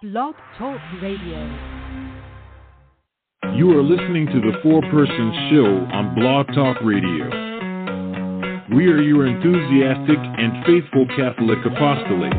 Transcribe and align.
Blog 0.00 0.36
Talk 0.56 0.78
Radio. 1.02 1.42
You 3.56 3.76
are 3.76 3.82
listening 3.82 4.26
to 4.26 4.40
the 4.40 4.54
Four 4.62 4.80
Person 4.94 5.50
Show 5.50 5.74
on 5.90 6.14
Blog 6.14 6.46
Talk 6.54 6.76
Radio. 6.86 7.26
We 8.78 8.86
are 8.94 9.02
your 9.02 9.26
enthusiastic 9.26 10.18
and 10.22 10.64
faithful 10.64 11.02
Catholic 11.18 11.58
apostolate. 11.66 12.30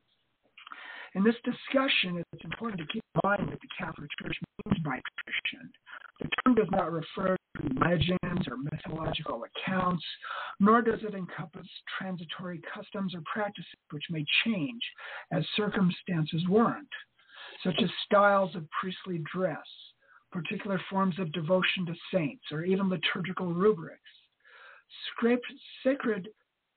In 1.14 1.22
this 1.22 1.36
discussion, 1.44 2.24
it's 2.32 2.44
important 2.44 2.80
to 2.80 2.86
keep 2.92 3.02
in 3.14 3.20
mind 3.28 3.50
what 3.50 3.60
the 3.60 3.68
Catholic 3.78 4.08
Church 4.20 4.36
means 4.64 4.82
by 4.82 4.98
tradition. 5.20 5.70
The 6.20 6.28
term 6.44 6.54
does 6.54 6.68
not 6.70 6.90
refer 6.90 7.36
legends 7.80 8.48
or 8.48 8.56
mythological 8.56 9.44
accounts, 9.44 10.04
nor 10.58 10.82
does 10.82 11.00
it 11.02 11.14
encompass 11.14 11.66
transitory 11.98 12.60
customs 12.74 13.14
or 13.14 13.22
practices 13.32 13.70
which 13.90 14.04
may 14.10 14.24
change 14.44 14.82
as 15.32 15.44
circumstances 15.56 16.42
warrant, 16.48 16.88
such 17.64 17.80
as 17.82 17.90
styles 18.06 18.54
of 18.56 18.66
priestly 18.70 19.22
dress, 19.32 19.66
particular 20.30 20.80
forms 20.88 21.18
of 21.18 21.32
devotion 21.32 21.84
to 21.86 21.94
saints, 22.12 22.44
or 22.50 22.64
even 22.64 22.88
liturgical 22.88 23.52
rubrics. 23.52 24.00
Sacred 25.84 26.28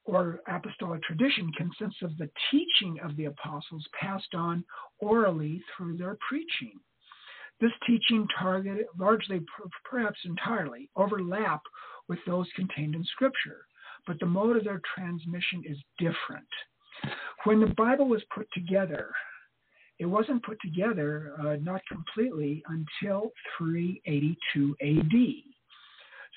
or 0.06 0.40
apostolic 0.48 1.02
tradition 1.04 1.52
consists 1.58 2.02
of 2.04 2.16
the 2.18 2.30
teaching 2.52 3.00
of 3.04 3.16
the 3.16 3.26
apostles 3.26 3.84
passed 4.00 4.36
on 4.36 4.64
orally 5.00 5.64
through 5.76 5.98
their 5.98 6.18
preaching. 6.28 6.80
This 7.62 7.72
teaching 7.88 8.28
targeted 8.38 8.86
largely, 8.98 9.42
perhaps 9.90 10.20
entirely, 10.26 10.90
overlap 10.96 11.62
with 12.10 12.20
those 12.28 12.48
contained 12.56 12.96
in 12.96 13.04
Scripture, 13.06 13.66
but 14.06 14.20
the 14.20 14.26
mode 14.26 14.58
of 14.58 14.64
their 14.64 14.82
transmission 14.96 15.64
is 15.66 15.78
different. 15.98 16.48
When 17.46 17.60
the 17.60 17.74
Bible 17.78 18.08
was 18.08 18.24
put 18.34 18.48
together, 18.54 19.12
it 20.00 20.06
wasn't 20.06 20.44
put 20.44 20.58
together, 20.62 21.34
uh, 21.40 21.56
not 21.62 21.82
completely, 21.90 22.64
until 22.68 23.32
382 23.58 24.76
AD. 24.82 25.44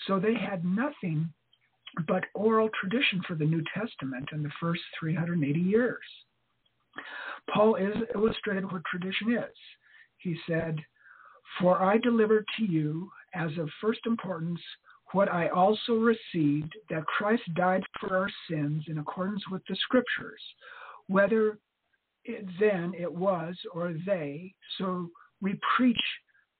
So 0.06 0.20
they 0.20 0.34
had 0.34 0.64
nothing 0.64 1.32
but 2.06 2.24
oral 2.34 2.68
tradition 2.80 3.20
for 3.26 3.34
the 3.34 3.44
New 3.44 3.62
Testament 3.74 4.28
in 4.32 4.42
the 4.42 4.52
first 4.60 4.82
380 5.00 5.58
years. 5.58 5.98
Paul 7.52 7.76
is 7.76 7.94
illustrated 8.14 8.70
what 8.70 8.82
tradition 8.84 9.32
is. 9.32 9.56
He 10.18 10.36
said, 10.46 10.78
For 11.60 11.82
I 11.82 11.98
delivered 11.98 12.44
to 12.58 12.64
you 12.64 13.10
as 13.34 13.50
of 13.58 13.68
first 13.80 14.00
importance 14.06 14.60
what 15.12 15.32
I 15.32 15.48
also 15.48 15.94
received 15.94 16.72
that 16.90 17.06
Christ 17.06 17.42
died 17.54 17.82
for 17.98 18.16
our 18.16 18.30
sins 18.50 18.84
in 18.88 18.98
accordance 18.98 19.42
with 19.50 19.62
the 19.68 19.76
Scriptures, 19.76 20.40
whether 21.06 21.58
it, 22.24 22.44
then 22.60 22.92
it 22.98 23.10
was 23.10 23.56
or 23.72 23.94
they, 24.04 24.54
so 24.76 25.08
we 25.40 25.58
preach 25.76 26.00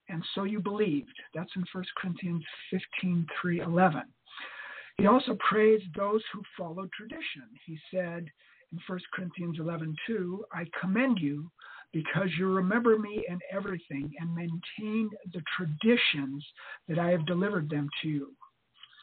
and 0.09 0.25
so 0.35 0.45
you 0.45 0.61
believed. 0.61 1.13
That's 1.35 1.51
in 1.57 1.65
1 1.71 1.85
Corinthians 1.99 2.45
15 2.71 3.27
3 3.41 3.61
11. 3.61 4.03
He 4.97 5.07
also 5.07 5.37
praised 5.49 5.85
those 5.95 6.23
who 6.33 6.43
followed 6.57 6.91
tradition. 6.93 7.45
He 7.67 7.79
said 7.91 8.27
in 8.73 8.79
1 8.87 8.99
Corinthians 9.13 9.59
11:2, 9.59 10.45
"I 10.53 10.65
commend 10.81 11.19
you 11.21 11.51
because 11.93 12.29
you 12.39 12.53
remember 12.53 12.99
me 12.99 13.25
in 13.29 13.39
everything 13.51 14.13
and 14.21 14.35
maintain 14.35 15.11
the 15.33 15.43
traditions 15.57 16.45
that 16.89 16.99
I 16.99 17.11
have 17.11 17.27
delivered 17.27 17.71
them 17.71 17.89
to 18.03 18.09
you, 18.09 18.37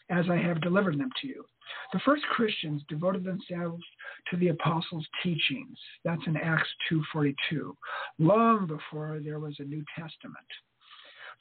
as 0.10 0.30
I 0.30 0.38
have 0.38 0.62
delivered 0.62 0.98
them 0.98 1.12
to 1.22 1.28
you." 1.28 1.46
The 1.94 2.00
first 2.00 2.24
Christians 2.28 2.84
devoted 2.88 3.24
themselves 3.24 3.84
to 4.30 4.38
the 4.38 4.50
apostles' 4.50 5.08
teachings. 5.24 5.80
That's 6.04 6.26
in 6.28 6.38
Acts 6.38 6.70
2:42, 6.90 7.76
long 8.20 8.68
before 8.68 9.20
there 9.20 9.40
was 9.40 9.60
a 9.60 9.64
New 9.64 9.84
Testament. 9.96 10.48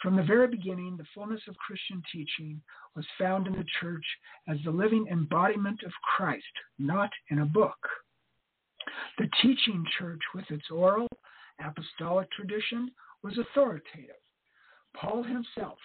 From 0.00 0.16
the 0.16 0.22
very 0.22 0.49
beginning, 0.49 0.97
the 0.97 1.05
fullness 1.15 1.47
of 1.47 1.56
Christian 1.59 2.03
teaching 2.11 2.61
was 2.94 3.06
found 3.19 3.47
in 3.47 3.53
the 3.53 3.65
church 3.81 4.05
as 4.49 4.61
the 4.62 4.71
living 4.71 5.06
embodiment 5.09 5.82
of 5.82 5.93
Christ, 6.03 6.59
not 6.78 7.12
in 7.28 7.38
a 7.38 7.47
book. 7.47 7.78
The 9.19 9.28
teaching 9.41 9.84
church, 9.99 10.21
with 10.34 10.50
its 10.50 10.71
oral 10.71 11.09
apostolic 11.61 12.31
tradition, 12.33 12.91
was 13.23 13.39
authoritative. 13.39 14.21
Paul 14.97 15.23
himself 15.23 15.79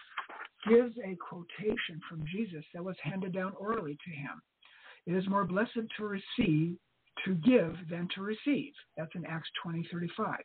gives 0.67 0.95
a 0.97 1.17
quotation 1.17 1.99
from 2.09 2.25
Jesus 2.31 2.65
that 2.73 2.83
was 2.83 2.95
handed 3.01 3.33
down 3.33 3.53
orally 3.57 3.97
to 4.03 4.11
him. 4.11 4.41
It 5.05 5.13
is 5.13 5.27
more 5.29 5.45
blessed 5.45 5.79
to 5.97 6.03
receive, 6.03 6.75
to 7.25 7.35
give, 7.35 7.75
than 7.89 8.07
to 8.15 8.21
receive. 8.21 8.73
That's 8.97 9.15
in 9.15 9.25
Acts 9.25 9.49
20 9.63 9.87
35. 9.91 10.35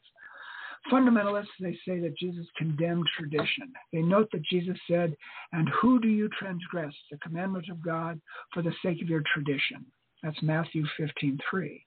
Fundamentalists, 0.93 1.47
they 1.61 1.79
say 1.87 1.99
that 2.01 2.17
Jesus 2.19 2.47
condemned 2.57 3.07
tradition. 3.19 3.73
They 3.93 4.03
note 4.03 4.29
that 4.33 4.45
Jesus 4.45 4.77
said, 4.89 5.17
And 5.53 5.69
who 5.81 5.99
do 5.99 6.09
you 6.09 6.29
transgress? 6.39 6.95
The 7.11 7.17
commandment 7.19 7.71
of 7.71 7.83
God 7.83 8.21
for 8.53 8.63
the 8.63 8.75
sake 8.83 9.01
of 9.01 9.09
your 9.09 9.23
tradition. 9.33 9.85
That's 10.23 10.43
Matthew 10.43 10.85
15:3. 10.99 11.85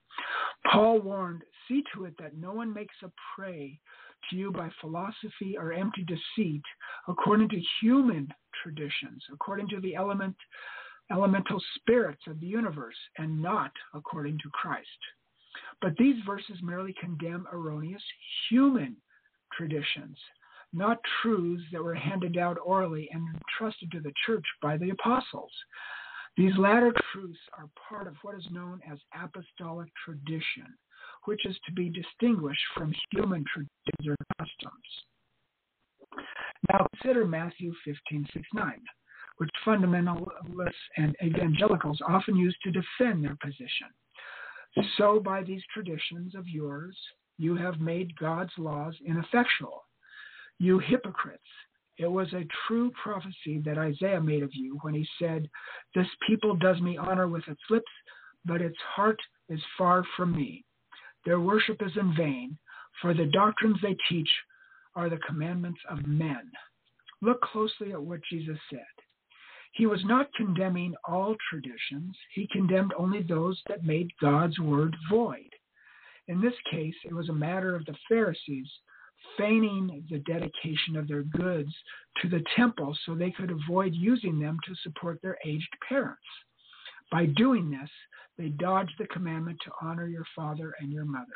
Paul 0.71 0.99
warned, 0.99 1.43
See 1.67 1.83
to 1.93 2.05
it 2.05 2.13
that 2.19 2.37
no 2.37 2.53
one 2.53 2.73
makes 2.73 2.95
a 3.03 3.11
prey 3.35 3.79
to 4.29 4.35
you 4.35 4.51
by 4.51 4.69
philosophy 4.81 5.57
or 5.57 5.73
empty 5.73 6.03
deceit, 6.03 6.63
according 7.07 7.49
to 7.49 7.61
human 7.81 8.27
traditions, 8.63 9.23
according 9.31 9.67
to 9.69 9.79
the 9.79 9.95
element, 9.95 10.35
elemental 11.11 11.61
spirits 11.75 12.21
of 12.27 12.39
the 12.39 12.47
universe, 12.47 12.97
and 13.17 13.41
not 13.41 13.71
according 13.93 14.37
to 14.39 14.49
Christ. 14.49 14.87
But 15.81 15.95
these 15.97 16.23
verses 16.25 16.57
merely 16.61 16.93
condemn 16.99 17.47
erroneous 17.51 18.03
human 18.49 18.97
traditions, 19.55 20.17
not 20.73 20.99
truths 21.21 21.63
that 21.71 21.83
were 21.83 21.95
handed 21.95 22.33
down 22.33 22.57
orally 22.57 23.09
and 23.11 23.23
entrusted 23.35 23.91
to 23.91 23.99
the 23.99 24.13
church 24.25 24.45
by 24.61 24.77
the 24.77 24.89
apostles. 24.89 25.51
These 26.35 26.57
latter 26.57 26.93
truths 27.11 27.39
are 27.57 27.69
part 27.89 28.07
of 28.07 28.15
what 28.21 28.35
is 28.35 28.45
known 28.51 28.79
as 28.89 28.99
apostolic 29.15 29.89
tradition, 30.05 30.77
which 31.27 31.45
is 31.45 31.57
to 31.65 31.73
be 31.73 31.89
distinguished 31.89 32.63
from 32.73 32.93
human 33.11 33.43
traditions 33.53 34.07
or 34.07 34.15
customs. 34.39 36.25
Now 36.71 36.87
consider 36.93 37.25
Matthew 37.25 37.73
15, 37.83 38.27
6, 38.33 38.45
9, 38.53 38.73
which 39.37 39.49
fundamentalists 39.65 40.71
and 40.95 41.15
evangelicals 41.21 41.99
often 42.07 42.37
use 42.37 42.55
to 42.63 42.71
defend 42.71 43.23
their 43.23 43.37
position. 43.43 43.87
So, 44.97 45.19
by 45.19 45.43
these 45.43 45.61
traditions 45.73 46.33
of 46.33 46.47
yours, 46.47 46.95
you 47.37 47.55
have 47.57 47.81
made 47.81 48.15
God's 48.17 48.53
laws 48.57 48.95
ineffectual. 49.05 49.83
You 50.59 50.79
hypocrites, 50.79 51.43
it 51.97 52.07
was 52.07 52.31
a 52.33 52.47
true 52.67 52.91
prophecy 53.01 53.61
that 53.65 53.77
Isaiah 53.77 54.21
made 54.21 54.43
of 54.43 54.51
you 54.53 54.77
when 54.81 54.93
he 54.93 55.07
said, 55.19 55.49
This 55.93 56.07
people 56.27 56.55
does 56.55 56.79
me 56.79 56.95
honor 56.97 57.27
with 57.27 57.43
its 57.47 57.61
lips, 57.69 57.91
but 58.45 58.61
its 58.61 58.77
heart 58.95 59.19
is 59.49 59.59
far 59.77 60.03
from 60.15 60.35
me. 60.35 60.63
Their 61.27 61.41
worship 61.41 61.81
is 61.81 61.91
in 61.97 62.15
vain, 62.15 62.57
for 63.01 63.13
the 63.13 63.25
doctrines 63.25 63.75
they 63.81 63.97
teach 64.07 64.29
are 64.95 65.09
the 65.09 65.19
commandments 65.27 65.81
of 65.89 66.07
men. 66.07 66.49
Look 67.21 67.41
closely 67.41 67.91
at 67.91 68.01
what 68.01 68.21
Jesus 68.31 68.57
said. 68.69 68.79
He 69.73 69.87
was 69.87 69.99
not 70.05 70.33
condemning 70.37 70.95
all 71.05 71.35
traditions, 71.49 72.15
he 72.33 72.47
condemned 72.47 72.93
only 72.97 73.23
those 73.23 73.61
that 73.67 73.83
made 73.83 74.07
God's 74.21 74.57
word 74.57 74.95
void. 75.09 75.49
In 76.29 76.39
this 76.39 76.53
case, 76.71 76.95
it 77.03 77.13
was 77.13 77.27
a 77.27 77.33
matter 77.33 77.75
of 77.75 77.83
the 77.83 77.97
Pharisees 78.07 78.69
feigning 79.37 80.05
the 80.09 80.19
dedication 80.19 80.95
of 80.95 81.09
their 81.09 81.23
goods 81.23 81.75
to 82.21 82.29
the 82.29 82.43
temple 82.55 82.97
so 83.05 83.13
they 83.13 83.31
could 83.31 83.51
avoid 83.51 83.93
using 83.93 84.39
them 84.39 84.59
to 84.65 84.75
support 84.75 85.21
their 85.21 85.37
aged 85.45 85.75
parents. 85.89 86.21
By 87.11 87.25
doing 87.25 87.69
this, 87.69 87.89
they 88.37 88.49
dodge 88.49 88.89
the 88.97 89.07
commandment 89.07 89.59
to 89.63 89.71
honor 89.81 90.07
your 90.07 90.25
father 90.35 90.73
and 90.79 90.91
your 90.91 91.05
mother. 91.05 91.27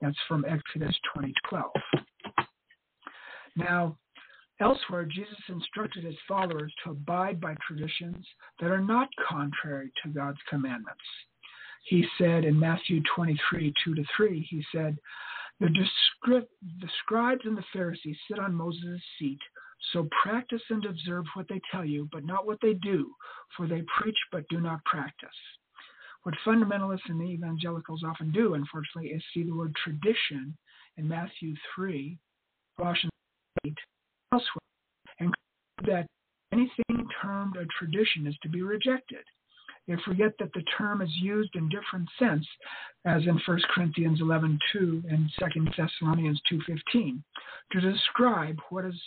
That's 0.00 0.18
from 0.28 0.44
Exodus 0.44 0.96
20:12. 1.16 1.70
Now, 3.56 3.96
elsewhere, 4.60 5.04
Jesus 5.04 5.38
instructed 5.48 6.04
his 6.04 6.18
followers 6.26 6.74
to 6.82 6.90
abide 6.90 7.40
by 7.40 7.54
traditions 7.66 8.26
that 8.60 8.70
are 8.70 8.80
not 8.80 9.08
contrary 9.28 9.92
to 10.02 10.08
God's 10.10 10.40
commandments. 10.48 11.04
He 11.84 12.06
said 12.18 12.44
in 12.44 12.58
Matthew 12.58 13.02
23, 13.14 13.72
2 13.84 13.94
to 13.94 14.04
3, 14.16 14.40
he 14.40 14.64
said, 14.72 14.98
the, 15.60 15.68
the 15.68 16.88
scribes 17.00 17.42
and 17.44 17.56
the 17.56 17.64
Pharisees 17.72 18.16
sit 18.28 18.38
on 18.38 18.54
Moses' 18.54 19.00
seat, 19.18 19.38
so 19.92 20.08
practice 20.22 20.62
and 20.70 20.84
observe 20.84 21.26
what 21.34 21.46
they 21.48 21.60
tell 21.70 21.84
you, 21.84 22.08
but 22.10 22.24
not 22.24 22.46
what 22.46 22.58
they 22.60 22.74
do, 22.74 23.14
for 23.56 23.66
they 23.66 23.82
preach 24.00 24.18
but 24.32 24.48
do 24.48 24.60
not 24.60 24.84
practice. 24.84 25.28
What 26.24 26.34
fundamentalists 26.44 27.08
and 27.08 27.20
the 27.20 27.24
evangelicals 27.24 28.02
often 28.02 28.32
do, 28.32 28.54
unfortunately, 28.54 29.10
is 29.10 29.22
see 29.32 29.42
the 29.42 29.54
word 29.54 29.74
tradition 29.76 30.56
in 30.96 31.06
Matthew 31.06 31.54
3, 31.74 32.18
Colossians 32.78 33.12
8, 33.66 33.74
elsewhere, 34.32 34.60
and 35.20 35.34
that 35.86 36.06
anything 36.50 37.06
termed 37.20 37.56
a 37.56 37.66
tradition 37.78 38.26
is 38.26 38.36
to 38.42 38.48
be 38.48 38.62
rejected. 38.62 39.22
They 39.86 39.96
forget 40.02 40.32
that 40.38 40.52
the 40.54 40.62
term 40.78 41.02
is 41.02 41.10
used 41.16 41.54
in 41.56 41.68
different 41.68 42.08
sense, 42.18 42.46
as 43.04 43.26
in 43.26 43.38
1 43.46 43.60
Corinthians 43.74 44.22
11:2 44.22 45.04
and 45.10 45.30
2 45.38 45.76
Thessalonians 45.76 46.40
2:15, 46.50 47.22
to 47.72 47.80
describe 47.80 48.58
what 48.70 48.86
is 48.86 48.98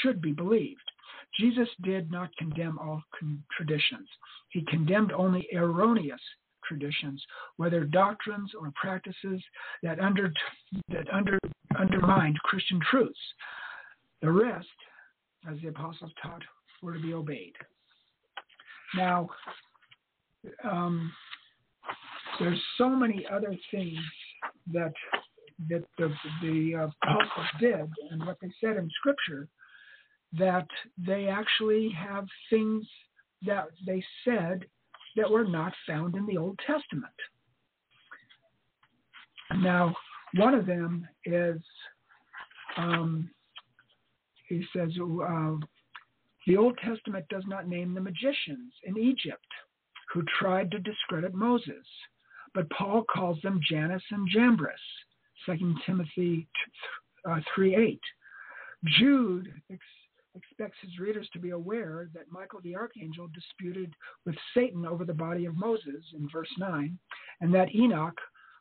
should 0.00 0.22
be 0.22 0.32
believed. 0.32 0.90
Jesus 1.38 1.68
did 1.82 2.10
not 2.10 2.34
condemn 2.38 2.78
all 2.78 3.02
traditions. 3.50 4.08
He 4.50 4.62
condemned 4.62 5.12
only 5.12 5.46
erroneous 5.54 6.20
traditions, 6.64 7.22
whether 7.56 7.84
doctrines 7.84 8.52
or 8.58 8.72
practices 8.74 9.42
that 9.82 10.00
under 10.00 10.32
that 10.88 11.06
under 11.12 11.38
undermined 11.78 12.38
Christian 12.44 12.80
truths. 12.90 13.18
The 14.20 14.30
rest, 14.30 14.66
as 15.50 15.60
the 15.62 15.68
apostles 15.68 16.12
taught, 16.22 16.42
were 16.82 16.94
to 16.94 17.00
be 17.00 17.14
obeyed. 17.14 17.54
Now, 18.96 19.28
um, 20.64 21.12
there's 22.40 22.60
so 22.76 22.88
many 22.88 23.26
other 23.30 23.54
things 23.70 23.98
that 24.72 24.92
that 25.68 25.84
the, 25.98 26.12
the 26.42 26.74
uh, 26.74 26.88
apostles 27.02 27.46
did 27.60 27.90
and 28.10 28.24
what 28.24 28.38
they 28.40 28.50
said 28.60 28.76
in 28.76 28.88
Scripture 28.98 29.48
that 30.38 30.66
they 31.04 31.26
actually 31.26 31.90
have 31.90 32.26
things 32.50 32.86
that 33.46 33.68
they 33.86 34.02
said 34.24 34.64
that 35.16 35.30
were 35.30 35.44
not 35.44 35.72
found 35.86 36.14
in 36.14 36.26
the 36.26 36.36
Old 36.36 36.58
Testament. 36.66 37.12
Now, 39.56 39.94
one 40.34 40.54
of 40.54 40.66
them 40.66 41.06
is 41.24 41.60
um, 42.76 43.30
he 44.48 44.64
says 44.74 44.90
uh, 45.00 45.56
the 46.46 46.56
Old 46.56 46.78
Testament 46.78 47.26
does 47.28 47.44
not 47.46 47.68
name 47.68 47.94
the 47.94 48.00
magicians 48.00 48.72
in 48.84 48.98
Egypt 48.98 49.46
who 50.12 50.22
tried 50.38 50.70
to 50.70 50.78
discredit 50.78 51.34
Moses. 51.34 51.84
But 52.54 52.70
Paul 52.70 53.04
calls 53.04 53.38
them 53.42 53.60
Jannes 53.68 54.02
and 54.10 54.28
Jambres, 54.30 54.80
2 55.46 55.74
Timothy 55.84 56.48
uh, 57.28 57.40
3 57.54 57.76
8. 57.76 58.00
Jude 58.98 59.52
expects 60.38 60.78
his 60.80 60.98
readers 60.98 61.28
to 61.32 61.38
be 61.38 61.50
aware 61.50 62.08
that 62.14 62.30
Michael 62.30 62.60
the 62.62 62.76
archangel 62.76 63.28
disputed 63.34 63.92
with 64.24 64.36
Satan 64.54 64.86
over 64.86 65.04
the 65.04 65.12
body 65.12 65.46
of 65.46 65.56
Moses 65.56 66.04
in 66.14 66.28
verse 66.32 66.52
9, 66.58 66.98
and 67.40 67.54
that 67.54 67.74
Enoch 67.74 68.18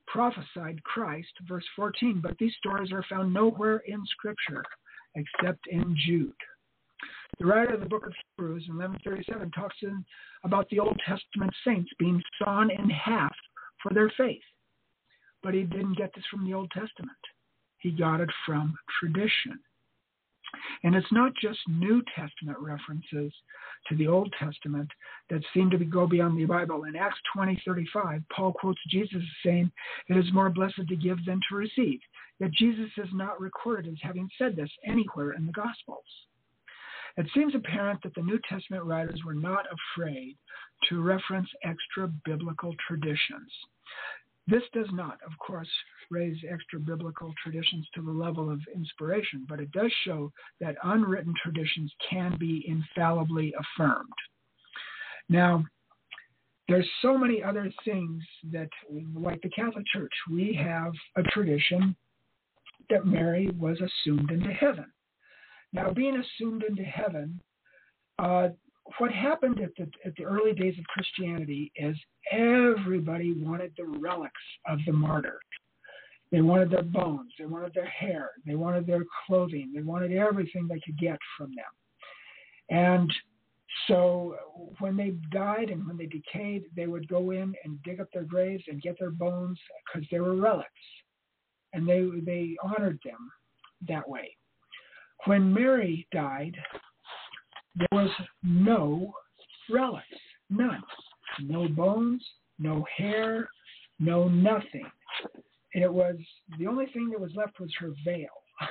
prophesied 0.08 0.84
Christ, 0.84 1.32
verse 1.48 1.66
14. 1.76 2.22
But 2.22 2.38
these 2.40 2.54
stories 2.58 2.92
are 2.92 3.06
found 3.10 3.34
nowhere 3.34 3.84
in 3.88 4.04
Scripture 4.08 4.64
except 5.16 5.68
in 5.68 5.96
Jude. 6.06 6.34
The 7.40 7.46
writer 7.46 7.74
of 7.74 7.82
the 7.82 7.90
book 7.90 8.06
of 8.06 8.14
Hebrews 8.38 8.66
in 8.68 8.78
1137 8.78 9.52
talks 9.52 9.76
in, 9.84 10.04
about 10.44 10.68
the 10.70 10.80
Old 10.80 11.00
Testament 11.06 11.54
saints 11.66 11.92
being 12.00 12.22
sawn 12.40 12.72
in 12.72 12.90
half 12.90 13.36
for 13.84 13.94
their 13.94 14.12
faith. 14.18 14.42
But 15.44 15.54
he 15.54 15.64
didn't 15.64 15.98
get 15.98 16.12
this 16.16 16.26
from 16.32 16.46
the 16.46 16.54
Old 16.54 16.72
Testament. 16.72 17.18
He 17.80 17.92
got 17.92 18.22
it 18.22 18.30
from 18.46 18.76
tradition. 19.00 19.60
And 20.84 20.96
it's 20.96 21.12
not 21.12 21.34
just 21.42 21.60
New 21.68 22.04
Testament 22.16 22.58
references 22.60 23.34
to 23.88 23.96
the 23.96 24.08
Old 24.08 24.34
Testament 24.40 24.90
that 25.30 25.44
seem 25.54 25.70
to 25.70 25.78
go 25.78 26.08
beyond 26.08 26.38
the 26.38 26.46
Bible. 26.46 26.86
In 26.86 26.96
Acts 26.96 27.20
20:35, 27.36 28.24
Paul 28.30 28.54
quotes 28.54 28.84
Jesus 28.90 29.24
saying, 29.44 29.72
"It 30.08 30.18
is 30.18 30.32
more 30.34 30.50
blessed 30.50 30.88
to 30.88 30.96
give 30.96 31.24
than 31.26 31.42
to 31.50 31.56
receive." 31.56 32.02
Yet 32.40 32.52
Jesus 32.52 32.92
is 32.98 33.12
not 33.14 33.40
recorded 33.40 33.92
as 33.92 34.02
having 34.02 34.30
said 34.38 34.56
this 34.56 34.72
anywhere 34.84 35.32
in 35.32 35.46
the 35.46 35.52
Gospels. 35.52 36.28
It 37.18 37.28
seems 37.32 37.56
apparent 37.56 38.04
that 38.04 38.14
the 38.14 38.22
New 38.22 38.40
Testament 38.48 38.84
writers 38.84 39.24
were 39.24 39.34
not 39.34 39.66
afraid 39.72 40.38
to 40.84 41.02
reference 41.02 41.50
extra 41.64 42.08
biblical 42.26 42.76
traditions. 42.88 43.52
This 44.48 44.64
does 44.74 44.88
not, 44.94 45.20
of 45.26 45.38
course, 45.46 45.68
raise 46.10 46.38
extra 46.50 46.80
biblical 46.80 47.34
traditions 47.44 47.86
to 47.94 48.02
the 48.02 48.12
level 48.12 48.50
of 48.50 48.62
inspiration, 48.74 49.46
but 49.48 49.60
it 49.60 49.72
does 49.74 49.92
show 50.06 50.32
that 50.62 50.78
unwritten 50.84 51.34
traditions 51.44 51.92
can 52.10 52.38
be 52.40 52.64
infallibly 52.66 53.54
affirmed. 53.60 54.14
Now, 55.28 55.66
there's 56.70 56.90
so 57.02 57.18
many 57.18 57.44
other 57.44 57.72
things 57.84 58.24
that, 58.52 58.70
like 59.14 59.42
the 59.42 59.50
Catholic 59.50 59.86
Church, 59.94 60.12
we 60.30 60.54
have 60.54 60.94
a 61.18 61.24
tradition 61.24 61.96
that 62.90 63.06
Mary 63.06 63.50
was 63.60 63.78
assumed 63.82 64.32
into 64.32 64.52
heaven. 64.52 64.86
Now, 65.74 65.92
being 65.92 66.18
assumed 66.18 66.64
into 66.64 66.84
heaven, 66.84 67.40
uh, 68.20 68.50
what 68.98 69.12
happened 69.12 69.60
at 69.60 69.72
the, 69.78 69.90
at 70.06 70.16
the 70.16 70.24
early 70.24 70.54
days 70.54 70.78
of 70.78 70.86
Christianity 70.86 71.72
is 71.76 71.96
everybody 72.32 73.34
wanted 73.34 73.74
the 73.78 73.86
relics 73.86 74.34
of 74.68 74.80
the 74.86 74.94
martyr. 74.94 75.40
They 76.32 76.42
wanted 76.42 76.72
their 76.72 76.84
bones, 76.84 77.32
they 77.40 77.46
wanted 77.46 77.74
their 77.74 77.86
hair, 77.86 78.32
they 78.46 78.56
wanted 78.56 78.86
their 78.86 79.04
clothing, 79.26 79.72
they 79.74 79.82
wanted 79.82 80.12
everything 80.12 80.68
they 80.68 80.82
could 80.86 81.00
get 81.00 81.18
from 81.38 81.52
them. 81.56 81.66
And 82.70 83.12
so 83.88 84.36
when 84.80 84.98
they 84.98 85.12
died 85.32 85.70
and 85.70 85.88
when 85.88 85.98
they 85.98 86.08
decayed, 86.08 86.66
they 86.76 86.88
would 86.88 87.08
go 87.08 87.32
in 87.32 87.54
and 87.64 87.82
dig 87.84 88.02
up 88.02 88.08
their 88.14 88.24
graves 88.24 88.64
and 88.68 88.82
get 88.82 89.00
their 89.00 89.12
bones 89.12 89.58
because 89.86 90.08
they 90.12 90.20
were 90.20 90.36
relics. 90.36 90.70
And 91.74 91.88
they, 91.88 92.08
they 92.26 92.58
honored 92.62 93.00
them 93.06 93.32
that 93.88 94.08
way. 94.08 94.36
When 95.26 95.54
Mary 95.54 96.08
died, 96.12 96.58
there 97.78 97.88
was 97.92 98.10
no 98.44 99.14
relics, 99.70 100.06
none. 100.50 100.84
No 101.42 101.68
bones, 101.68 102.24
no 102.58 102.86
hair, 102.96 103.48
no 104.00 104.28
nothing. 104.28 104.90
It 105.74 105.92
was 105.92 106.16
the 106.58 106.68
only 106.68 106.88
thing 106.88 107.10
that 107.12 107.20
was 107.20 107.32
left 107.36 107.60
was 107.60 107.72
her 107.80 107.94
veil. 108.04 108.28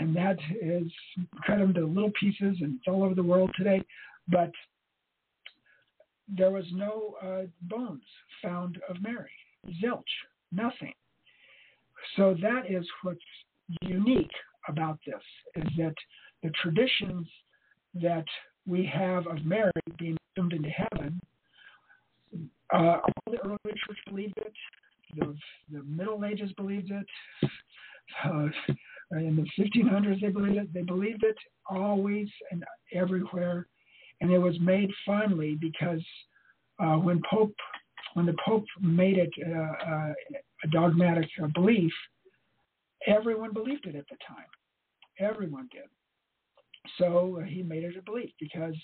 And 0.00 0.14
that 0.14 0.38
is 0.62 0.86
cut 1.44 1.60
into 1.60 1.84
little 1.84 2.12
pieces 2.20 2.56
and 2.60 2.76
it's 2.76 2.86
all 2.86 3.02
over 3.02 3.16
the 3.16 3.22
world 3.24 3.50
today. 3.56 3.82
But 4.28 4.52
there 6.28 6.52
was 6.52 6.66
no 6.72 7.16
uh, 7.20 7.46
bones 7.62 8.04
found 8.40 8.78
of 8.88 9.02
Mary. 9.02 9.32
Zilch, 9.82 10.04
nothing. 10.52 10.92
So 12.14 12.36
that 12.40 12.70
is 12.70 12.86
what's 13.02 13.18
unique 13.82 14.30
about 14.68 15.00
this 15.04 15.16
is 15.56 15.68
that 15.78 15.94
the 16.44 16.50
traditions 16.62 17.26
that 17.94 18.24
we 18.66 18.84
have 18.86 19.26
of 19.26 19.44
Mary 19.44 19.72
being 19.98 20.16
assumed 20.36 20.52
into 20.52 20.68
heaven, 20.68 21.20
uh, 22.72 22.98
all 23.02 23.32
the 23.32 23.38
early 23.44 23.58
church 23.64 23.98
believed 24.08 24.34
it, 24.38 24.52
the, 25.16 25.34
the 25.72 25.82
Middle 25.84 26.24
Ages 26.24 26.52
believed 26.52 26.90
it, 26.90 27.06
uh, 28.24 28.48
in 29.12 29.36
the 29.36 29.62
1500s 29.62 30.20
they 30.20 30.28
believed 30.28 30.56
it. 30.56 30.74
They 30.74 30.82
believed 30.82 31.24
it 31.24 31.36
always 31.68 32.28
and 32.50 32.64
everywhere, 32.92 33.66
and 34.20 34.30
it 34.30 34.38
was 34.38 34.58
made 34.60 34.90
finally 35.06 35.56
because 35.60 36.02
uh, 36.78 36.96
when 36.96 37.22
Pope 37.30 37.54
when 38.14 38.26
the 38.26 38.36
Pope 38.44 38.64
made 38.80 39.18
it 39.18 39.30
uh, 39.46 39.90
uh 39.90 40.12
a 40.64 40.68
dogmatic 40.72 41.28
belief, 41.54 41.92
everyone 43.06 43.52
believed 43.52 43.86
it 43.86 43.94
at 43.94 44.08
the 44.08 44.16
time. 44.26 44.46
Everyone 45.20 45.68
did. 45.70 45.84
So 46.96 47.40
uh, 47.40 47.44
he 47.44 47.62
made 47.62 47.84
it 47.84 47.96
a 47.96 48.02
belief 48.02 48.30
because, 48.40 48.76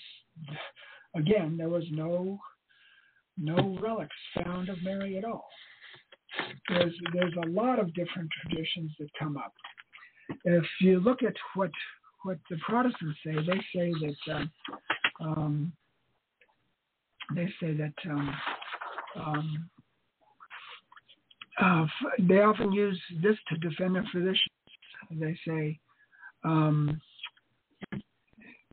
again, 1.15 1.55
there 1.57 1.69
was 1.69 1.85
no 1.91 2.39
no 3.37 3.77
relics 3.81 4.15
found 4.43 4.69
of 4.69 4.81
Mary 4.81 5.17
at 5.17 5.25
all. 5.25 5.47
There's 6.69 6.93
there's 7.13 7.33
a 7.43 7.49
lot 7.49 7.79
of 7.79 7.93
different 7.93 8.29
traditions 8.41 8.91
that 8.99 9.09
come 9.17 9.37
up. 9.37 9.53
If 10.43 10.65
you 10.81 10.99
look 10.99 11.23
at 11.23 11.35
what 11.55 11.71
what 12.23 12.37
the 12.49 12.57
Protestants 12.57 13.19
say, 13.25 13.35
they 13.35 13.61
say 13.73 13.91
that 14.01 14.35
um, 14.35 14.51
um, 15.21 15.73
they 17.35 17.47
say 17.59 17.73
that 17.73 17.93
um, 18.09 18.35
um, 19.15 19.69
uh, 21.61 21.85
they 22.19 22.41
often 22.41 22.71
use 22.71 22.99
this 23.21 23.37
to 23.49 23.57
defend 23.57 23.95
their 23.95 24.07
physicians. 24.11 24.39
They 25.11 25.37
say 25.47 25.79
um, 26.43 26.99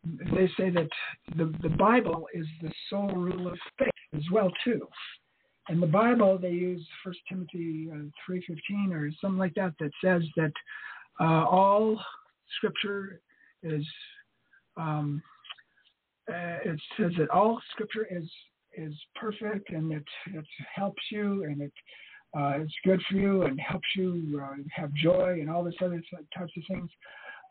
they 0.04 0.48
say 0.56 0.70
that 0.70 0.88
the, 1.36 1.52
the 1.62 1.68
Bible 1.68 2.26
is 2.34 2.46
the 2.60 2.72
sole 2.90 3.12
rule 3.14 3.48
of 3.48 3.58
faith 3.78 3.88
as 4.14 4.22
well 4.32 4.50
too. 4.64 4.86
In 5.68 5.80
the 5.80 5.86
Bible, 5.86 6.38
they 6.38 6.50
use 6.50 6.84
First 7.04 7.20
Timothy 7.28 7.88
uh, 7.92 7.98
three 8.26 8.44
fifteen 8.46 8.92
or 8.92 9.10
something 9.20 9.38
like 9.38 9.54
that 9.54 9.74
that 9.78 9.92
says 10.02 10.22
that 10.36 10.52
uh, 11.20 11.44
all 11.46 12.00
Scripture 12.56 13.20
is. 13.62 13.84
Um, 14.76 15.22
uh, 16.28 16.58
it 16.64 16.80
says 16.96 17.12
that 17.18 17.28
all 17.30 17.60
Scripture 17.72 18.06
is 18.10 18.24
is 18.74 18.94
perfect 19.16 19.70
and 19.70 19.92
it 19.92 20.04
it 20.34 20.44
helps 20.74 21.02
you 21.10 21.44
and 21.44 21.60
it 21.60 21.72
uh, 22.36 22.54
it's 22.56 22.72
good 22.84 23.00
for 23.08 23.16
you 23.16 23.42
and 23.42 23.60
helps 23.60 23.86
you 23.94 24.40
uh, 24.42 24.54
have 24.74 24.92
joy 24.94 25.38
and 25.40 25.50
all 25.50 25.62
this 25.62 25.74
other 25.82 26.02
types 26.36 26.52
of 26.56 26.62
things. 26.68 26.90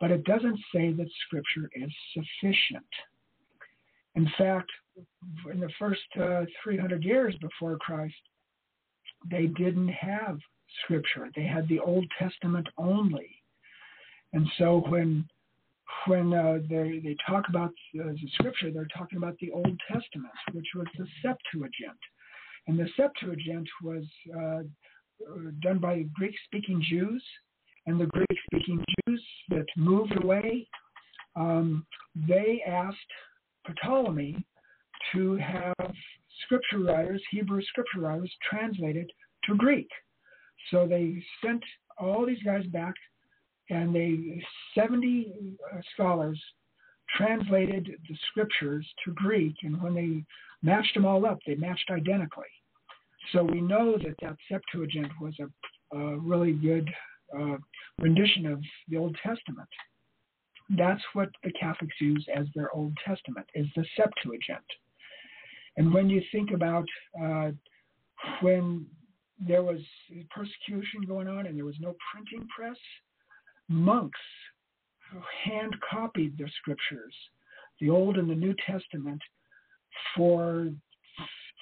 But 0.01 0.11
it 0.11 0.23
doesn't 0.25 0.59
say 0.73 0.91
that 0.91 1.07
Scripture 1.27 1.69
is 1.75 1.91
sufficient. 2.13 2.85
In 4.15 4.29
fact, 4.37 4.69
in 5.49 5.59
the 5.59 5.69
first 5.79 6.01
uh, 6.19 6.43
300 6.63 7.03
years 7.03 7.35
before 7.39 7.77
Christ, 7.77 8.15
they 9.29 9.45
didn't 9.45 9.89
have 9.89 10.39
Scripture. 10.83 11.29
They 11.35 11.45
had 11.45 11.67
the 11.69 11.79
Old 11.79 12.05
Testament 12.17 12.67
only. 12.77 13.29
And 14.33 14.47
so 14.57 14.83
when 14.89 15.25
when 16.07 16.33
uh, 16.33 16.59
they, 16.69 16.99
they 17.03 17.15
talk 17.27 17.49
about 17.49 17.73
uh, 17.99 18.13
the 18.13 18.29
Scripture, 18.35 18.71
they're 18.71 18.87
talking 18.97 19.17
about 19.17 19.37
the 19.39 19.51
Old 19.51 19.79
Testament, 19.91 20.33
which 20.53 20.67
was 20.75 20.87
the 20.97 21.05
Septuagint. 21.21 21.99
And 22.67 22.79
the 22.79 22.87
Septuagint 22.95 23.67
was 23.83 24.03
uh, 24.35 24.61
done 25.61 25.79
by 25.79 26.05
Greek 26.15 26.33
speaking 26.45 26.83
Jews. 26.89 27.23
And 27.87 27.99
the 27.99 28.05
Greek 28.05 28.27
speaking 28.45 28.83
Jews 29.07 29.23
that 29.49 29.65
moved 29.75 30.23
away, 30.23 30.67
um, 31.35 31.85
they 32.27 32.63
asked 32.67 32.97
Ptolemy 33.81 34.45
to 35.13 35.35
have 35.37 35.93
scripture 36.43 36.79
writers, 36.79 37.21
Hebrew 37.31 37.61
scripture 37.63 38.01
writers, 38.01 38.31
translated 38.49 39.11
to 39.45 39.55
Greek. 39.55 39.89
So 40.69 40.87
they 40.87 41.21
sent 41.43 41.63
all 41.97 42.25
these 42.25 42.41
guys 42.43 42.65
back, 42.67 42.93
and 43.69 43.95
they 43.95 44.43
70 44.75 45.33
uh, 45.73 45.77
scholars 45.93 46.39
translated 47.17 47.89
the 48.07 48.15
scriptures 48.29 48.87
to 49.05 49.11
Greek. 49.13 49.55
And 49.63 49.81
when 49.81 49.93
they 49.93 50.23
matched 50.61 50.93
them 50.93 51.05
all 51.05 51.25
up, 51.25 51.39
they 51.45 51.55
matched 51.55 51.89
identically. 51.89 52.45
So 53.31 53.43
we 53.43 53.61
know 53.61 53.97
that 53.97 54.15
that 54.21 54.35
Septuagint 54.49 55.11
was 55.19 55.33
a, 55.39 55.97
a 55.97 56.17
really 56.17 56.53
good 56.53 56.89
uh, 57.37 57.57
rendition 57.99 58.45
of 58.45 58.61
the 58.87 58.97
Old 58.97 59.15
Testament. 59.23 59.69
That's 60.77 61.01
what 61.13 61.29
the 61.43 61.51
Catholics 61.51 61.95
use 61.99 62.25
as 62.33 62.45
their 62.55 62.73
Old 62.73 62.93
Testament, 63.05 63.45
is 63.55 63.67
the 63.75 63.85
Septuagint. 63.95 64.59
And 65.77 65.93
when 65.93 66.09
you 66.09 66.21
think 66.31 66.51
about 66.51 66.85
uh, 67.21 67.51
when 68.41 68.85
there 69.39 69.63
was 69.63 69.79
persecution 70.29 71.01
going 71.07 71.27
on 71.27 71.47
and 71.47 71.57
there 71.57 71.65
was 71.65 71.79
no 71.79 71.95
printing 72.11 72.47
press, 72.55 72.77
monks 73.67 74.19
hand 75.45 75.75
copied 75.89 76.37
their 76.37 76.51
scriptures, 76.59 77.13
the 77.79 77.89
Old 77.89 78.17
and 78.17 78.29
the 78.29 78.35
New 78.35 78.55
Testament, 78.65 79.21
for 80.15 80.69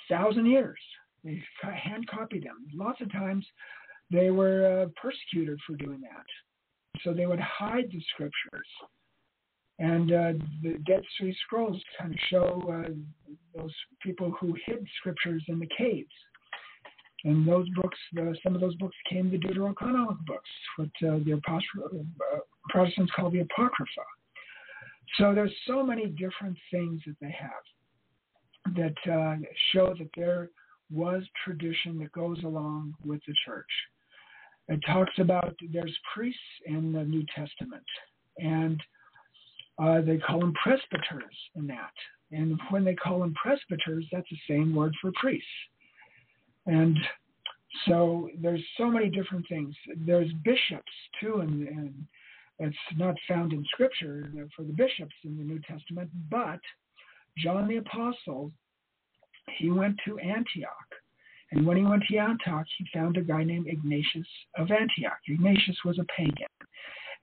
thousand 0.10 0.46
years. 0.46 0.80
They 1.24 1.42
hand 1.62 2.08
copied 2.08 2.44
them. 2.44 2.66
Lots 2.74 3.02
of 3.02 3.12
times 3.12 3.46
they 4.12 4.30
were 4.32 4.84
uh, 4.84 4.86
persecuted 5.02 5.60
for 5.66 5.76
doing 5.76 6.02
that. 6.02 6.26
So 7.04 7.14
they 7.14 7.26
would 7.26 7.40
hide 7.40 7.90
the 7.92 8.02
scriptures. 8.14 8.68
And 9.80 10.12
uh, 10.12 10.34
the 10.62 10.78
Dead 10.86 11.02
Sea 11.18 11.34
Scrolls 11.46 11.82
kind 11.98 12.14
of 12.14 12.20
show 12.30 12.62
uh, 12.70 12.90
those 13.56 13.74
people 14.02 14.34
who 14.40 14.56
hid 14.66 14.86
scriptures 15.00 15.44
in 15.48 15.60
the 15.60 15.70
caves. 15.78 16.10
And 17.24 17.48
those 17.48 17.68
books, 17.76 17.98
uh, 18.18 18.32
some 18.44 18.56
of 18.56 18.62
those 18.62 18.76
books 18.76 18.96
came 19.10 19.30
the 19.30 19.38
Deuterocanonic 19.38 20.26
books, 20.26 20.50
what 20.78 20.88
uh, 21.04 21.20
the 21.26 21.40
uh, 21.48 22.40
Protestants 22.70 23.12
call 23.16 23.30
the 23.30 23.40
Apocrypha. 23.40 24.02
So 25.18 25.34
there's 25.34 25.54
so 25.66 25.84
many 25.84 26.08
different 26.08 26.58
things 26.72 27.02
that 27.06 27.16
they 27.22 27.36
have 27.40 28.76
that 28.76 29.40
show 29.72 29.96
that 29.98 30.10
there 30.16 30.50
was 30.92 31.24
tradition 31.44 31.98
that 32.00 32.12
goes 32.12 32.44
along 32.44 32.94
with 33.04 33.20
the 33.28 33.34
church. 33.46 33.66
It 34.70 34.80
talks 34.86 35.14
about 35.18 35.56
there's 35.74 35.98
priests 36.14 36.40
in 36.66 36.94
the 36.94 37.04
New 37.04 37.26
Testament, 37.36 37.84
and 38.38 38.80
uh, 39.82 40.02
they 40.02 40.18
call 40.18 40.40
them 40.40 40.54
presbyters 40.62 41.36
in 41.56 41.66
that. 41.68 41.94
And 42.32 42.60
when 42.70 42.86
they 42.86 42.94
call 42.94 43.20
them 43.20 43.34
presbyters, 43.34 44.06
that's 44.12 44.30
the 44.30 44.38
same 44.48 44.76
word 44.76 44.94
for 45.02 45.12
priests. 45.16 45.48
And 46.68 46.96
so 47.88 48.30
there's 48.40 48.64
so 48.78 48.92
many 48.92 49.10
different 49.10 49.48
things. 49.50 49.74
There's 50.06 50.32
bishops 50.44 50.92
too, 51.20 51.40
and, 51.40 51.68
and 51.68 52.06
it's 52.60 52.78
not 52.96 53.16
found 53.28 53.54
in 53.54 53.66
Scripture 53.74 54.30
for 54.56 54.64
the 54.64 54.74
bishops 54.74 55.16
in 55.24 55.38
the 55.38 55.44
New 55.44 55.60
Testament, 55.68 56.12
but 56.30 56.60
John 57.38 57.68
the 57.68 57.78
Apostle, 57.78 58.52
he 59.58 59.72
went 59.72 59.96
to 60.06 60.20
Antioch. 60.20 60.90
And 61.52 61.66
when 61.66 61.78
he 61.78 61.84
went 61.84 62.04
to 62.10 62.18
Antioch, 62.18 62.66
he 62.78 62.86
found 62.94 63.18
a 63.18 63.22
guy 63.22 63.44
named 63.44 63.68
Ignatius 63.68 64.28
of 64.58 64.72
Antioch. 64.72 65.20
Ignatius 65.28 65.78
was 65.84 65.98
a 65.98 66.06
pagan. 66.16 66.48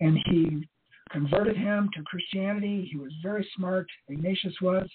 And 0.01 0.19
he 0.27 0.67
converted 1.11 1.57
him 1.57 1.89
to 1.95 2.03
Christianity. 2.03 2.89
He 2.91 2.99
was 2.99 3.13
very 3.23 3.49
smart, 3.57 3.87
Ignatius 4.09 4.55
was, 4.61 4.89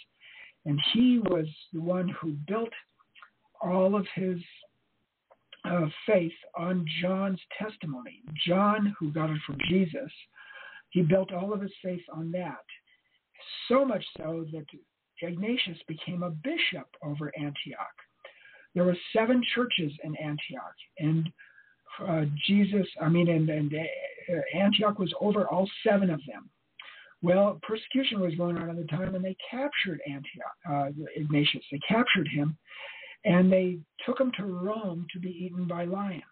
and 0.65 0.79
he 0.93 1.19
was 1.19 1.47
the 1.73 1.81
one 1.81 2.09
who 2.09 2.33
built 2.47 2.73
all 3.61 3.95
of 3.95 4.05
his 4.15 4.37
uh, 5.65 5.85
faith 6.05 6.33
on 6.57 6.85
John's 7.01 7.39
testimony. 7.57 8.21
John, 8.45 8.95
who 8.99 9.11
got 9.11 9.29
it 9.29 9.37
from 9.45 9.57
Jesus, 9.69 10.11
he 10.89 11.01
built 11.01 11.31
all 11.31 11.53
of 11.53 11.61
his 11.61 11.71
faith 11.83 12.01
on 12.11 12.31
that. 12.31 12.63
So 13.67 13.85
much 13.85 14.03
so 14.17 14.45
that 14.51 14.65
Ignatius 15.21 15.77
became 15.87 16.23
a 16.23 16.29
bishop 16.29 16.87
over 17.03 17.31
Antioch. 17.37 17.95
There 18.73 18.83
were 18.83 18.97
seven 19.13 19.43
churches 19.53 19.91
in 20.03 20.15
Antioch, 20.15 20.75
and 20.99 21.29
uh, 22.07 22.25
Jesus, 22.47 22.87
I 23.01 23.09
mean, 23.09 23.27
and, 23.29 23.49
and 23.49 23.73
uh, 23.73 24.57
Antioch 24.57 24.97
was 24.97 25.13
over 25.19 25.47
all 25.47 25.69
seven 25.85 26.09
of 26.09 26.21
them. 26.27 26.49
Well, 27.21 27.59
persecution 27.61 28.19
was 28.19 28.33
going 28.35 28.57
on 28.57 28.69
at 28.69 28.77
the 28.77 28.85
time, 28.85 29.13
and 29.13 29.23
they 29.23 29.35
captured 29.49 29.99
Antioch, 30.07 30.55
uh, 30.69 30.89
Ignatius. 31.15 31.63
They 31.71 31.79
captured 31.87 32.27
him, 32.27 32.57
and 33.25 33.51
they 33.51 33.79
took 34.05 34.19
him 34.19 34.31
to 34.37 34.45
Rome 34.45 35.05
to 35.13 35.19
be 35.19 35.29
eaten 35.29 35.67
by 35.67 35.85
lions. 35.85 36.23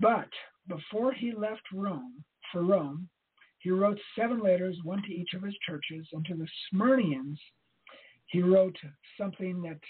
But 0.00 0.28
before 0.68 1.12
he 1.12 1.32
left 1.32 1.62
Rome, 1.72 2.24
for 2.52 2.62
Rome, 2.62 3.08
he 3.60 3.70
wrote 3.70 3.98
seven 4.16 4.40
letters, 4.40 4.76
one 4.84 5.02
to 5.02 5.14
each 5.14 5.32
of 5.34 5.42
his 5.42 5.54
churches, 5.66 6.06
and 6.12 6.24
to 6.26 6.34
the 6.34 6.46
Smyrnians, 6.72 7.38
he 8.26 8.42
wrote 8.42 8.76
something 9.18 9.62
that 9.62 9.80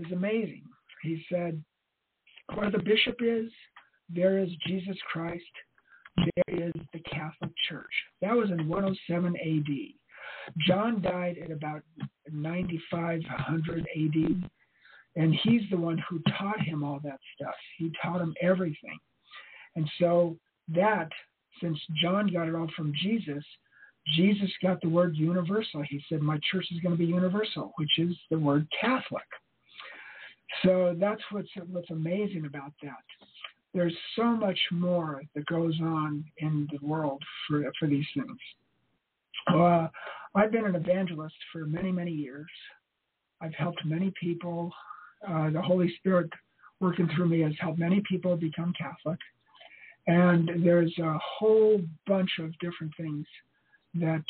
is 0.00 0.12
amazing. 0.12 0.62
He 1.02 1.24
said, 1.30 1.62
Where 2.54 2.70
the 2.70 2.78
bishop 2.78 3.16
is, 3.20 3.50
there 4.08 4.38
is 4.38 4.48
Jesus 4.66 4.96
Christ, 5.10 5.44
there 6.16 6.66
is 6.66 6.72
the 6.92 7.00
Catholic 7.00 7.52
Church. 7.68 7.92
That 8.20 8.34
was 8.34 8.50
in 8.50 8.68
107 8.68 9.36
AD. 9.36 10.64
John 10.66 11.00
died 11.00 11.36
at 11.42 11.50
about 11.50 11.82
9500 12.30 13.80
AD, 13.80 14.50
and 15.16 15.34
he's 15.42 15.62
the 15.70 15.76
one 15.76 16.02
who 16.08 16.20
taught 16.38 16.60
him 16.60 16.82
all 16.82 17.00
that 17.04 17.18
stuff. 17.34 17.54
He 17.78 17.92
taught 18.02 18.20
him 18.20 18.34
everything. 18.40 18.98
And 19.76 19.88
so 19.98 20.36
that, 20.74 21.08
since 21.60 21.78
John 22.02 22.28
got 22.32 22.48
it 22.48 22.54
all 22.54 22.70
from 22.76 22.92
Jesus, 23.00 23.44
Jesus 24.14 24.50
got 24.62 24.80
the 24.80 24.88
word 24.88 25.16
universal. 25.16 25.82
He 25.88 26.02
said, 26.08 26.20
My 26.20 26.38
church 26.50 26.66
is 26.70 26.80
going 26.80 26.96
to 26.96 26.98
be 26.98 27.06
universal, 27.06 27.72
which 27.76 27.98
is 27.98 28.16
the 28.30 28.38
word 28.38 28.66
Catholic. 28.80 29.22
So 30.62 30.96
that's 30.98 31.22
what's 31.30 31.48
what's 31.70 31.90
amazing 31.90 32.46
about 32.46 32.72
that. 32.82 33.04
There's 33.72 33.96
so 34.16 34.24
much 34.24 34.58
more 34.72 35.22
that 35.34 35.46
goes 35.46 35.78
on 35.80 36.24
in 36.38 36.68
the 36.72 36.86
world 36.86 37.22
for 37.46 37.62
for 37.78 37.86
these 37.86 38.06
things. 38.14 38.38
Uh, 39.48 39.88
I've 40.34 40.52
been 40.52 40.66
an 40.66 40.74
evangelist 40.74 41.36
for 41.52 41.66
many 41.66 41.92
many 41.92 42.10
years. 42.12 42.50
I've 43.40 43.54
helped 43.54 43.84
many 43.84 44.12
people. 44.20 44.72
Uh, 45.26 45.50
the 45.50 45.62
Holy 45.62 45.94
Spirit 45.98 46.30
working 46.80 47.08
through 47.14 47.28
me 47.28 47.40
has 47.40 47.52
helped 47.60 47.78
many 47.78 48.02
people 48.08 48.36
become 48.36 48.72
Catholic. 48.78 49.18
And 50.06 50.64
there's 50.64 50.92
a 50.98 51.18
whole 51.18 51.80
bunch 52.06 52.30
of 52.40 52.58
different 52.58 52.92
things 52.96 53.26
that 53.94 54.24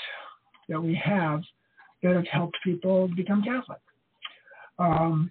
that 0.69 0.81
we 0.81 1.01
have 1.03 1.43
that 2.03 2.15
have 2.15 2.27
helped 2.27 2.57
people 2.65 3.09
become 3.09 3.43
Catholic. 3.43 3.81
Um, 4.79 5.31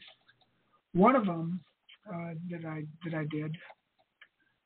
one 0.93 1.15
of 1.15 1.25
them 1.25 1.59
uh, 2.07 2.33
that 2.49 2.65
I 2.65 2.83
that 3.05 3.13
I 3.13 3.25
did, 3.31 3.55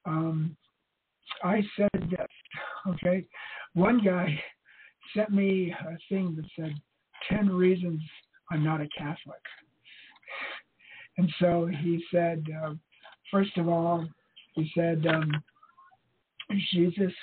um, 0.06 0.56
I 1.44 1.62
said 1.78 2.10
this. 2.10 2.28
Okay, 2.88 3.26
one 3.74 4.04
guy 4.04 4.40
sent 5.16 5.32
me 5.32 5.74
a 5.74 5.98
thing 6.10 6.36
that 6.36 6.46
said 6.58 6.76
ten 7.30 7.50
reasons 7.50 8.02
I'm 8.52 8.64
not 8.64 8.82
a 8.82 8.88
Catholic, 8.98 9.42
and 11.18 11.32
so 11.40 11.70
he 11.82 12.04
said, 12.12 12.46
uh, 12.64 12.74
first 13.32 13.58
of 13.58 13.68
all, 13.68 14.08
he 14.56 14.70
said 14.76 15.06
um, 15.08 15.32
Jesus. 16.72 17.14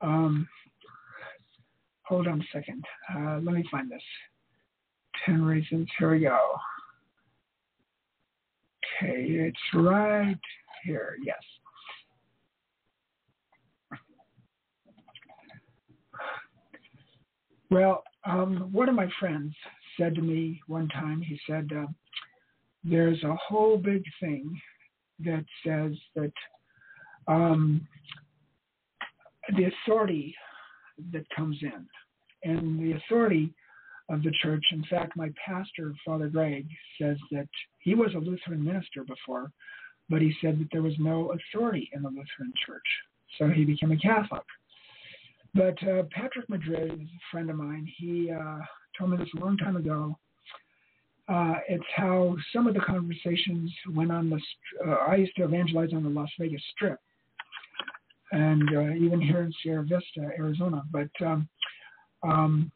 Um, 0.00 0.48
hold 2.02 2.26
on 2.26 2.40
a 2.40 2.44
second. 2.52 2.84
Uh, 3.14 3.40
let 3.42 3.54
me 3.54 3.64
find 3.70 3.90
this. 3.90 4.02
10 5.26 5.42
reasons. 5.42 5.88
Here 5.98 6.10
we 6.10 6.20
go. 6.20 6.56
Okay, 9.02 9.22
it's 9.22 9.58
right 9.74 10.38
here. 10.84 11.16
Yes. 11.24 11.38
Well, 17.70 18.02
um, 18.24 18.70
one 18.72 18.88
of 18.88 18.94
my 18.94 19.08
friends 19.20 19.54
said 19.98 20.14
to 20.14 20.22
me 20.22 20.60
one 20.66 20.88
time, 20.88 21.20
he 21.20 21.38
said, 21.46 21.68
uh, 21.76 21.86
There's 22.82 23.22
a 23.22 23.36
whole 23.36 23.76
big 23.76 24.02
thing 24.20 24.58
that 25.20 25.44
says 25.64 25.92
that 26.16 26.32
um, 27.26 27.86
the 29.56 29.64
authority 29.64 30.34
that 31.12 31.24
comes 31.34 31.58
in. 31.62 31.86
And 32.44 32.80
the 32.80 32.92
authority 32.92 33.52
of 34.08 34.22
the 34.22 34.32
church, 34.42 34.64
in 34.72 34.84
fact, 34.88 35.16
my 35.16 35.30
pastor, 35.44 35.92
Father 36.04 36.28
Greg, 36.28 36.66
says 37.00 37.16
that 37.32 37.48
he 37.88 37.94
was 37.94 38.12
a 38.14 38.18
Lutheran 38.18 38.62
minister 38.62 39.02
before, 39.02 39.50
but 40.10 40.20
he 40.20 40.34
said 40.42 40.60
that 40.60 40.68
there 40.72 40.82
was 40.82 40.92
no 40.98 41.32
authority 41.32 41.88
in 41.94 42.02
the 42.02 42.08
Lutheran 42.08 42.52
church. 42.66 42.82
So 43.38 43.48
he 43.48 43.64
became 43.64 43.92
a 43.92 43.96
Catholic. 43.96 44.42
But 45.54 45.82
uh, 45.88 46.02
Patrick 46.10 46.48
Madrid 46.50 46.92
is 46.92 47.08
a 47.08 47.22
friend 47.30 47.48
of 47.48 47.56
mine. 47.56 47.90
He 47.96 48.30
uh, 48.30 48.58
told 48.98 49.12
me 49.12 49.16
this 49.16 49.28
a 49.36 49.40
long 49.40 49.56
time 49.56 49.76
ago. 49.76 50.18
Uh, 51.28 51.54
it's 51.66 51.84
how 51.96 52.36
some 52.52 52.66
of 52.66 52.74
the 52.74 52.80
conversations 52.80 53.72
went 53.94 54.12
on 54.12 54.28
the. 54.28 54.40
Uh, 54.86 54.96
I 55.08 55.16
used 55.16 55.36
to 55.36 55.44
evangelize 55.44 55.94
on 55.94 56.02
the 56.02 56.10
Las 56.10 56.30
Vegas 56.38 56.62
Strip, 56.74 56.98
and 58.32 58.68
uh, 58.74 58.94
even 58.94 59.20
here 59.20 59.42
in 59.42 59.52
Sierra 59.62 59.82
Vista, 59.82 60.30
Arizona. 60.38 60.82
But 60.90 61.10
um, 61.24 61.48
um, 62.22 62.72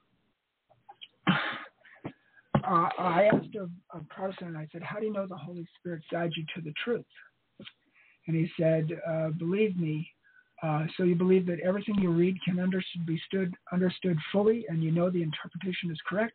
uh, 2.64 2.88
I 2.98 3.28
asked 3.32 3.54
a, 3.56 3.68
a, 3.96 4.00
Protestant, 4.08 4.50
and 4.50 4.58
I 4.58 4.68
said, 4.72 4.82
How 4.82 4.98
do 4.98 5.06
you 5.06 5.12
know 5.12 5.26
the 5.26 5.36
Holy 5.36 5.66
Spirit 5.78 6.02
guides 6.10 6.34
you 6.36 6.44
to 6.54 6.60
the 6.60 6.72
truth? 6.84 7.04
And 8.26 8.36
he 8.36 8.50
said, 8.58 8.88
uh, 9.08 9.30
Believe 9.38 9.76
me. 9.76 10.08
Uh, 10.62 10.86
so 10.96 11.02
you 11.02 11.16
believe 11.16 11.44
that 11.46 11.58
everything 11.60 11.96
you 11.98 12.10
read 12.10 12.36
can 12.44 12.60
under, 12.60 12.80
be 13.04 13.20
stood, 13.26 13.52
understood 13.72 14.16
fully, 14.30 14.64
and 14.68 14.82
you 14.82 14.92
know 14.92 15.10
the 15.10 15.22
interpretation 15.22 15.90
is 15.90 15.98
correct. 16.08 16.34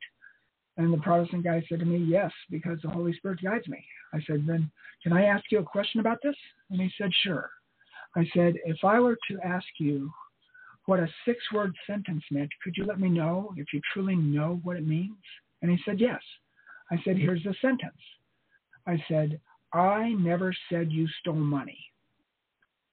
And 0.76 0.94
the 0.94 0.98
Protestant 0.98 1.44
guy 1.44 1.64
said 1.70 1.80
to 1.80 1.86
me, 1.86 1.98
Yes, 1.98 2.32
because 2.50 2.80
the 2.84 2.90
Holy 2.90 3.14
Spirit 3.14 3.40
guides 3.42 3.68
me. 3.68 3.84
I 4.14 4.20
said, 4.28 4.46
Then 4.46 4.70
can 5.02 5.14
I 5.14 5.26
ask 5.26 5.46
you 5.50 5.60
a 5.60 5.64
question 5.64 6.00
about 6.00 6.18
this? 6.24 6.36
And 6.70 6.82
he 6.82 6.92
said, 6.98 7.10
Sure. 7.24 7.50
I 8.16 8.28
said, 8.34 8.56
if 8.66 8.78
I 8.84 9.00
were 9.00 9.18
to 9.30 9.40
ask 9.46 9.68
you 9.80 10.12
what 10.86 11.00
a 11.00 11.08
six 11.26 11.40
word 11.54 11.76
sentence 11.86 12.24
meant, 12.32 12.50
could 12.64 12.74
you 12.76 12.86
let 12.86 13.00
me 13.00 13.10
know 13.10 13.54
if 13.58 13.68
you 13.74 13.82
truly 13.94 14.16
know 14.16 14.60
what 14.64 14.78
it 14.78 14.88
means? 14.88 15.18
And 15.62 15.72
he 15.72 15.78
said, 15.86 16.00
yes. 16.00 16.22
I 16.92 16.98
said, 17.04 17.18
here's 17.18 17.44
the 17.44 17.56
sentence. 17.62 17.94
I 18.88 19.04
said, 19.10 19.40
I 19.74 20.14
never 20.14 20.56
said 20.72 20.92
you 20.92 21.08
stole 21.20 21.36
money. 21.36 21.78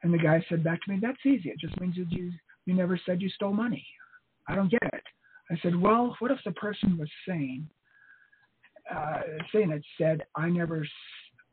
And 0.02 0.12
the 0.12 0.18
guy 0.18 0.44
said 0.48 0.64
back 0.64 0.82
to 0.84 0.92
me, 0.92 0.98
that's 1.00 1.24
easy. 1.24 1.50
It 1.50 1.60
just 1.60 1.80
means 1.80 1.96
that 1.96 2.10
you, 2.10 2.32
you 2.66 2.74
never 2.74 3.00
said 3.06 3.22
you 3.22 3.28
stole 3.30 3.52
money. 3.52 3.86
I 4.48 4.54
don't 4.54 4.70
get 4.70 4.82
it. 4.82 5.02
I 5.50 5.58
said, 5.62 5.80
well, 5.80 6.16
what 6.18 6.30
if 6.30 6.38
the 6.44 6.52
person 6.52 6.98
was 6.98 7.08
saying, 7.28 7.68
uh, 8.94 9.20
saying 9.52 9.70
it 9.70 9.84
said, 9.98 10.22
I 10.36 10.48
never, 10.48 10.86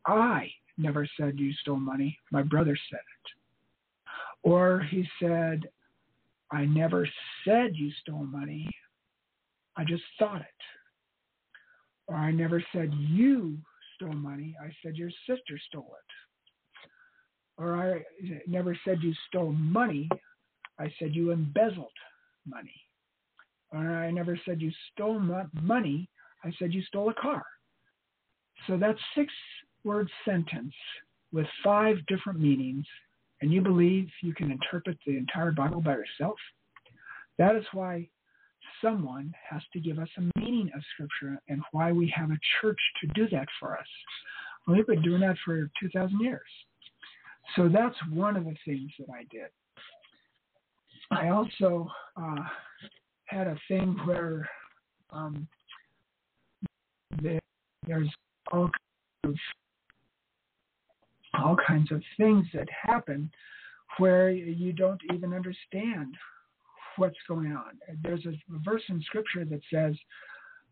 I 0.05 0.49
never 0.77 1.07
said 1.19 1.39
you 1.39 1.53
stole 1.61 1.77
money. 1.77 2.17
My 2.31 2.41
brother 2.41 2.77
said 2.89 2.99
it. 2.99 3.31
Or 4.43 4.85
he 4.89 5.07
said, 5.21 5.69
I 6.51 6.65
never 6.65 7.07
said 7.45 7.75
you 7.75 7.91
stole 8.01 8.25
money. 8.25 8.69
I 9.77 9.83
just 9.83 10.03
thought 10.19 10.41
it. 10.41 10.47
I 12.15 12.31
never 12.31 12.63
said 12.73 12.93
you 12.93 13.57
stole 13.95 14.13
money. 14.13 14.55
I 14.61 14.71
said 14.83 14.95
your 14.95 15.11
sister 15.27 15.59
stole 15.69 15.93
it. 15.97 17.61
Or 17.61 17.75
I 17.75 18.03
never 18.47 18.77
said 18.85 18.99
you 19.01 19.13
stole 19.27 19.51
money. 19.51 20.09
I 20.79 20.91
said 20.97 21.15
you 21.15 21.31
embezzled 21.31 21.91
money. 22.47 22.73
Or 23.71 23.79
I 23.79 24.11
never 24.11 24.39
said 24.45 24.61
you 24.61 24.71
stole 24.91 25.19
money. 25.61 26.09
I 26.43 26.51
said 26.57 26.73
you 26.73 26.81
stole 26.83 27.09
a 27.09 27.13
car. 27.13 27.43
So 28.67 28.77
that's 28.77 28.99
six 29.15 29.31
word 29.83 30.09
sentence 30.25 30.73
with 31.31 31.47
five 31.63 31.97
different 32.07 32.39
meanings 32.39 32.85
and 33.41 33.51
you 33.51 33.61
believe 33.61 34.07
you 34.21 34.33
can 34.33 34.51
interpret 34.51 34.97
the 35.05 35.17
entire 35.17 35.51
Bible 35.51 35.81
by 35.81 35.95
yourself, 35.95 36.37
that 37.37 37.55
is 37.55 37.65
why 37.73 38.07
someone 38.81 39.33
has 39.49 39.61
to 39.73 39.79
give 39.79 39.99
us 39.99 40.09
a 40.17 40.39
meaning 40.39 40.69
of 40.75 40.81
Scripture 40.93 41.41
and 41.47 41.61
why 41.71 41.91
we 41.91 42.11
have 42.15 42.31
a 42.31 42.39
church 42.61 42.79
to 43.01 43.07
do 43.13 43.27
that 43.29 43.47
for 43.59 43.77
us. 43.77 43.87
we've 44.67 44.87
been 44.87 45.01
doing 45.01 45.21
that 45.21 45.37
for 45.43 45.69
2,000 45.79 46.19
years. 46.19 46.41
So 47.55 47.69
that's 47.69 47.95
one 48.11 48.37
of 48.37 48.45
the 48.45 48.55
things 48.65 48.91
that 48.99 49.09
I 49.13 49.25
did. 49.29 49.49
I 51.11 51.29
also 51.29 51.89
uh, 52.15 52.43
had 53.25 53.47
a 53.47 53.57
thing 53.67 53.97
where 54.05 54.49
um, 55.09 55.47
there's 57.21 58.09
all 58.51 58.69
kinds 58.69 58.73
of 59.25 59.35
all 61.33 61.55
kinds 61.65 61.91
of 61.91 62.01
things 62.17 62.45
that 62.53 62.67
happen 62.69 63.31
where 63.97 64.29
you 64.31 64.73
don't 64.73 65.01
even 65.13 65.33
understand 65.33 66.15
what's 67.01 67.17
going 67.27 67.51
on. 67.51 67.79
There's 68.03 68.25
a 68.27 68.33
verse 68.63 68.83
in 68.87 69.01
scripture 69.01 69.43
that 69.43 69.61
says, 69.73 69.95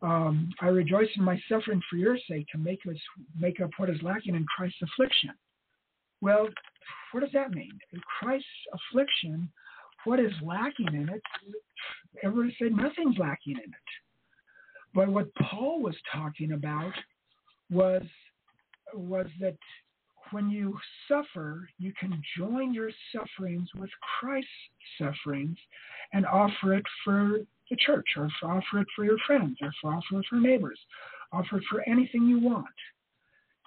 um, 0.04 0.52
I 0.62 0.68
rejoice 0.68 1.10
in 1.18 1.24
my 1.24 1.42
suffering 1.50 1.82
for 1.90 1.98
your 1.98 2.18
sake 2.30 2.46
to 2.52 2.60
make 2.60 2.82
us 2.88 2.96
make 3.38 3.60
up 3.60 3.72
what 3.78 3.90
is 3.90 3.98
lacking 4.04 4.36
in 4.36 4.46
Christ's 4.56 4.82
affliction. 4.84 5.32
Well, 6.22 6.48
what 7.12 7.22
does 7.22 7.32
that 7.34 7.50
mean? 7.50 7.72
In 7.94 8.00
Christ's 8.20 8.46
affliction, 8.78 9.50
what 10.06 10.20
is 10.20 10.32
lacking 10.44 10.94
in 10.94 11.10
it? 11.10 11.22
Everybody 12.24 12.56
said 12.60 12.74
nothing's 12.74 13.18
lacking 13.18 13.54
in 13.54 13.72
it. 13.80 13.90
But 14.94 15.10
what 15.10 15.34
Paul 15.50 15.82
was 15.82 15.96
talking 16.14 16.52
about 16.52 16.94
was 17.72 18.04
was 18.94 19.28
that 19.40 19.58
when 20.32 20.50
you 20.50 20.78
suffer, 21.08 21.70
you 21.78 21.94
can 22.00 22.22
join 22.38 22.74
your 22.74 22.92
sufferings 23.14 23.70
with 23.76 23.90
Christ's 24.20 24.50
sufferings 24.98 25.58
and 26.14 26.26
offer 26.26 26.74
it 26.74 26.86
for 27.04 27.40
the 27.70 27.78
church, 27.78 28.06
or 28.18 28.30
offer 28.44 28.80
it 28.80 28.88
for 28.96 29.06
your 29.06 29.18
friends, 29.28 29.58
or 29.62 29.72
offer 29.84 30.20
it 30.20 30.26
for 30.30 30.38
neighbors, 30.38 30.80
offer 31.32 31.58
it 31.58 31.64
for 31.70 31.88
anything 31.88 32.24
you 32.24 32.40
want. 32.40 32.66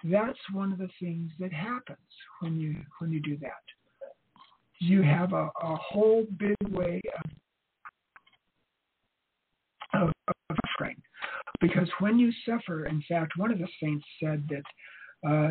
That's 0.03 0.39
one 0.51 0.73
of 0.73 0.79
the 0.79 0.89
things 0.99 1.31
that 1.39 1.53
happens 1.53 1.97
when 2.41 2.59
you 2.59 2.75
when 2.99 3.11
you 3.11 3.21
do 3.21 3.37
that. 3.37 3.51
You 4.79 5.01
have 5.01 5.31
a, 5.31 5.49
a 5.61 5.75
whole 5.77 6.25
big 6.37 6.57
way 6.69 7.01
of, 9.93 10.01
of, 10.01 10.13
of 10.27 10.57
suffering. 10.77 11.01
Because 11.61 11.87
when 11.99 12.19
you 12.19 12.31
suffer, 12.45 12.85
in 12.85 13.01
fact, 13.07 13.37
one 13.37 13.51
of 13.51 13.59
the 13.59 13.67
saints 13.81 14.05
said 14.21 14.45
that 14.49 14.63
uh, 15.27 15.49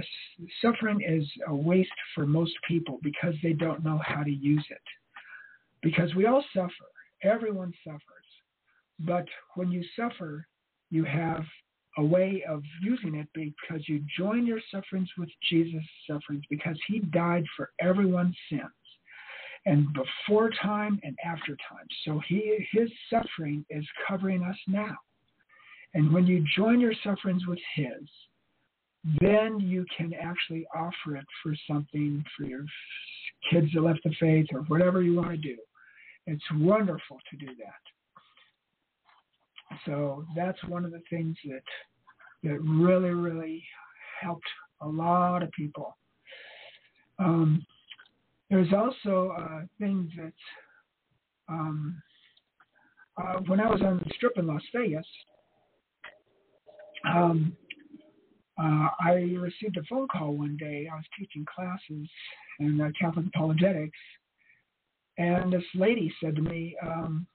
suffering 0.61 1.01
is 1.01 1.27
a 1.49 1.55
waste 1.55 1.91
for 2.15 2.27
most 2.27 2.53
people 2.67 2.99
because 3.03 3.35
they 3.43 3.53
don't 3.53 3.85
know 3.85 4.01
how 4.05 4.23
to 4.23 4.31
use 4.31 4.65
it. 4.71 4.83
Because 5.83 6.15
we 6.15 6.27
all 6.27 6.45
suffer, 6.55 6.71
everyone 7.23 7.73
suffers. 7.85 8.01
But 9.01 9.27
when 9.55 9.71
you 9.73 9.83
suffer, 9.97 10.47
you 10.91 11.05
have 11.05 11.45
a 11.99 12.05
way 12.05 12.45
of 12.49 12.63
using 12.81 13.15
it 13.15 13.29
because 13.35 13.87
you 13.89 14.03
join 14.17 14.47
your 14.47 14.61
sufferings 14.71 15.09
with 15.19 15.29
Jesus' 15.49 15.83
sufferings 16.09 16.45
because 16.49 16.79
he 16.87 17.01
died 17.01 17.45
for 17.57 17.71
everyone's 17.81 18.37
sins 18.49 18.63
and 19.67 19.87
before 19.93 20.51
time 20.63 20.99
and 21.03 21.17
after 21.25 21.57
time. 21.69 21.87
So 22.05 22.21
he 22.29 22.67
his 22.73 22.91
suffering 23.11 23.65
is 23.71 23.87
covering 24.09 24.43
us 24.43 24.57
now. 24.67 24.97
And 25.95 26.13
when 26.13 26.27
you 26.27 26.45
join 26.57 26.81
your 26.81 26.95
sufferings 27.05 27.47
with 27.47 27.61
his, 27.75 28.09
then 29.21 29.59
you 29.59 29.85
can 29.97 30.13
actually 30.15 30.67
offer 30.75 31.17
it 31.17 31.27
for 31.43 31.55
something 31.69 32.25
for 32.37 32.45
your 32.45 32.65
kids 33.51 33.69
that 33.75 33.83
left 33.83 34.01
the 34.05 34.15
faith 34.21 34.47
or 34.53 34.61
whatever 34.63 35.03
you 35.03 35.17
want 35.17 35.31
to 35.31 35.37
do. 35.37 35.57
It's 36.27 36.45
wonderful 36.55 37.19
to 37.31 37.37
do 37.37 37.47
that. 37.47 37.83
So 39.87 40.25
that's 40.37 40.63
one 40.65 40.85
of 40.85 40.93
the 40.93 41.03
things 41.11 41.37
that 41.47 41.63
that 42.45 42.61
really, 42.61 43.11
really 43.11 43.65
helped 44.21 44.47
a 44.81 44.89
lot 44.89 45.43
of 45.43 45.51
people. 45.53 45.97
Um, 47.19 47.65
there's 48.51 48.73
also 48.73 49.35
things 49.79 50.11
that 50.17 50.33
um, 51.49 52.03
uh, 53.17 53.39
when 53.47 53.61
I 53.61 53.71
was 53.71 53.81
on 53.83 53.99
the 53.99 54.11
strip 54.15 54.37
in 54.37 54.47
Las 54.47 54.63
Vegas, 54.75 55.07
um, 57.07 57.57
uh, 58.59 58.89
I 59.01 59.13
received 59.39 59.77
a 59.79 59.83
phone 59.89 60.07
call 60.09 60.35
one 60.35 60.57
day. 60.57 60.89
I 60.91 60.95
was 60.95 61.05
teaching 61.19 61.45
classes 61.45 62.09
in 62.61 62.81
uh, 62.81 62.91
Catholic 63.01 63.27
apologetics, 63.27 63.99
and 65.19 65.53
this 65.53 65.65
lady 65.75 66.13
said 66.21 66.37
to 66.37 66.43
me, 66.43 66.77
um, 66.83 67.27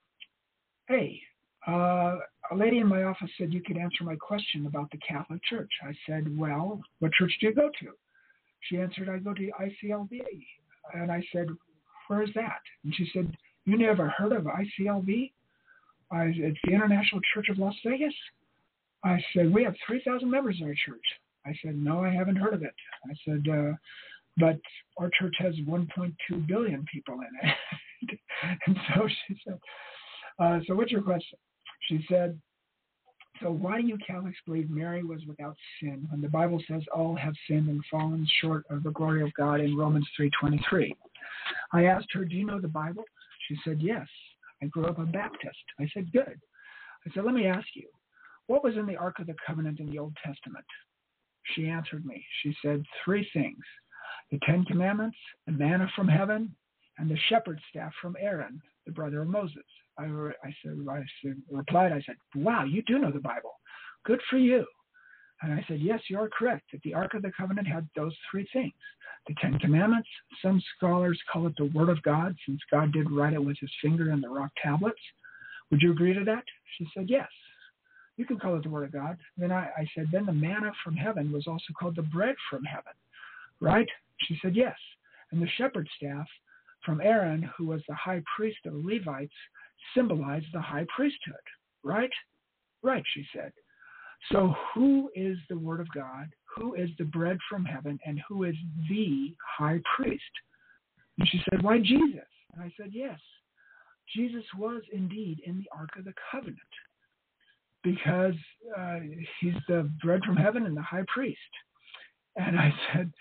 "Hey, 0.88 1.19
uh, 1.67 2.17
a 2.51 2.56
lady 2.56 2.77
in 2.77 2.88
my 2.88 3.03
office 3.03 3.32
said 3.38 3.53
you 3.53 3.63
could 3.63 3.77
answer 3.77 4.03
my 4.03 4.15
question 4.15 4.67
about 4.67 4.91
the 4.91 4.99
Catholic 4.99 5.43
Church." 5.43 5.71
I 5.84 5.93
said, 6.08 6.38
"Well, 6.38 6.82
what 6.99 7.13
church 7.13 7.36
do 7.41 7.47
you 7.47 7.56
go 7.56 7.69
to?" 7.80 7.93
She 8.62 8.77
answered, 8.77 9.10
"I 9.10 9.17
go 9.17 9.34
to 9.34 9.51
ICLV." 9.60 10.21
And 10.93 11.12
I 11.12 11.23
said, 11.34 11.47
"Where 12.08 12.21
is 12.21 12.34
that?" 12.36 12.62
And 12.84 12.93
she 12.93 13.10
said, 13.12 13.36
"You 13.65 13.77
never 13.77 14.08
heard 14.10 14.34
of 14.34 14.43
ICLV? 14.43 15.32
I, 16.12 16.25
it's 16.25 16.60
the 16.63 16.73
International 16.73 17.21
Church 17.34 17.49
of 17.49 17.58
Las 17.58 17.75
Vegas." 17.84 18.13
I 19.04 19.24
said, 19.34 19.54
we 19.54 19.64
have 19.64 19.76
3,000 19.86 20.30
members 20.30 20.58
in 20.60 20.68
our 20.68 20.76
church. 20.86 21.04
I 21.46 21.52
said, 21.64 21.76
no, 21.76 22.04
I 22.04 22.10
haven't 22.10 22.36
heard 22.36 22.54
of 22.54 22.64
it. 22.64 22.74
I 23.06 23.14
said, 23.26 23.46
uh, 23.50 23.74
but 24.38 24.60
our 24.98 25.10
church 25.20 25.36
has 25.40 25.56
1.2 25.68 26.48
billion 26.48 26.86
people 26.92 27.16
in 27.16 27.50
it. 27.50 28.20
and 28.68 28.78
so 28.96 29.08
she 29.08 29.40
said, 29.46 29.60
uh, 30.40 30.60
so 30.68 30.76
what's 30.76 30.92
your 30.92 31.02
question? 31.02 31.38
She 31.88 32.06
said, 32.10 32.40
so 33.42 33.52
why 33.52 33.82
do 33.82 33.88
you 33.88 33.98
Catholics 34.06 34.38
believe 34.46 34.70
Mary 34.70 35.04
was 35.04 35.22
without 35.28 35.56
sin 35.80 36.08
when 36.10 36.22
the 36.22 36.30
Bible 36.30 36.62
says 36.68 36.82
all 36.94 37.16
have 37.16 37.34
sinned 37.48 37.70
and 37.70 37.84
fallen 37.90 38.28
short 38.42 38.66
of 38.70 38.84
the 38.84 38.92
glory 38.92 39.22
of 39.22 39.34
God 39.34 39.60
in 39.60 39.78
Romans 39.78 40.08
3.23? 40.20 40.92
I 41.72 41.86
asked 41.86 42.08
her, 42.14 42.26
do 42.26 42.36
you 42.36 42.46
know 42.46 42.60
the 42.60 42.68
Bible? 42.68 43.04
She 43.48 43.58
said, 43.64 43.80
yes. 43.82 44.08
I 44.62 44.66
grew 44.66 44.86
up 44.86 44.98
a 44.98 45.06
Baptist. 45.06 45.58
I 45.80 45.88
said, 45.94 46.12
good. 46.12 46.40
I 47.06 47.14
said, 47.14 47.26
let 47.26 47.36
me 47.36 47.46
ask 47.46 47.68
you, 47.76 47.88
what 48.48 48.64
was 48.64 48.76
in 48.76 48.86
the 48.86 48.96
Ark 48.96 49.20
of 49.20 49.28
the 49.28 49.36
Covenant 49.46 49.80
in 49.80 49.90
the 49.90 50.00
Old 50.00 50.16
Testament? 50.26 50.66
She 51.56 51.68
answered 51.68 52.06
me. 52.06 52.26
She 52.42 52.56
said 52.62 52.84
three 53.04 53.28
things 53.34 53.64
the 54.32 54.40
Ten 54.46 54.66
Commandments, 54.66 55.18
the 55.46 55.54
manna 55.54 55.90
from 55.96 56.08
heaven, 56.08 56.54
and 56.98 57.10
the 57.10 57.18
shepherd's 57.30 57.62
staff 57.70 57.94
from 58.02 58.18
Aaron, 58.20 58.62
the 58.86 58.92
brother 58.92 59.22
of 59.22 59.30
Moses. 59.30 59.64
I, 59.98 60.04
I 60.04 60.54
said, 60.64 60.78
I 60.90 61.02
said, 61.24 61.36
replied, 61.50 61.92
I 61.92 62.02
said, 62.06 62.16
wow, 62.36 62.66
you 62.66 62.82
do 62.84 63.00
know 63.00 63.12
the 63.12 63.20
Bible. 63.20 63.54
Good 64.06 64.20
for 64.30 64.38
you. 64.38 64.66
And 65.42 65.54
I 65.54 65.64
said, 65.68 65.80
yes, 65.80 66.02
you 66.10 66.20
are 66.20 66.30
correct 66.30 66.66
that 66.72 66.82
the 66.84 66.94
Ark 66.94 67.14
of 67.14 67.22
the 67.22 67.32
Covenant 67.38 67.68
had 67.68 67.88
those 67.96 68.16
three 68.30 68.48
things. 68.52 68.74
The 69.28 69.36
Ten 69.42 69.60
Commandments, 69.60 70.10
some 70.42 70.62
scholars 70.76 71.20
call 71.32 71.48
it 71.48 71.54
the 71.58 71.72
Word 71.74 71.90
of 71.90 72.02
God, 72.02 72.36
since 72.46 72.60
God 72.72 72.92
did 72.92 73.12
write 73.12 73.34
it 73.34 73.44
with 73.44 73.58
his 73.60 73.72
finger 73.82 74.12
in 74.12 74.22
the 74.22 74.30
rock 74.30 74.52
tablets. 74.62 75.00
Would 75.70 75.82
you 75.82 75.92
agree 75.92 76.14
to 76.14 76.24
that? 76.24 76.44
She 76.78 76.88
said, 76.94 77.10
yes. 77.10 77.28
You 78.17 78.25
can 78.25 78.39
call 78.39 78.56
it 78.58 78.63
the 78.63 78.69
Word 78.69 78.86
of 78.86 78.91
God. 78.91 79.17
Then 79.38 79.51
I, 79.51 79.69
I 79.77 79.88
said, 79.95 80.08
then 80.12 80.25
the 80.25 80.34
manna 80.34 80.71
from 80.84 80.95
heaven 80.95 81.32
was 81.32 81.47
also 81.47 81.73
called 81.80 81.95
the 81.95 82.01
bread 82.01 82.36
from 82.49 82.63
heaven, 82.63 82.93
right? 83.62 83.88
She 84.27 84.38
said, 84.41 84.56
yes. 84.56 84.75
And 85.32 85.41
the 85.41 85.47
shepherd's 85.58 85.89
staff 85.97 86.25
from 86.84 86.99
Aaron, 87.01 87.49
who 87.58 87.67
was 87.67 87.82
the 87.88 87.95
high 87.95 88.23
priest 88.36 88.58
of 88.65 88.73
the 88.73 88.80
Levites, 88.80 89.34
symbolized 89.95 90.47
the 90.53 90.62
high 90.62 90.86
priesthood, 90.95 91.36
right? 91.84 92.10
Right, 92.82 93.03
she 93.13 93.25
said. 93.36 93.51
So, 94.32 94.56
who 94.73 95.12
is 95.15 95.38
the 95.49 95.60
Word 95.60 95.80
of 95.80 95.88
God? 95.93 96.27
Who 96.56 96.73
is 96.73 96.89
the 96.97 97.06
bread 97.06 97.38
from 97.49 97.65
heaven? 97.65 97.99
And 98.06 98.19
who 98.27 98.45
is 98.45 98.56
the 98.89 99.36
high 99.58 99.80
priest? 99.95 100.23
And 101.19 101.27
she 101.30 101.39
said, 101.49 101.62
Why, 101.62 101.77
Jesus? 101.77 102.27
And 102.53 102.63
I 102.63 102.71
said, 102.77 102.89
Yes, 102.93 103.19
Jesus 104.15 104.43
was 104.58 104.82
indeed 104.91 105.41
in 105.45 105.60
the 105.60 105.69
Ark 105.71 105.91
of 105.97 106.06
the 106.06 106.13
Covenant 106.32 106.58
because 107.84 108.34
uh, 108.78 109.00
he's 109.40 109.54
the 109.68 109.90
bread 110.04 110.22
from 110.26 110.36
heaven 110.36 110.66
and 110.66 110.76
the 110.76 110.82
high 110.82 111.06
priest. 111.08 111.40
And 112.36 112.58
I 112.60 112.74
said, 112.94 113.12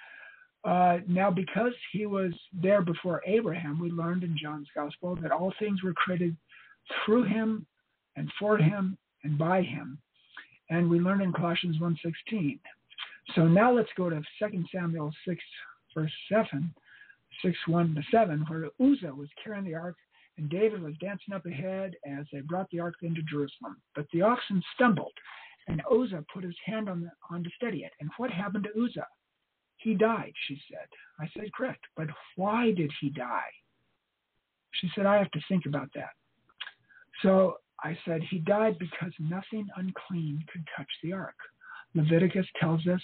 uh, 0.65 0.99
now, 1.07 1.31
because 1.31 1.73
he 1.93 2.07
was 2.07 2.33
there 2.53 2.83
before 2.83 3.23
Abraham, 3.25 3.79
we 3.81 3.91
learned 3.91 4.25
in 4.25 4.37
John's 4.41 4.69
Gospel 4.75 5.17
that 5.23 5.31
all 5.31 5.53
things 5.61 5.83
were 5.83 5.95
created 5.95 6.37
through 7.05 7.25
him 7.25 7.67
and 8.17 8.31
for 8.39 8.59
him 8.59 8.99
and 9.23 9.39
by 9.39 9.63
him. 9.63 9.99
And 10.69 10.91
we 10.91 10.99
learned 10.99 11.23
in 11.23 11.33
Colossians 11.33 11.77
1.16. 11.79 12.59
So 13.35 13.47
now 13.47 13.73
let's 13.73 13.91
go 13.97 14.11
to 14.11 14.21
2 14.41 14.65
Samuel 14.75 15.13
6, 15.27 15.41
verse 15.95 16.13
7, 16.29 16.75
6, 17.45 17.57
1 17.69 17.95
to 17.95 18.03
7, 18.11 18.45
where 18.49 18.65
Uzzah 18.81 19.15
was 19.15 19.29
carrying 19.43 19.65
the 19.65 19.75
ark 19.75 19.97
and 20.39 20.51
David 20.51 20.83
was 20.83 20.95
dancing 21.01 21.35
up 21.35 21.47
ahead 21.47 21.95
as 22.07 22.27
they 22.33 22.41
brought 22.41 22.69
the 22.71 22.81
ark 22.81 22.95
into 23.03 23.23
Jerusalem. 23.23 23.77
But 23.95 24.07
the 24.13 24.23
oxen 24.23 24.63
stumbled, 24.75 25.13
and 25.69 25.83
Uzzah 25.91 26.25
put 26.33 26.45
his 26.45 26.57
hand 26.65 26.89
on, 26.89 27.03
the, 27.03 27.11
on 27.31 27.43
to 27.43 27.51
steady 27.57 27.85
it. 27.85 27.93
And 28.01 28.11
what 28.19 28.31
happened 28.31 28.65
to 28.65 28.85
Uzzah? 28.85 29.07
He 29.79 29.95
died, 29.95 30.33
she 30.47 30.61
said. 30.71 30.87
I 31.21 31.29
said, 31.35 31.53
correct. 31.53 31.85
But 31.97 32.09
why 32.37 32.73
did 32.73 32.91
he 33.01 33.11
die? 33.11 33.51
She 34.73 34.91
said, 34.95 35.07
I 35.07 35.17
have 35.17 35.31
to 35.31 35.41
think 35.49 35.67
about 35.67 35.89
that. 35.95 36.11
So 37.23 37.59
I 37.83 37.97
said, 38.05 38.23
he 38.23 38.39
died 38.39 38.79
because 38.79 39.13
nothing 39.19 39.67
unclean 39.77 40.45
could 40.53 40.65
touch 40.77 40.89
the 41.03 41.13
ark. 41.13 41.37
Leviticus 41.95 42.47
tells 42.61 42.87
us, 42.87 43.01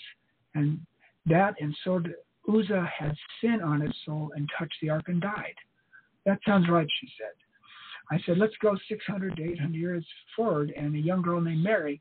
and 0.55 0.81
that, 1.27 1.55
and 1.61 1.75
so 1.85 2.03
Uzzah 2.49 2.91
had 2.99 3.15
sin 3.41 3.61
on 3.63 3.81
his 3.81 3.95
soul 4.05 4.33
and 4.37 4.49
touched 4.59 4.77
the 4.83 4.91
ark 4.91 5.05
and 5.07 5.21
died. 5.21 5.55
That 6.27 6.39
sounds 6.47 6.69
right, 6.69 6.87
she 7.01 7.09
said. 7.19 7.33
I 8.11 8.21
said, 8.27 8.39
let's 8.39 8.57
go 8.61 8.77
600 8.89 9.37
to 9.37 9.43
800 9.43 9.75
years 9.75 10.07
forward, 10.37 10.73
and 10.77 10.95
a 10.95 10.99
young 10.99 11.23
girl 11.23 11.41
named 11.41 11.63
Mary, 11.63 12.01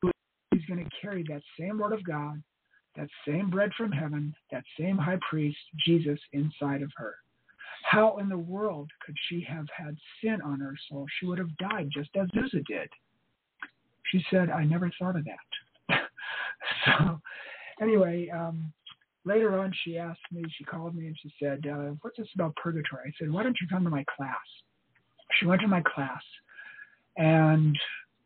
who 0.00 0.10
is 0.52 0.62
going 0.66 0.84
to 0.84 0.90
carry 1.00 1.24
that 1.28 1.42
same 1.58 1.78
word 1.78 1.92
of 1.92 2.04
God, 2.04 2.42
that 2.96 3.08
same 3.26 3.48
bread 3.48 3.70
from 3.76 3.92
heaven, 3.92 4.34
that 4.50 4.64
same 4.78 4.98
high 4.98 5.18
priest, 5.28 5.58
Jesus, 5.84 6.18
inside 6.32 6.82
of 6.82 6.90
her. 6.96 7.14
How 7.84 8.16
in 8.18 8.28
the 8.28 8.38
world 8.38 8.90
could 9.04 9.16
she 9.28 9.44
have 9.48 9.66
had 9.76 9.96
sin 10.22 10.40
on 10.44 10.60
her 10.60 10.74
soul? 10.88 11.06
She 11.18 11.26
would 11.26 11.38
have 11.38 11.56
died 11.58 11.88
just 11.92 12.10
as 12.16 12.28
Uzzah 12.36 12.62
did. 12.66 12.88
She 14.10 14.24
said, 14.30 14.50
I 14.50 14.64
never 14.64 14.90
thought 14.98 15.16
of 15.16 15.24
that. 15.24 15.98
so, 16.84 17.20
anyway, 17.80 18.28
um, 18.28 18.72
later 19.24 19.58
on, 19.58 19.72
she 19.84 19.98
asked 19.98 20.20
me, 20.30 20.42
she 20.56 20.64
called 20.64 20.94
me 20.94 21.06
and 21.06 21.16
she 21.22 21.32
said, 21.40 21.66
uh, 21.66 21.92
What's 22.00 22.16
this 22.16 22.28
about 22.34 22.56
purgatory? 22.56 23.08
I 23.08 23.12
said, 23.18 23.32
Why 23.32 23.42
don't 23.42 23.56
you 23.60 23.68
come 23.68 23.84
to 23.84 23.90
my 23.90 24.04
class? 24.16 24.36
She 25.38 25.46
went 25.46 25.62
to 25.62 25.68
my 25.68 25.82
class, 25.82 26.22
and 27.16 27.76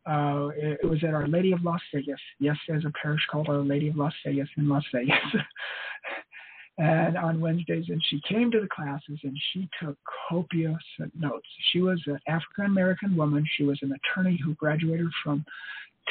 uh, 0.06 0.48
it, 0.56 0.80
it, 0.82 0.86
was 0.86 1.02
at 1.04 1.14
Our 1.14 1.28
Lady 1.28 1.52
of 1.52 1.62
Las 1.62 1.80
Vegas. 1.94 2.20
Yes, 2.40 2.56
there's 2.66 2.84
a 2.84 2.92
parish 3.00 3.22
called 3.30 3.48
Our 3.48 3.58
Lady 3.58 3.88
of 3.88 3.96
Las 3.96 4.12
Vegas 4.24 4.48
in 4.56 4.68
Las 4.68 4.84
Vegas. 4.92 5.14
and 6.78 7.16
on 7.16 7.40
Wednesdays, 7.40 7.86
and 7.88 8.02
she 8.08 8.20
came 8.28 8.50
to 8.50 8.60
the 8.60 8.68
classes 8.68 9.18
and 9.22 9.36
she 9.52 9.68
took 9.82 9.96
copious 10.28 10.76
notes. 11.18 11.46
She 11.72 11.80
was 11.80 12.00
an 12.06 12.18
African 12.28 12.66
American 12.66 13.16
woman. 13.16 13.46
She 13.56 13.64
was 13.64 13.78
an 13.82 13.92
attorney 13.92 14.38
who 14.44 14.54
graduated 14.54 15.08
from 15.24 15.44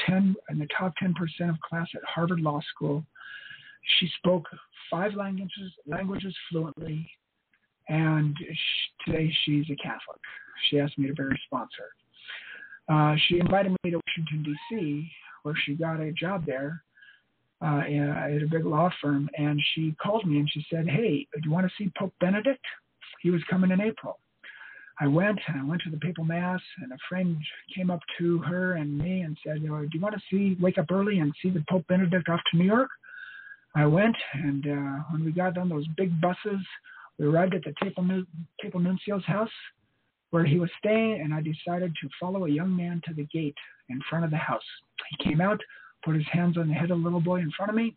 10 0.07 0.35
in 0.49 0.59
the 0.59 0.67
top 0.77 0.93
10% 1.01 1.13
of 1.49 1.59
class 1.61 1.87
at 1.93 2.01
Harvard 2.03 2.39
Law 2.39 2.59
School. 2.73 3.05
She 3.99 4.09
spoke 4.17 4.45
five 4.89 5.13
languages 5.13 5.71
languages 5.85 6.35
fluently, 6.49 7.09
and 7.89 8.35
she, 8.37 9.11
today 9.11 9.35
she's 9.43 9.65
a 9.71 9.75
Catholic. 9.75 10.19
She 10.69 10.79
asked 10.79 10.97
me 10.97 11.07
to 11.07 11.13
be 11.13 11.23
her 11.23 11.37
sponsor. 11.45 11.89
Uh, 12.87 13.15
she 13.27 13.39
invited 13.39 13.75
me 13.83 13.91
to 13.91 13.99
Washington 14.07 14.43
D.C., 14.43 15.11
where 15.43 15.55
she 15.65 15.75
got 15.75 15.99
a 15.99 16.11
job 16.11 16.45
there 16.45 16.83
uh, 17.61 17.81
at 17.87 18.41
a 18.41 18.47
big 18.49 18.65
law 18.65 18.89
firm, 19.01 19.29
and 19.37 19.61
she 19.73 19.95
called 20.01 20.27
me 20.27 20.39
and 20.39 20.49
she 20.51 20.65
said, 20.69 20.87
"Hey, 20.87 21.27
do 21.33 21.41
you 21.43 21.51
want 21.51 21.67
to 21.67 21.73
see 21.77 21.91
Pope 21.97 22.13
Benedict? 22.19 22.63
He 23.21 23.29
was 23.29 23.41
coming 23.49 23.71
in 23.71 23.81
April." 23.81 24.19
I 24.99 25.07
went 25.07 25.39
and 25.47 25.59
I 25.59 25.63
went 25.63 25.81
to 25.81 25.89
the 25.89 25.97
papal 25.97 26.23
mass, 26.23 26.61
and 26.81 26.91
a 26.93 26.97
friend 27.09 27.37
came 27.75 27.89
up 27.89 27.99
to 28.17 28.39
her 28.39 28.73
and 28.73 28.97
me 28.97 29.21
and 29.21 29.37
said, 29.45 29.61
"You 29.61 29.69
know, 29.69 29.81
"Do 29.81 29.89
you 29.93 29.99
want 29.99 30.15
to 30.15 30.21
see 30.29 30.61
wake 30.61 30.77
up 30.77 30.91
early 30.91 31.19
and 31.19 31.33
see 31.41 31.49
the 31.49 31.63
Pope 31.69 31.85
Benedict 31.87 32.29
off 32.29 32.41
to 32.51 32.57
New 32.57 32.65
York?" 32.65 32.89
I 33.75 33.85
went, 33.85 34.15
and 34.33 34.65
uh, 34.65 35.03
when 35.11 35.25
we 35.25 35.31
got 35.31 35.57
on 35.57 35.67
those 35.67 35.85
big 35.97 36.19
buses, 36.21 36.65
we 37.19 37.25
arrived 37.25 37.53
at 37.53 37.63
the 37.63 37.73
papal, 37.81 38.79
nuncio's 38.79 39.25
house 39.25 39.49
where 40.31 40.45
he 40.45 40.59
was 40.59 40.69
staying, 40.79 41.21
and 41.21 41.33
I 41.33 41.41
decided 41.41 41.93
to 42.01 42.09
follow 42.19 42.45
a 42.45 42.49
young 42.49 42.75
man 42.75 43.01
to 43.07 43.13
the 43.13 43.25
gate 43.25 43.55
in 43.89 43.99
front 44.09 44.25
of 44.25 44.31
the 44.31 44.37
house. 44.37 44.63
He 45.09 45.23
came 45.29 45.41
out, 45.41 45.59
put 46.03 46.15
his 46.15 46.25
hands 46.31 46.57
on 46.57 46.69
the 46.69 46.73
head 46.73 46.91
of 46.91 46.99
the 46.99 47.03
little 47.03 47.21
boy 47.21 47.39
in 47.39 47.51
front 47.51 47.69
of 47.69 47.75
me, 47.75 47.95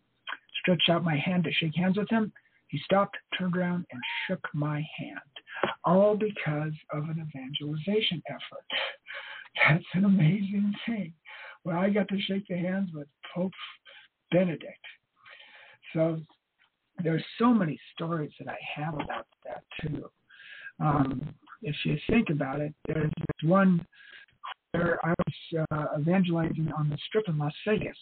stretched 0.61 0.89
out 0.89 1.03
my 1.03 1.17
hand 1.17 1.45
to 1.45 1.51
shake 1.53 1.75
hands 1.75 1.97
with 1.97 2.09
him. 2.09 2.31
He 2.67 2.79
stopped, 2.85 3.17
turned 3.37 3.57
around, 3.57 3.85
and 3.91 4.01
shook 4.27 4.45
my 4.53 4.85
hand, 4.97 5.19
all 5.85 6.15
because 6.15 6.73
of 6.93 7.03
an 7.03 7.25
evangelization 7.27 8.21
effort. 8.29 8.65
That's 9.67 9.85
an 9.93 10.05
amazing 10.05 10.73
thing. 10.85 11.13
Well, 11.63 11.77
I 11.77 11.89
got 11.89 12.07
to 12.09 12.21
shake 12.21 12.47
the 12.47 12.57
hands 12.57 12.89
with 12.93 13.07
Pope 13.33 13.51
Benedict. 14.31 14.85
So 15.93 16.19
there's 17.03 17.23
so 17.37 17.53
many 17.53 17.79
stories 17.93 18.31
that 18.39 18.47
I 18.47 18.57
have 18.75 18.93
about 18.95 19.27
that 19.45 19.63
too. 19.81 20.09
Um, 20.79 21.33
if 21.61 21.75
you 21.83 21.97
think 22.09 22.29
about 22.29 22.61
it, 22.61 22.73
there's 22.87 23.11
one 23.43 23.85
where 24.71 24.99
I 25.03 25.09
was 25.09 25.65
uh, 25.71 25.99
evangelizing 25.99 26.71
on 26.77 26.89
the 26.89 26.97
strip 27.07 27.27
in 27.27 27.37
Las 27.37 27.53
Vegas, 27.67 27.97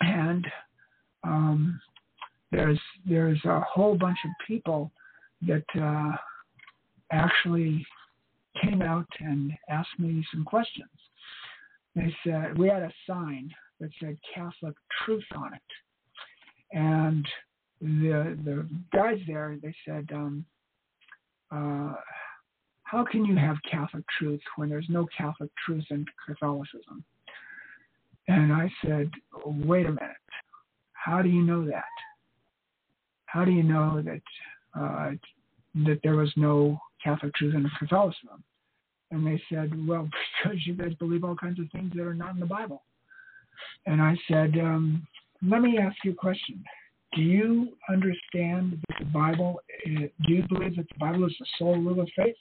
and 0.00 0.46
um, 1.22 1.80
there's 2.50 2.80
there's 3.08 3.42
a 3.44 3.60
whole 3.60 3.96
bunch 3.96 4.18
of 4.24 4.30
people 4.46 4.90
that 5.46 5.64
uh, 5.80 6.16
actually 7.12 7.86
came 8.62 8.82
out 8.82 9.06
and 9.20 9.52
asked 9.68 9.98
me 9.98 10.24
some 10.32 10.44
questions. 10.44 10.88
They 11.94 12.14
said 12.24 12.58
we 12.58 12.68
had 12.68 12.82
a 12.82 12.92
sign 13.06 13.50
that 13.80 13.90
said 14.00 14.18
Catholic 14.34 14.74
Truth 15.04 15.24
on 15.36 15.54
it, 15.54 15.62
and 16.74 17.26
the 17.80 18.36
the 18.44 18.68
guys 18.92 19.18
there 19.26 19.56
they 19.62 19.74
said, 19.86 20.08
um, 20.12 20.44
uh, 21.50 21.94
how 22.82 23.04
can 23.10 23.24
you 23.24 23.36
have 23.36 23.56
Catholic 23.70 24.04
truth 24.18 24.40
when 24.56 24.68
there's 24.68 24.86
no 24.88 25.06
Catholic 25.16 25.50
truth 25.64 25.84
in 25.90 26.04
Catholicism? 26.26 27.04
And 28.28 28.52
I 28.52 28.70
said, 28.84 29.10
wait 29.44 29.86
a 29.86 29.90
minute. 29.90 30.16
How 30.92 31.22
do 31.22 31.28
you 31.28 31.42
know 31.42 31.64
that? 31.66 31.84
How 33.26 33.44
do 33.44 33.50
you 33.50 33.62
know 33.62 34.02
that 34.02 34.22
uh, 34.78 35.10
that 35.86 36.00
there 36.02 36.16
was 36.16 36.32
no 36.36 36.78
Catholic 37.02 37.34
truth 37.34 37.54
in 37.54 37.68
Catholicism? 37.78 38.42
And 39.10 39.26
they 39.26 39.40
said, 39.48 39.72
well, 39.86 40.08
because 40.42 40.58
you 40.66 40.74
guys 40.74 40.94
believe 40.94 41.24
all 41.24 41.36
kinds 41.36 41.60
of 41.60 41.66
things 41.70 41.92
that 41.94 42.06
are 42.06 42.14
not 42.14 42.34
in 42.34 42.40
the 42.40 42.46
Bible. 42.46 42.82
And 43.86 44.00
I 44.00 44.16
said, 44.28 44.54
um, 44.58 45.06
let 45.46 45.60
me 45.62 45.78
ask 45.78 45.96
you 46.04 46.12
a 46.12 46.14
question. 46.14 46.62
Do 47.14 47.22
you 47.22 47.68
understand 47.88 48.78
that 48.88 48.98
the 48.98 49.04
Bible, 49.06 49.60
do 49.86 50.08
you 50.26 50.44
believe 50.48 50.76
that 50.76 50.88
the 50.88 50.98
Bible 50.98 51.26
is 51.26 51.34
the 51.38 51.46
sole 51.58 51.76
rule 51.76 52.00
of 52.00 52.08
faith? 52.16 52.34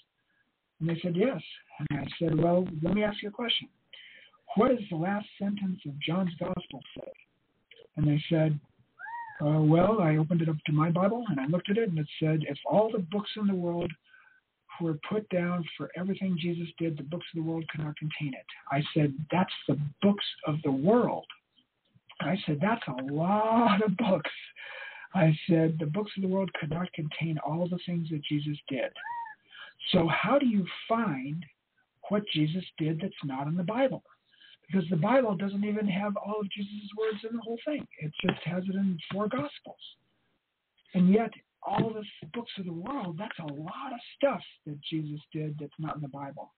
And 0.79 0.89
they 0.89 0.99
said, 1.01 1.15
Yes. 1.15 1.41
And 1.79 1.99
I 1.99 2.05
said, 2.19 2.39
Well, 2.39 2.67
let 2.81 2.93
me 2.93 3.03
ask 3.03 3.21
you 3.21 3.29
a 3.29 3.31
question. 3.31 3.67
What 4.55 4.69
does 4.69 4.85
the 4.89 4.97
last 4.97 5.25
sentence 5.39 5.79
of 5.87 5.99
John's 5.99 6.33
Gospel 6.39 6.81
say? 6.97 7.11
And 7.97 8.07
they 8.07 8.21
said, 8.29 8.59
uh, 9.41 9.61
Well, 9.61 10.01
I 10.01 10.17
opened 10.17 10.41
it 10.41 10.49
up 10.49 10.57
to 10.65 10.73
my 10.73 10.89
Bible 10.89 11.23
and 11.29 11.39
I 11.39 11.45
looked 11.47 11.69
at 11.69 11.77
it 11.77 11.89
and 11.89 11.99
it 11.99 12.07
said, 12.19 12.41
If 12.47 12.57
all 12.65 12.91
the 12.91 12.99
books 12.99 13.29
in 13.37 13.47
the 13.47 13.55
world 13.55 13.91
were 14.81 14.97
put 15.07 15.27
down 15.29 15.63
for 15.77 15.91
everything 15.95 16.37
Jesus 16.39 16.67
did, 16.79 16.97
the 16.97 17.03
books 17.03 17.27
of 17.35 17.43
the 17.43 17.49
world 17.49 17.65
could 17.69 17.83
not 17.83 17.95
contain 17.97 18.33
it. 18.33 18.45
I 18.71 18.81
said, 18.95 19.13
That's 19.31 19.53
the 19.67 19.79
books 20.01 20.25
of 20.47 20.55
the 20.63 20.71
world. 20.71 21.25
I 22.21 22.37
said, 22.45 22.59
That's 22.61 22.83
a 22.87 23.13
lot 23.13 23.83
of 23.83 23.95
books. 23.97 24.31
I 25.13 25.37
said, 25.49 25.77
The 25.79 25.85
books 25.85 26.11
of 26.17 26.23
the 26.23 26.29
world 26.29 26.51
could 26.59 26.69
not 26.69 26.91
contain 26.93 27.37
all 27.45 27.67
the 27.67 27.79
things 27.85 28.09
that 28.09 28.23
Jesus 28.23 28.57
did. 28.69 28.91
So, 29.91 30.07
how 30.07 30.39
do 30.39 30.45
you 30.45 30.65
find 30.87 31.45
what 32.09 32.23
Jesus 32.33 32.63
did 32.77 33.01
that's 33.01 33.13
not 33.23 33.47
in 33.47 33.55
the 33.55 33.63
Bible? 33.63 34.03
Because 34.67 34.89
the 34.89 34.95
Bible 34.95 35.35
doesn't 35.35 35.65
even 35.65 35.87
have 35.87 36.15
all 36.15 36.39
of 36.39 36.49
Jesus' 36.51 36.89
words 36.97 37.19
in 37.29 37.35
the 37.35 37.41
whole 37.41 37.59
thing, 37.65 37.85
it 37.99 38.11
just 38.25 38.41
has 38.45 38.63
it 38.63 38.75
in 38.75 38.97
four 39.11 39.27
Gospels. 39.27 39.75
And 40.93 41.11
yet, 41.11 41.31
all 41.65 41.93
the 41.93 42.03
books 42.33 42.51
of 42.59 42.65
the 42.65 42.73
world, 42.73 43.17
that's 43.17 43.37
a 43.39 43.53
lot 43.53 43.93
of 43.93 43.99
stuff 44.17 44.41
that 44.65 44.79
Jesus 44.89 45.19
did 45.31 45.57
that's 45.59 45.71
not 45.79 45.95
in 45.95 46.01
the 46.01 46.07
Bible. 46.07 46.51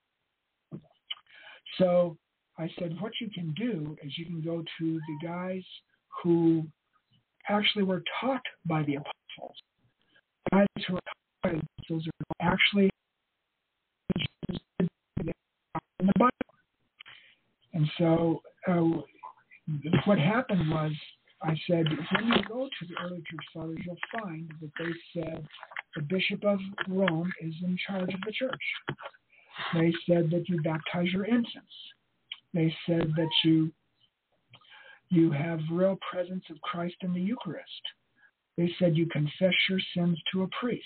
So 1.77 2.17
I 2.57 2.69
said, 2.79 2.95
what 2.99 3.11
you 3.19 3.29
can 3.29 3.53
do 3.53 3.97
is 4.03 4.17
you 4.17 4.25
can 4.25 4.41
go 4.41 4.63
to 4.79 4.99
the 5.07 5.27
guys 5.27 5.63
who 6.23 6.65
actually 7.49 7.83
were 7.83 8.03
taught 8.21 8.41
by 8.65 8.83
the 8.83 8.95
apostles. 8.95 9.57
Guys 10.51 10.67
who 10.87 10.93
were 10.93 11.01
taught 11.01 11.43
by 11.43 11.49
the 11.49 11.61
apostles 11.77 12.07
are 12.07 12.53
actually 12.53 12.89
in 14.79 14.87
the 15.99 16.13
Bible. 16.17 16.31
And 17.73 17.89
so 17.97 18.41
uh, 18.67 19.01
what 20.05 20.17
happened 20.17 20.69
was, 20.69 20.91
I 21.41 21.53
said, 21.67 21.85
when 21.87 22.27
you 22.27 22.43
go 22.47 22.67
to 22.67 22.87
the 22.87 22.95
early 23.03 23.17
church 23.17 23.45
fathers, 23.53 23.77
you'll 23.85 24.21
find 24.21 24.49
that 24.61 24.71
they 24.79 24.91
said 25.13 25.45
the 25.95 26.01
bishop 26.03 26.43
of 26.45 26.59
Rome 26.87 27.31
is 27.41 27.53
in 27.63 27.77
charge 27.85 28.13
of 28.13 28.19
the 28.25 28.31
church. 28.31 28.53
They 29.73 29.93
said 30.07 30.29
that 30.31 30.47
you 30.47 30.61
baptize 30.63 31.11
your 31.11 31.25
infants. 31.25 31.71
They 32.55 32.73
said 32.87 33.11
that 33.17 33.29
you 33.43 33.71
you 35.09 35.29
have 35.31 35.59
real 35.69 35.99
presence 36.09 36.45
of 36.49 36.59
Christ 36.61 36.95
in 37.01 37.13
the 37.13 37.21
Eucharist. 37.21 37.69
They 38.57 38.73
said 38.79 38.97
you 38.97 39.05
confess 39.07 39.53
your 39.69 39.79
sins 39.95 40.17
to 40.31 40.43
a 40.43 40.47
priest. 40.59 40.81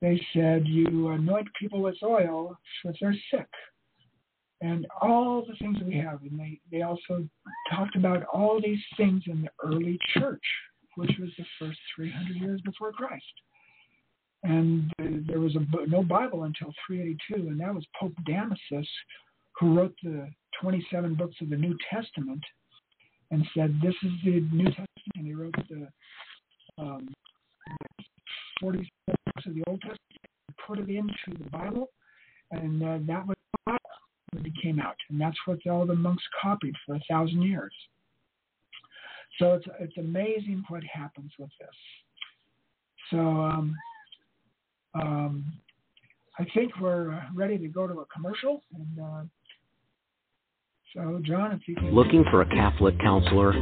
They 0.00 0.20
said 0.32 0.66
you 0.66 1.10
anoint 1.10 1.46
people 1.60 1.82
with 1.82 1.96
oil 2.02 2.58
if 2.84 2.96
they're 3.00 3.14
sick 3.30 3.48
and 4.62 4.86
all 5.00 5.44
the 5.46 5.54
things 5.56 5.76
we 5.84 5.96
have. 5.98 6.22
And 6.22 6.40
they, 6.40 6.58
they 6.70 6.82
also 6.82 7.28
talked 7.70 7.94
about 7.94 8.24
all 8.32 8.60
these 8.60 8.82
things 8.96 9.22
in 9.26 9.42
the 9.42 9.50
early 9.62 9.98
church, 10.14 10.42
which 10.96 11.12
was 11.20 11.30
the 11.36 11.44
first 11.58 11.78
300 11.94 12.36
years 12.36 12.60
before 12.62 12.92
Christ. 12.92 13.24
And 14.42 14.90
there 14.98 15.38
was 15.38 15.54
a, 15.54 15.86
no 15.86 16.02
Bible 16.02 16.44
until 16.44 16.72
382, 16.86 17.48
and 17.48 17.60
that 17.60 17.74
was 17.74 17.86
Pope 18.00 18.14
Damasus 18.26 18.86
who 19.58 19.76
wrote 19.76 19.94
the 20.02 20.28
27 20.60 21.14
books 21.14 21.36
of 21.40 21.50
the 21.50 21.56
New 21.56 21.76
Testament 21.90 22.42
and 23.30 23.44
said, 23.56 23.78
This 23.82 23.94
is 24.02 24.12
the 24.24 24.40
New 24.52 24.64
Testament. 24.64 24.88
And 25.16 25.26
he 25.26 25.34
wrote 25.34 25.54
the 25.68 25.88
um, 26.78 27.08
40 28.60 28.88
books 29.06 29.46
of 29.46 29.54
the 29.54 29.64
Old 29.66 29.80
Testament, 29.80 30.00
and 30.48 30.56
put 30.66 30.78
it 30.78 30.88
into 30.88 31.42
the 31.42 31.50
Bible, 31.50 31.90
and 32.50 32.82
uh, 32.82 32.98
that 33.06 33.26
was 33.26 33.36
when 34.32 34.46
it 34.46 34.52
came 34.62 34.80
out, 34.80 34.96
and 35.10 35.20
that's 35.20 35.36
what 35.44 35.58
all 35.70 35.84
the 35.84 35.94
monks 35.94 36.22
copied 36.40 36.74
for 36.86 36.94
a 36.94 37.00
thousand 37.10 37.42
years. 37.42 37.72
So 39.38 39.54
it's 39.54 39.66
it's 39.80 39.96
amazing 39.98 40.62
what 40.68 40.82
happens 40.84 41.32
with 41.38 41.50
this. 41.58 41.68
So 43.10 43.18
um, 43.18 43.76
um, 44.94 45.52
I 46.38 46.46
think 46.54 46.72
we're 46.80 47.12
uh, 47.12 47.22
ready 47.34 47.58
to 47.58 47.68
go 47.68 47.86
to 47.86 48.00
a 48.00 48.06
commercial. 48.06 48.62
And 48.74 48.98
uh, 48.98 49.22
so, 50.94 51.20
John, 51.22 51.52
if 51.52 51.68
you 51.68 51.74
can. 51.74 51.94
Looking 51.94 52.24
for 52.30 52.42
a 52.42 52.46
Catholic 52.46 52.98
counselor? 53.00 53.52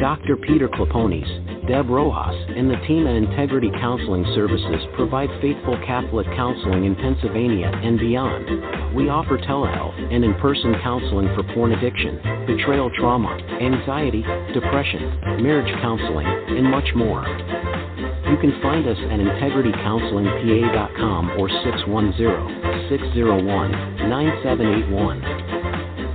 Dr. 0.00 0.36
Peter 0.36 0.68
Kleponis 0.68 1.58
Deb 1.68 1.88
Rojas, 1.90 2.34
and 2.56 2.70
the 2.70 2.78
team 2.88 3.06
at 3.06 3.14
Integrity 3.14 3.70
Counseling 3.78 4.24
Services 4.34 4.80
provide 4.96 5.28
faithful 5.42 5.76
Catholic 5.84 6.26
counseling 6.32 6.86
in 6.86 6.96
Pennsylvania 6.96 7.68
and 7.68 8.00
beyond. 8.00 8.96
We 8.96 9.10
offer 9.10 9.36
telehealth 9.36 9.92
and 10.10 10.24
in 10.24 10.32
person 10.40 10.74
counseling 10.82 11.28
for 11.36 11.42
porn 11.52 11.72
addiction, 11.72 12.16
betrayal 12.48 12.88
trauma, 12.96 13.36
anxiety, 13.60 14.24
depression, 14.56 15.44
marriage 15.44 15.68
counseling, 15.82 16.24
and 16.24 16.64
much 16.64 16.88
more. 16.96 17.20
You 18.32 18.40
can 18.40 18.56
find 18.62 18.88
us 18.88 18.96
at 18.96 19.20
integritycounselingpa.com 19.20 21.30
or 21.36 21.50
610-601-9781. 22.88 25.57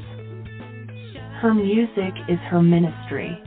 Her 1.41 1.55
music 1.55 2.13
is 2.29 2.41
her 2.51 2.61
ministry. 2.61 3.41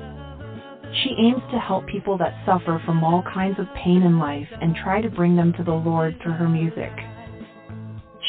She 1.04 1.14
aims 1.20 1.44
to 1.52 1.60
help 1.60 1.86
people 1.88 2.18
that 2.20 2.42
suffer 2.46 2.82
from 2.86 3.04
all 3.04 3.22
kinds 3.34 3.60
of 3.60 3.66
pain 3.84 4.04
in 4.04 4.18
life 4.18 4.48
and 4.62 4.74
try 4.82 5.02
to 5.02 5.10
bring 5.10 5.36
them 5.36 5.52
to 5.58 5.64
the 5.66 5.74
Lord 5.74 6.16
through 6.24 6.38
her 6.40 6.48
music. 6.48 6.94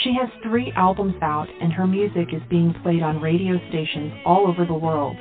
She 0.02 0.14
has 0.18 0.28
three 0.42 0.72
albums 0.74 1.14
out, 1.22 1.46
and 1.60 1.72
her 1.72 1.86
music 1.86 2.32
is 2.32 2.42
being 2.50 2.74
played 2.82 3.04
on 3.04 3.20
radio 3.20 3.56
stations 3.68 4.12
all 4.26 4.48
over 4.48 4.66
the 4.66 4.74
world. 4.74 5.16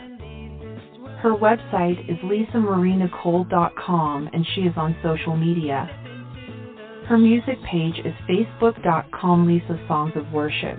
Her 1.22 1.36
website 1.36 2.00
is 2.10 2.18
lisamarienicole.com 2.24 4.30
and 4.34 4.44
she 4.56 4.62
is 4.62 4.74
on 4.76 4.96
social 5.04 5.38
media. 5.38 5.88
Her 7.08 7.18
music 7.18 7.56
page 7.64 8.00
is 8.04 8.14
facebook.com 8.30 9.48
Lisa 9.48 9.80
Songs 9.88 10.12
of 10.18 10.30
Worship. 10.34 10.78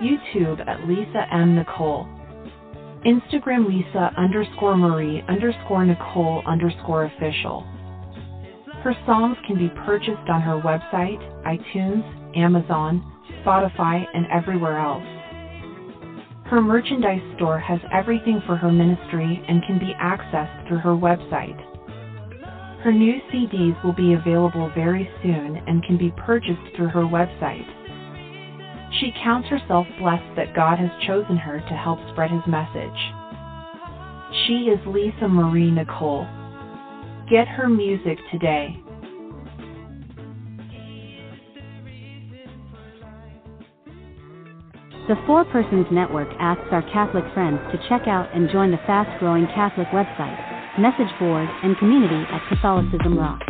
YouTube 0.00 0.66
at 0.66 0.88
Lisa 0.88 1.26
M. 1.30 1.56
Nicole. 1.56 2.08
Instagram 3.04 3.68
Lisa 3.68 4.14
underscore 4.16 4.78
Marie 4.78 5.22
underscore 5.28 5.84
Nicole 5.84 6.42
underscore 6.46 7.04
official. 7.04 7.66
Her 8.82 8.94
songs 9.04 9.36
can 9.46 9.58
be 9.58 9.68
purchased 9.84 10.30
on 10.30 10.40
her 10.40 10.58
website, 10.58 11.20
iTunes, 11.44 12.02
Amazon, 12.34 13.04
Spotify, 13.44 14.06
and 14.14 14.24
everywhere 14.32 14.78
else. 14.78 15.04
Her 16.46 16.62
merchandise 16.62 17.20
store 17.36 17.58
has 17.58 17.80
everything 17.92 18.40
for 18.46 18.56
her 18.56 18.72
ministry 18.72 19.44
and 19.48 19.62
can 19.66 19.78
be 19.78 19.92
accessed 20.00 20.66
through 20.66 20.78
her 20.78 20.96
website. 20.96 21.73
Her 22.84 22.92
new 22.92 23.14
CDs 23.32 23.82
will 23.82 23.94
be 23.94 24.12
available 24.12 24.70
very 24.74 25.08
soon 25.22 25.56
and 25.66 25.82
can 25.84 25.96
be 25.96 26.12
purchased 26.18 26.60
through 26.76 26.88
her 26.88 27.00
website. 27.00 27.64
She 29.00 29.10
counts 29.24 29.48
herself 29.48 29.86
blessed 29.98 30.36
that 30.36 30.54
God 30.54 30.78
has 30.78 30.90
chosen 31.06 31.38
her 31.38 31.60
to 31.60 31.74
help 31.74 31.98
spread 32.12 32.30
his 32.30 32.42
message. 32.46 33.00
She 34.44 34.68
is 34.68 34.78
Lisa 34.86 35.26
Marie 35.26 35.70
Nicole. 35.70 36.26
Get 37.30 37.48
her 37.48 37.70
music 37.70 38.18
today. 38.30 38.76
The 45.08 45.16
Four 45.26 45.46
Persons 45.46 45.86
Network 45.90 46.28
asks 46.38 46.68
our 46.70 46.82
Catholic 46.92 47.24
friends 47.32 47.60
to 47.72 47.88
check 47.88 48.06
out 48.06 48.28
and 48.34 48.50
join 48.50 48.70
the 48.70 48.76
fast 48.86 49.18
growing 49.20 49.46
Catholic 49.54 49.88
website, 49.88 50.53
message 50.78 51.12
board, 51.18 51.48
and 51.62 51.76
community 51.78 52.24
at 52.30 52.48
Catholicism 52.48 53.18
Rocks. 53.18 53.46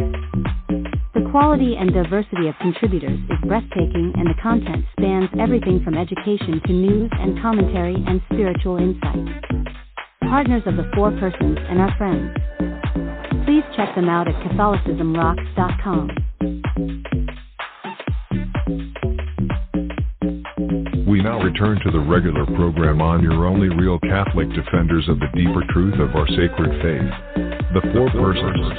The 1.15 1.27
quality 1.31 1.77
and 1.77 1.93
diversity 1.93 2.49
of 2.49 2.55
contributors 2.61 3.19
is 3.31 3.49
breathtaking, 3.49 4.13
and 4.17 4.29
the 4.29 4.41
content 4.43 4.85
spans 4.93 5.31
everything 5.39 5.83
from 5.85 5.97
education 5.97 6.61
to 6.67 6.73
news 6.73 7.11
and 7.13 7.41
commentary 7.41 7.95
and 7.95 8.21
spiritual 8.33 8.77
insight. 8.77 9.25
Partners 10.23 10.63
of 10.67 10.77
the 10.77 10.91
Four 10.95 11.11
Persons 11.13 11.59
and 11.69 11.81
our 11.81 11.95
friends. 11.97 12.37
Please 13.47 13.65
check 13.77 13.95
them 13.95 14.09
out 14.09 14.29
at 14.29 14.35
CatholicismRocks.com. 14.43 16.34
We 21.15 21.23
now 21.23 21.41
return 21.41 21.79
to 21.85 21.93
the 21.93 22.01
regular 22.01 22.45
program 22.45 23.01
on 23.01 23.23
your 23.23 23.47
only 23.47 23.69
real 23.69 24.01
Catholic 24.01 24.49
defenders 24.49 25.09
of 25.09 25.21
the 25.21 25.29
deeper 25.33 25.63
truth 25.71 25.95
of 26.01 26.13
our 26.17 26.27
sacred 26.27 26.83
faith, 26.83 27.09
the 27.73 27.81
Four 27.95 28.11
Persons. 28.11 28.73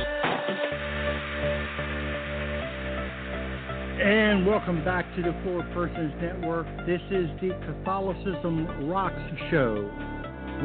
And 4.03 4.45
welcome 4.45 4.83
back 4.83 5.05
to 5.15 5.21
the 5.21 5.33
Four 5.45 5.63
Persons 5.73 6.13
Network. 6.21 6.67
This 6.85 6.99
is 7.09 7.29
the 7.39 7.57
Catholicism 7.67 8.89
Rocks 8.89 9.15
Show 9.49 9.89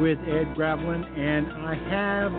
with 0.01 0.19
Ed 0.27 0.53
Graveline, 0.57 1.07
and 1.17 1.53
I 1.53 1.75
have 1.89 2.33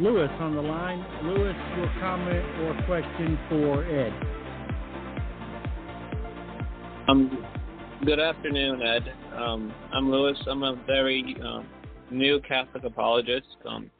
Lewis 0.00 0.30
on 0.40 0.54
the 0.54 0.62
line. 0.62 1.04
Lewis, 1.24 1.56
your 1.76 1.92
comment 2.00 2.42
or 2.62 2.72
question 2.86 3.38
for 3.50 3.84
Ed? 3.84 4.14
Um, 7.08 7.46
good 8.04 8.20
afternoon, 8.20 8.82
Ed. 8.82 9.12
Um, 9.36 9.72
I'm 9.92 10.10
Lewis. 10.10 10.36
I'm 10.46 10.62
a 10.62 10.76
very 10.86 11.36
um, 11.42 11.66
new 12.10 12.40
Catholic 12.40 12.84
apologist. 12.84 13.46
Um, 13.66 13.90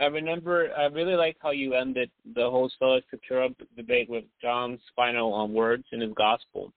I 0.00 0.06
remember, 0.06 0.70
I 0.76 0.84
really 0.86 1.14
like 1.14 1.36
how 1.40 1.50
you 1.50 1.74
ended 1.74 2.10
the 2.34 2.42
whole 2.42 2.70
sola 2.78 3.00
scriptura 3.02 3.54
debate 3.76 4.08
with 4.08 4.24
John's 4.40 4.80
final 4.94 5.34
um, 5.34 5.52
words 5.52 5.84
in 5.92 6.00
his 6.00 6.12
gospel. 6.16 6.72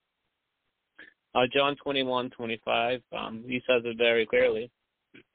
Uh, 1.33 1.43
John 1.53 1.75
21, 1.83 2.29
25, 2.31 3.01
um, 3.17 3.43
he 3.45 3.61
says 3.67 3.83
it 3.85 3.97
very 3.97 4.25
clearly. 4.25 4.71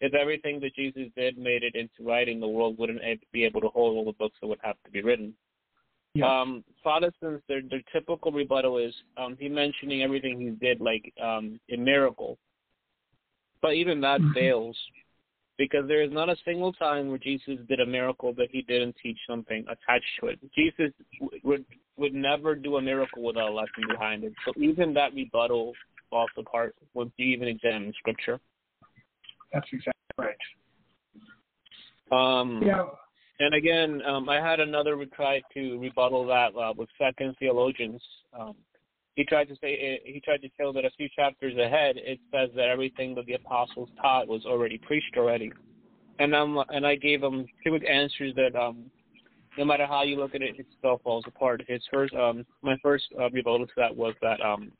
If 0.00 0.14
everything 0.14 0.60
that 0.60 0.74
Jesus 0.74 1.08
did 1.16 1.38
made 1.38 1.62
it 1.62 1.74
into 1.74 2.08
writing, 2.08 2.40
the 2.40 2.48
world 2.48 2.76
wouldn't 2.78 3.00
be 3.32 3.44
able 3.44 3.60
to 3.60 3.68
hold 3.68 3.96
all 3.96 4.04
the 4.04 4.18
books 4.18 4.36
that 4.40 4.46
would 4.46 4.58
have 4.62 4.76
to 4.84 4.90
be 4.90 5.02
written. 5.02 5.34
Yeah. 6.14 6.40
Um, 6.40 6.64
Protestants, 6.82 7.44
their 7.46 7.62
their 7.62 7.82
typical 7.92 8.32
rebuttal 8.32 8.78
is 8.78 8.94
um, 9.16 9.36
he 9.38 9.48
mentioning 9.48 10.02
everything 10.02 10.40
he 10.40 10.50
did 10.50 10.80
like 10.80 11.12
um, 11.22 11.60
a 11.70 11.76
miracle, 11.76 12.38
but 13.62 13.74
even 13.74 14.00
that 14.00 14.20
Mhm. 14.20 14.34
fails 14.34 14.76
because 15.56 15.86
there 15.86 16.02
is 16.02 16.10
not 16.10 16.30
a 16.30 16.36
single 16.44 16.72
time 16.72 17.08
where 17.08 17.18
Jesus 17.18 17.60
did 17.68 17.80
a 17.80 17.86
miracle 17.86 18.32
that 18.32 18.50
he 18.50 18.62
didn't 18.62 18.96
teach 19.02 19.18
something 19.26 19.62
attached 19.68 20.18
to 20.18 20.28
it. 20.28 20.38
Jesus 20.52 20.92
w- 21.20 21.40
would 21.44 21.64
would 21.96 22.14
never 22.14 22.54
do 22.54 22.78
a 22.78 22.82
miracle 22.82 23.22
without 23.22 23.50
a 23.50 23.52
lesson 23.52 23.84
behind 23.86 24.24
it. 24.24 24.32
So 24.44 24.52
even 24.56 24.94
that 24.94 25.12
rebuttal 25.14 25.74
falls 26.08 26.30
apart 26.38 26.74
when 26.94 27.12
you 27.18 27.26
even 27.26 27.46
examine 27.46 27.92
Scripture. 27.98 28.40
That's 29.52 29.68
exactly 29.70 29.92
right. 30.18 30.36
Um, 32.10 32.62
Yeah. 32.62 32.86
And 33.40 33.54
again, 33.54 34.02
um, 34.06 34.28
I 34.28 34.36
had 34.36 34.60
another 34.60 35.02
try 35.16 35.40
to 35.54 35.78
rebuttal 35.80 36.26
that 36.26 36.54
uh, 36.54 36.74
with 36.76 36.90
Second 36.98 37.34
Thessalonians. 37.40 38.02
Um, 38.38 38.54
he 39.16 39.24
tried 39.24 39.48
to 39.48 39.56
say 39.60 40.00
he 40.04 40.20
tried 40.20 40.42
to 40.42 40.48
show 40.58 40.72
that 40.72 40.84
a 40.84 40.90
few 40.96 41.08
chapters 41.14 41.56
ahead 41.56 41.96
it 41.96 42.20
says 42.32 42.50
that 42.54 42.68
everything 42.68 43.14
that 43.14 43.26
the 43.26 43.34
apostles 43.34 43.88
taught 44.00 44.28
was 44.28 44.44
already 44.44 44.78
preached 44.78 45.16
already, 45.16 45.50
and 46.18 46.34
um 46.34 46.62
and 46.68 46.86
I 46.86 46.96
gave 46.96 47.22
him 47.22 47.46
two 47.64 47.74
answers 47.76 48.34
that 48.36 48.54
um 48.54 48.90
no 49.58 49.64
matter 49.64 49.86
how 49.86 50.04
you 50.04 50.16
look 50.16 50.34
at 50.34 50.42
it, 50.42 50.54
it 50.58 50.66
still 50.78 51.00
falls 51.02 51.24
apart. 51.26 51.62
His 51.66 51.82
first 51.92 52.14
um 52.14 52.44
my 52.62 52.76
first 52.82 53.04
uh, 53.18 53.30
rebuttal 53.30 53.66
to 53.66 53.72
that 53.78 53.96
was 53.96 54.14
that 54.22 54.40
um 54.40 54.70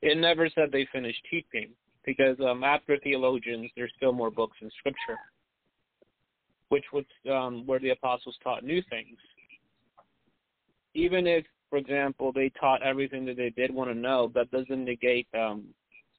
it 0.00 0.16
never 0.16 0.48
said 0.48 0.70
they 0.72 0.86
finished 0.92 1.20
teaching. 1.30 1.70
because 2.04 2.36
um, 2.40 2.64
after 2.64 2.96
Thessalonians, 2.96 3.70
there's 3.76 3.92
still 3.96 4.12
more 4.12 4.30
books 4.30 4.56
in 4.62 4.70
Scripture, 4.78 5.18
which 6.68 6.84
was 6.92 7.04
um, 7.30 7.66
where 7.66 7.78
the 7.78 7.90
apostles 7.90 8.36
taught 8.42 8.64
new 8.64 8.82
things. 8.90 9.16
Even 10.94 11.26
if, 11.26 11.44
for 11.70 11.78
example, 11.78 12.32
they 12.32 12.50
taught 12.60 12.82
everything 12.82 13.24
that 13.26 13.36
they 13.36 13.50
did 13.50 13.72
want 13.72 13.90
to 13.90 13.94
know, 13.94 14.30
that 14.34 14.50
doesn't 14.50 14.84
negate 14.84 15.26
um, 15.38 15.64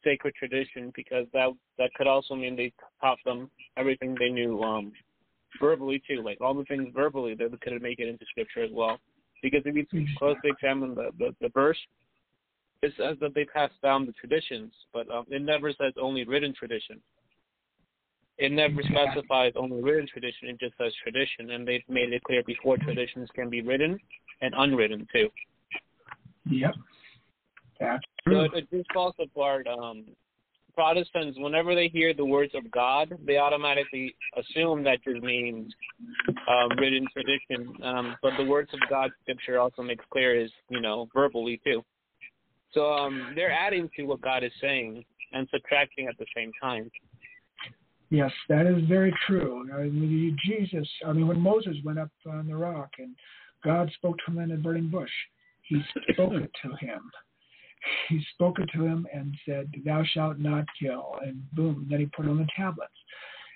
sacred 0.03 0.33
tradition 0.35 0.91
because 0.95 1.25
that 1.33 1.49
that 1.77 1.93
could 1.95 2.07
also 2.07 2.35
mean 2.35 2.55
they 2.55 2.71
taught 3.01 3.17
them 3.25 3.49
everything 3.77 4.15
they 4.19 4.29
knew 4.29 4.61
um, 4.61 4.91
verbally 5.59 6.01
too, 6.07 6.21
like 6.23 6.39
all 6.41 6.53
the 6.53 6.63
things 6.65 6.87
verbally 6.95 7.35
that 7.35 7.59
could 7.61 7.81
make 7.81 7.99
it 7.99 8.07
into 8.07 8.25
Scripture 8.29 8.63
as 8.63 8.71
well. 8.73 8.99
Because 9.41 9.61
if 9.65 9.75
you 9.75 10.05
closely 10.17 10.49
examine 10.49 10.95
the, 10.95 11.11
the, 11.17 11.35
the 11.39 11.49
verse, 11.49 11.77
it 12.81 12.93
says 12.97 13.17
that 13.21 13.33
they 13.33 13.45
passed 13.45 13.81
down 13.81 14.05
the 14.05 14.11
traditions, 14.13 14.73
but 14.93 15.09
um, 15.09 15.25
it 15.29 15.41
never 15.41 15.71
says 15.71 15.93
only 16.01 16.25
written 16.25 16.53
tradition. 16.57 17.01
It 18.39 18.53
never 18.53 18.81
specifies 18.83 19.51
only 19.57 19.83
written 19.83 20.07
tradition. 20.07 20.47
It 20.47 20.59
just 20.59 20.77
says 20.77 20.93
tradition, 21.03 21.51
and 21.51 21.67
they've 21.67 21.83
made 21.89 22.13
it 22.13 22.23
clear 22.23 22.41
before 22.43 22.77
traditions 22.77 23.27
can 23.35 23.49
be 23.49 23.61
written 23.61 23.99
and 24.41 24.53
unwritten 24.57 25.05
too. 25.13 25.27
Yep, 26.49 26.73
that's 27.79 28.03
true. 28.23 28.47
So 28.47 28.57
it, 28.57 28.63
it 28.63 28.77
just 28.77 28.93
falls 28.93 29.15
apart. 29.19 29.67
Um, 29.67 30.05
Protestants, 30.73 31.37
whenever 31.37 31.75
they 31.75 31.89
hear 31.89 32.13
the 32.13 32.23
words 32.23 32.53
of 32.55 32.71
God, 32.71 33.13
they 33.27 33.35
automatically 33.35 34.15
assume 34.37 34.81
that 34.85 35.03
just 35.03 35.21
means 35.21 35.73
um, 36.49 36.69
written 36.77 37.05
tradition. 37.11 37.75
Um, 37.83 38.15
but 38.21 38.31
the 38.37 38.45
words 38.45 38.69
of 38.73 38.79
God, 38.89 39.11
Scripture 39.23 39.59
also 39.59 39.81
makes 39.81 40.05
clear 40.09 40.39
is 40.39 40.49
you 40.69 40.79
know 40.79 41.09
verbally 41.13 41.59
too. 41.65 41.83
So 42.71 42.93
um, 42.93 43.33
they're 43.35 43.51
adding 43.51 43.89
to 43.97 44.03
what 44.03 44.21
God 44.21 44.45
is 44.45 44.51
saying 44.61 45.03
and 45.33 45.45
subtracting 45.51 46.07
at 46.07 46.17
the 46.17 46.25
same 46.33 46.51
time. 46.61 46.89
Yes, 48.09 48.31
that 48.47 48.65
is 48.65 48.83
very 48.87 49.13
true. 49.27 49.69
I 49.73 49.83
mean, 49.83 50.35
Jesus, 50.45 50.87
I 51.05 51.13
mean, 51.13 51.27
when 51.27 51.39
Moses 51.39 51.75
went 51.83 51.99
up 51.99 52.09
on 52.27 52.47
the 52.47 52.55
rock 52.55 52.89
and 52.97 53.15
God 53.63 53.91
spoke 53.95 54.17
to 54.25 54.31
him 54.31 54.39
in 54.39 54.51
a 54.51 54.57
burning 54.57 54.89
bush, 54.89 55.11
he 55.63 55.79
spoke 56.11 56.33
it 56.33 56.51
to 56.63 56.75
him. 56.77 57.11
He 58.09 58.21
spoke 58.33 58.59
it 58.59 58.69
to 58.75 58.83
him 58.83 59.07
and 59.13 59.35
said, 59.45 59.71
Thou 59.85 60.03
shalt 60.03 60.39
not 60.39 60.65
kill. 60.81 61.17
And 61.21 61.41
boom, 61.53 61.87
then 61.89 61.99
he 61.99 62.05
put 62.07 62.27
on 62.27 62.37
the 62.37 62.47
tablets. 62.57 62.91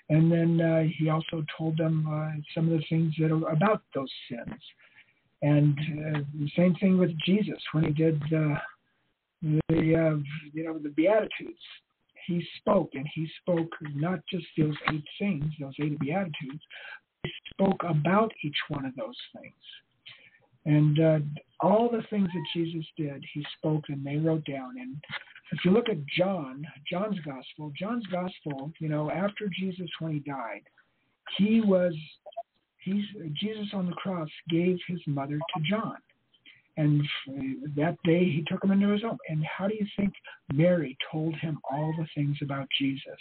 And 0.10 0.32
then 0.32 0.62
uh, 0.62 0.84
he 0.98 1.10
also 1.10 1.44
told 1.58 1.78
them 1.78 2.08
uh, 2.08 2.40
some 2.54 2.72
of 2.72 2.78
the 2.78 2.86
things 2.90 3.14
that 3.20 3.32
are 3.32 3.52
about 3.52 3.82
those 3.96 4.12
sins. 4.30 4.62
And 5.42 5.78
uh, 5.78 6.20
the 6.40 6.50
same 6.56 6.76
thing 6.76 6.98
with 6.98 7.12
Jesus 7.26 7.60
when 7.72 7.86
he 7.86 7.92
did 7.92 8.22
uh, 8.34 8.56
the 9.42 9.60
uh, 9.70 10.18
you 10.54 10.64
know 10.64 10.78
the 10.78 10.90
Beatitudes. 10.90 11.60
He 12.28 12.46
spoke, 12.58 12.92
and 12.94 13.08
he 13.14 13.28
spoke 13.42 13.72
not 13.94 14.20
just 14.32 14.46
those 14.58 14.76
eight 14.92 15.04
things, 15.20 15.46
those 15.60 15.74
eight 15.82 16.00
Beatitudes. 16.00 16.62
He 17.24 17.32
spoke 17.52 17.82
about 17.84 18.32
each 18.44 18.58
one 18.70 18.86
of 18.86 18.96
those 18.96 19.18
things, 19.36 19.54
and 20.66 21.00
uh, 21.00 21.20
all 21.62 21.90
the 21.90 22.04
things 22.10 22.28
that 22.34 22.44
Jesus 22.54 22.86
did, 22.98 23.24
he 23.34 23.46
spoke, 23.58 23.86
and 23.90 24.06
they 24.06 24.18
wrote 24.18 24.46
down. 24.46 24.78
And 24.80 24.98
if 25.52 25.64
you 25.64 25.72
look 25.72 25.90
at 25.90 26.06
John, 26.18 26.66
John's 26.90 27.20
gospel, 27.20 27.72
John's 27.78 28.08
gospel, 28.08 28.72
you 28.80 28.90
know, 28.90 29.10
after 29.12 29.50
Jesus 29.58 29.90
when 30.00 30.14
he 30.14 30.20
died, 30.20 30.64
he 31.38 31.62
was 31.62 31.94
he's 32.80 33.06
Jesus 33.34 33.68
on 33.74 33.88
the 33.88 33.94
cross 33.94 34.30
gave 34.50 34.78
his 34.88 35.00
mother 35.08 35.38
to 35.38 35.62
John 35.70 35.98
and 36.78 37.04
that 37.76 37.98
day 38.04 38.24
he 38.24 38.44
took 38.48 38.64
him 38.64 38.72
into 38.72 38.90
his 38.90 39.02
home. 39.02 39.18
And 39.30 39.44
how 39.46 39.68
do 39.68 39.76
you 39.76 39.86
think 39.98 40.14
Mary 40.52 40.98
told 41.12 41.36
him 41.36 41.60
all 41.70 41.94
the 41.98 42.08
things 42.16 42.38
about 42.42 42.68
Jesus? 42.80 43.20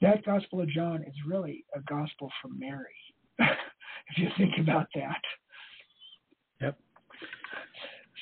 That 0.00 0.24
Gospel 0.24 0.60
of 0.60 0.68
John 0.68 1.02
is 1.02 1.14
really 1.26 1.64
a 1.74 1.80
gospel 1.80 2.30
from 2.40 2.58
Mary, 2.58 2.84
if 3.38 4.16
you 4.16 4.28
think 4.36 4.54
about 4.58 4.86
that. 4.94 5.20
Yep. 6.60 6.78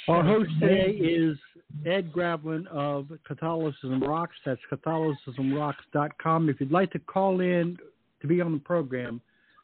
Our 0.09 0.24
host 0.24 0.51
today 0.61 0.90
is 0.90 1.38
Ed 1.86 2.12
Graveline 2.12 2.66
of 2.66 3.09
Catholicism 3.26 4.03
Rocks. 4.03 4.36
That's 4.44 4.61
CatholicismRocks.com. 4.70 6.48
If 6.48 6.61
you'd 6.61 6.72
like 6.72 6.90
to 6.92 6.98
call 6.98 7.40
in 7.40 7.78
to 8.20 8.26
be 8.26 8.40
on 8.40 8.53
the 8.53 8.59
program, 8.59 9.20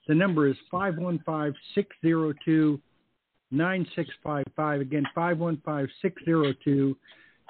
the 0.08 0.14
number 0.14 0.46
is 0.48 0.56
515 0.70 1.54
602 1.74 2.80
9655. 3.50 4.80
Again, 4.80 5.04
515 5.14 5.88
602 6.02 6.96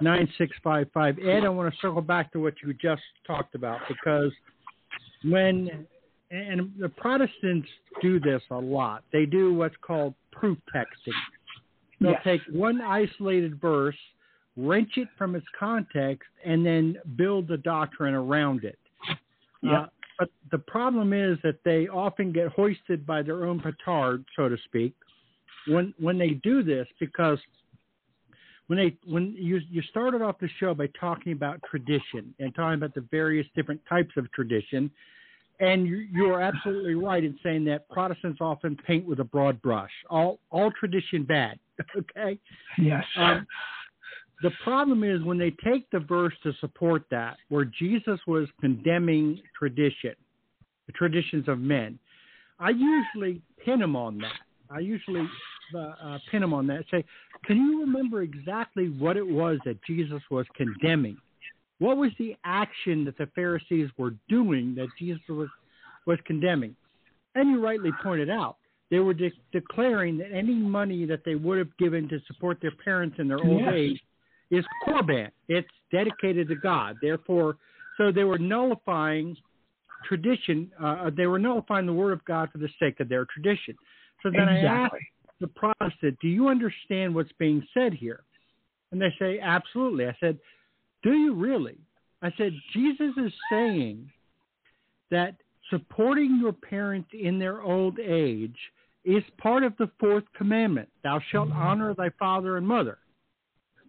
9655. 0.01 1.18
Ed, 1.18 1.44
I 1.44 1.49
want 1.49 1.72
to 1.72 1.80
circle 1.80 2.03
back 2.03 2.32
to 2.32 2.40
what 2.40 2.55
you 2.62 2.74
just 2.74 3.03
talked 3.26 3.55
about 3.55 3.80
because 3.88 4.32
when, 5.24 5.86
and 6.30 6.72
the 6.78 6.88
Protestants 6.88 7.68
do 8.03 8.20
this 8.20 8.42
a 8.51 8.59
lot, 8.59 9.05
they 9.12 9.26
do 9.26 9.55
what's 9.55 9.76
called 9.80 10.14
proof 10.32 10.59
texting. 10.74 11.12
They'll 12.01 12.12
yes. 12.12 12.20
take 12.24 12.40
one 12.53 12.82
isolated 12.82 13.59
verse, 13.61 13.97
wrench 14.57 14.90
it 14.97 15.09
from 15.16 15.34
its 15.34 15.47
context, 15.59 16.28
and 16.44 16.64
then 16.64 16.99
build 17.16 17.49
the 17.49 17.57
doctrine 17.57 18.14
around 18.14 18.64
it. 18.64 18.78
Yeah. 19.62 19.80
Uh, 19.80 19.86
but 20.18 20.28
the 20.51 20.59
problem 20.59 21.12
is 21.12 21.38
that 21.42 21.59
they 21.64 21.88
often 21.88 22.32
get 22.32 22.49
hoisted 22.49 23.07
by 23.07 23.22
their 23.22 23.47
own 23.47 23.61
petard, 23.61 24.24
so 24.34 24.49
to 24.49 24.57
speak, 24.64 24.94
when 25.67 25.95
when 25.99 26.19
they 26.19 26.31
do 26.31 26.62
this 26.62 26.87
because 27.01 27.39
when 28.67 28.79
they 28.79 28.97
when 29.11 29.35
you 29.39 29.61
you 29.71 29.83
started 29.83 30.23
off 30.23 30.39
the 30.41 30.49
show 30.59 30.75
by 30.75 30.89
talking 30.99 31.33
about 31.33 31.61
tradition 31.69 32.35
and 32.39 32.55
talking 32.55 32.75
about 32.75 32.95
the 32.95 33.05
various 33.11 33.47
different 33.55 33.81
types 33.89 34.11
of 34.17 34.31
tradition, 34.33 34.91
and 35.61 35.87
you 35.87 35.99
you 36.12 36.27
are 36.27 36.41
absolutely 36.41 36.95
right 36.95 37.25
in 37.25 37.39
saying 37.43 37.64
that 37.67 37.89
Protestants 37.89 38.41
often 38.41 38.77
paint 38.87 39.07
with 39.07 39.21
a 39.21 39.25
broad 39.25 39.61
brush. 39.62 39.93
All 40.11 40.41
all 40.51 40.71
tradition 40.79 41.25
bad. 41.25 41.59
Okay. 41.95 42.39
Yes. 42.79 43.05
Um, 43.17 43.47
the 44.43 44.51
problem 44.64 45.05
is 45.05 45.23
when 45.23 45.39
they 45.39 45.51
take 45.64 45.91
the 45.91 46.01
verse 46.01 46.33
to 46.43 46.53
support 46.61 47.05
that, 47.11 47.37
where 47.51 47.64
Jesus 47.64 48.19
was 48.27 48.49
condemning 48.61 49.41
tradition, 49.59 50.14
the 50.87 50.93
traditions 50.93 51.49
of 51.49 51.59
men. 51.59 51.99
I 52.59 52.71
usually 52.71 53.43
pin 53.62 53.81
them 53.81 53.97
on 53.97 54.19
that. 54.19 54.33
I 54.71 54.81
usually 54.81 55.27
uh, 55.75 55.79
uh, 55.79 56.19
pin 56.31 56.43
him 56.43 56.55
on 56.55 56.67
that. 56.69 56.85
Say, 56.91 57.05
can 57.45 57.57
you 57.57 57.81
remember 57.81 58.23
exactly 58.23 58.89
what 58.89 59.17
it 59.17 59.27
was 59.27 59.59
that 59.64 59.83
Jesus 59.85 60.23
was 60.31 60.47
condemning? 60.57 61.17
What 61.79 61.97
was 61.97 62.11
the 62.19 62.37
action 62.45 63.05
that 63.05 63.19
the 63.19 63.27
Pharisees 63.35 63.91
were 63.99 64.14
doing 64.29 64.75
that 64.77 64.89
Jesus 64.99 65.21
was 65.29 65.49
was 66.07 66.19
condemning? 66.25 66.75
And 67.35 67.51
you 67.51 67.62
rightly 67.62 67.91
pointed 68.03 68.31
out 68.31 68.57
they 68.91 68.99
were 68.99 69.14
de- 69.14 69.33
declaring 69.53 70.17
that 70.19 70.33
any 70.33 70.55
money 70.55 71.05
that 71.07 71.21
they 71.25 71.35
would 71.35 71.59
have 71.59 71.77
given 71.77 72.09
to 72.09 72.19
support 72.27 72.59
their 72.62 72.73
parents 72.85 73.17
in 73.19 73.29
their 73.29 73.45
old 73.45 73.61
yes. 73.61 73.73
age 73.75 74.01
is 74.51 74.64
korban. 74.87 75.31
It's 75.49 75.69
dedicated 75.93 76.49
to 76.49 76.55
God. 76.55 76.97
Therefore, 77.03 77.57
so 77.97 78.12
they 78.12 78.25
were 78.25 78.39
nullifying 78.39 79.37
tradition. 80.07 80.71
Uh, 80.83 81.11
they 81.17 81.27
were 81.27 81.39
nullifying 81.39 81.87
the 81.87 81.93
word 81.93 82.12
of 82.12 82.25
God 82.25 82.51
for 82.53 82.59
the 82.59 82.69
sake 82.79 83.01
of 83.01 83.09
their 83.09 83.25
tradition. 83.27 83.75
So 84.27 84.33
then 84.37 84.49
exactly. 84.49 84.68
I 84.68 84.83
asked 84.85 85.41
the 85.41 85.47
Protestant, 85.47 86.18
do 86.20 86.27
you 86.29 86.49
understand 86.49 87.14
what's 87.14 87.31
being 87.39 87.64
said 87.72 87.95
here? 87.95 88.24
And 88.91 89.01
they 89.01 89.14
say, 89.18 89.39
absolutely. 89.39 90.07
I 90.07 90.16
said, 90.18 90.39
do 91.03 91.12
you 91.12 91.35
really? 91.35 91.79
I 92.22 92.33
said, 92.37 92.53
Jesus 92.72 93.12
is 93.24 93.33
saying 93.51 94.11
that 95.12 95.37
supporting 95.70 96.39
your 96.41 96.53
parents 96.53 97.09
in 97.12 97.39
their 97.39 97.62
old 97.62 98.01
age 98.01 98.57
is 99.05 99.22
part 99.39 99.62
of 99.62 99.74
the 99.79 99.89
fourth 100.01 100.24
commandment. 100.37 100.89
Thou 101.05 101.20
shalt 101.31 101.51
mm-hmm. 101.51 101.62
honor 101.62 101.95
thy 101.95 102.11
father 102.18 102.57
and 102.57 102.66
mother. 102.66 102.99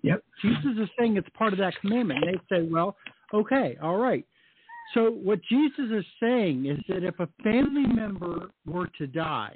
Yep. 0.03 0.23
Jesus 0.43 0.77
is 0.79 0.89
saying 0.99 1.17
it's 1.17 1.27
part 1.35 1.53
of 1.53 1.59
that 1.59 1.73
commandment. 1.81 2.23
And 2.23 2.35
they 2.35 2.55
say, 2.55 2.69
well, 2.69 2.95
okay, 3.33 3.75
all 3.81 3.97
right. 3.97 4.25
So 4.93 5.09
what 5.09 5.39
Jesus 5.49 5.89
is 5.91 6.05
saying 6.21 6.67
is 6.67 6.79
that 6.89 7.03
if 7.03 7.19
a 7.19 7.27
family 7.43 7.87
member 7.87 8.51
were 8.67 8.87
to 8.99 9.07
die, 9.07 9.55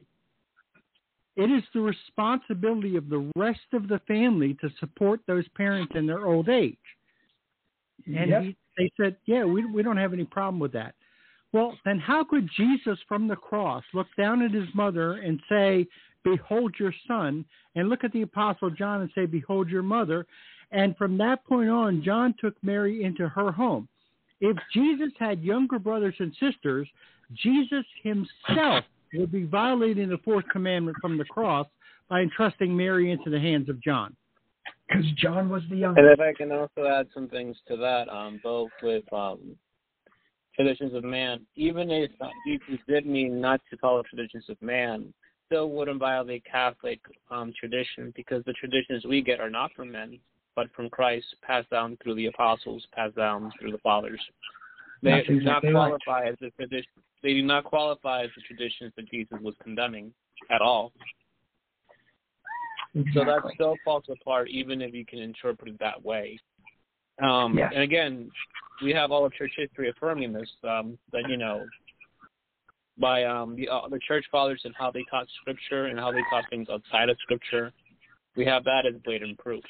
it 1.36 1.49
is 1.49 1.63
the 1.73 1.82
responsibility 1.82 2.97
of 2.97 3.09
the 3.09 3.32
rest 3.36 3.59
of 3.73 3.88
the 3.88 3.99
family 4.07 4.55
to 4.61 4.69
support 4.79 5.21
those 5.27 5.47
parents 5.55 5.93
in 5.95 6.05
their 6.05 6.25
old 6.25 6.49
age. 6.49 6.77
And 8.05 8.29
yep. 8.29 8.41
he, 8.43 8.57
they 8.77 8.91
said, 8.99 9.15
yeah, 9.25 9.45
we, 9.45 9.65
we 9.65 9.84
don't 9.84 9.97
have 9.97 10.13
any 10.13 10.25
problem 10.25 10.59
with 10.59 10.73
that. 10.73 10.95
Well, 11.53 11.77
then 11.86 11.99
how 11.99 12.23
could 12.23 12.49
Jesus 12.55 12.97
from 13.07 13.27
the 13.27 13.36
cross 13.36 13.84
look 13.93 14.07
down 14.17 14.41
at 14.41 14.51
his 14.51 14.67
mother 14.73 15.13
and 15.13 15.39
say, 15.49 15.88
Behold 16.23 16.75
your 16.79 16.93
son, 17.07 17.43
and 17.75 17.89
look 17.89 18.03
at 18.03 18.13
the 18.13 18.21
Apostle 18.21 18.69
John 18.69 19.01
and 19.01 19.09
say, 19.15 19.25
Behold 19.25 19.69
your 19.69 19.84
mother? 19.84 20.25
And 20.71 20.95
from 20.95 21.17
that 21.17 21.45
point 21.45 21.69
on, 21.69 22.03
John 22.03 22.34
took 22.39 22.55
Mary 22.63 23.03
into 23.03 23.27
her 23.27 23.51
home. 23.51 23.88
If 24.39 24.57
Jesus 24.73 25.11
had 25.19 25.41
younger 25.41 25.77
brothers 25.77 26.15
and 26.19 26.34
sisters, 26.39 26.88
Jesus 27.34 27.86
himself 28.01 28.86
would 29.20 29.32
be 29.32 29.45
violating 29.45 30.09
the 30.09 30.18
fourth 30.20 30.45
commandment 30.51 30.97
from 31.01 31.18
the 31.18 31.26
cross 31.26 31.68
by 32.09 32.22
entrusting 32.22 32.76
Mary 32.76 33.12
into 33.12 33.30
the 33.30 33.39
hands 33.39 33.70
of 33.70 33.82
John. 33.82 34.16
Because 34.88 35.05
John 35.14 35.49
was 35.49 35.64
the 35.70 35.78
youngest. 35.78 36.03
And 36.03 36.12
if 36.12 36.20
I 36.20 36.34
can 36.34 36.51
also 36.51 36.86
add 36.86 37.07
some 37.14 37.28
things 37.30 37.57
to 37.68 37.78
that, 37.78 38.09
um, 38.09 38.39
both 38.43 38.72
with 38.84 39.03
um, 39.14 39.55
traditions 40.55 40.93
of 40.93 41.03
man, 41.03 41.45
even 41.55 41.89
if 41.89 42.12
uh, 42.20 42.28
Jesus 42.45 42.84
did 42.88 43.05
mean 43.05 43.39
not 43.39 43.62
to 43.70 43.78
follow 43.78 44.03
traditions 44.03 44.45
of 44.49 44.62
man, 44.62 45.14
still 45.45 45.70
wouldn't 45.70 45.99
violate 45.99 46.43
Catholic 46.49 46.99
um, 47.30 47.53
tradition 47.59 48.14
because 48.16 48.43
the 48.45 48.53
traditions 48.53 49.05
we 49.05 49.22
get 49.22 49.39
are 49.39 49.49
not 49.49 49.72
from 49.74 49.91
men, 49.91 50.18
but 50.55 50.68
from 50.76 50.89
Christ, 50.89 51.26
passed 51.41 51.70
down 51.70 51.97
through 52.03 52.16
the 52.16 52.28
apostles, 52.28 52.86
passed 52.93 53.16
down 53.16 53.51
through 53.59 53.72
the 53.72 53.78
fathers. 53.80 54.20
They 55.01 55.12
That's 55.12 55.28
do 55.28 55.41
not 55.41 55.62
qualify 55.62 56.28
as 56.28 56.36
the 56.39 56.51
tradition. 56.51 56.91
They 57.24 57.34
do 57.34 57.43
not 57.43 57.63
qualify 57.63 58.24
as 58.24 58.30
the 58.36 58.41
traditions 58.41 58.93
that 58.95 59.09
Jesus 59.09 59.38
was 59.41 59.53
condemning 59.63 60.13
at 60.49 60.61
all. 60.61 60.91
So 63.13 63.24
that 63.24 63.39
still 63.53 63.76
falls 63.86 64.03
apart, 64.11 64.49
even 64.49 64.82
if 64.82 64.93
you 64.93 65.05
can 65.05 65.19
interpret 65.19 65.69
it 65.69 65.80
that 65.80 66.03
way. 66.03 66.38
Um, 67.24 67.57
Yes. 67.57 67.72
And 67.74 67.84
again, 67.84 68.30
we 68.84 68.91
have 68.91 69.11
all 69.11 69.26
of 69.26 69.34
church 69.34 69.53
history 69.55 69.89
affirming 69.89 70.34
this. 70.34 70.49
Um, 70.63 70.97
that 71.13 71.30
you 71.30 71.38
know, 71.38 71.65
by 72.97 73.24
um, 73.24 73.55
the 73.55 73.69
uh, 73.69 73.88
the 73.88 73.99
church 73.99 74.26
fathers 74.32 74.61
and 74.65 74.74
how 74.78 74.91
they 74.91 75.03
taught 75.09 75.28
scripture 75.41 75.86
and 75.86 75.99
how 75.99 76.11
they 76.11 76.22
taught 76.30 76.45
things 76.49 76.67
outside 76.69 77.09
of 77.09 77.17
scripture, 77.22 77.72
we 78.36 78.45
have 78.45 78.63
that 78.65 78.86
as 78.86 78.99
blatant 79.05 79.38
proof. 79.38 79.63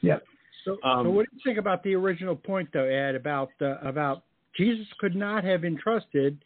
Yeah. 0.00 0.18
So, 0.64 0.78
Um, 0.82 1.06
so 1.06 1.10
what 1.10 1.26
do 1.30 1.36
you 1.36 1.42
think 1.44 1.58
about 1.58 1.82
the 1.82 1.94
original 1.94 2.36
point, 2.36 2.68
though, 2.72 2.84
Ed, 2.84 3.14
about 3.14 3.50
uh, 3.60 3.76
about 3.82 4.22
Jesus 4.56 4.86
could 4.98 5.14
not 5.14 5.44
have 5.44 5.64
entrusted 5.64 6.38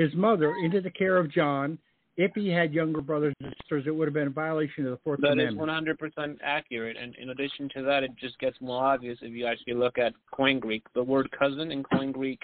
his 0.00 0.14
mother 0.14 0.54
into 0.64 0.80
the 0.80 0.90
care 0.90 1.18
of 1.18 1.30
John 1.30 1.78
if 2.16 2.32
he 2.34 2.48
had 2.48 2.72
younger 2.72 3.00
brothers 3.00 3.34
and 3.40 3.54
sisters? 3.60 3.84
It 3.86 3.90
would 3.90 4.08
have 4.08 4.14
been 4.14 4.28
a 4.28 4.30
violation 4.30 4.86
of 4.86 4.92
the 4.92 4.98
Fourth 5.04 5.20
That 5.20 5.38
is 5.38 5.52
Amendment. 5.52 6.00
100% 6.00 6.38
accurate. 6.42 6.96
And 6.96 7.14
in 7.16 7.30
addition 7.30 7.68
to 7.74 7.82
that, 7.82 8.02
it 8.02 8.10
just 8.18 8.38
gets 8.38 8.56
more 8.60 8.84
obvious 8.84 9.18
if 9.22 9.32
you 9.32 9.46
actually 9.46 9.74
look 9.74 9.98
at 9.98 10.12
Koine 10.32 10.60
Greek. 10.60 10.82
The 10.94 11.02
word 11.02 11.30
cousin 11.38 11.70
in 11.70 11.82
Koine 11.84 12.12
Greek, 12.12 12.40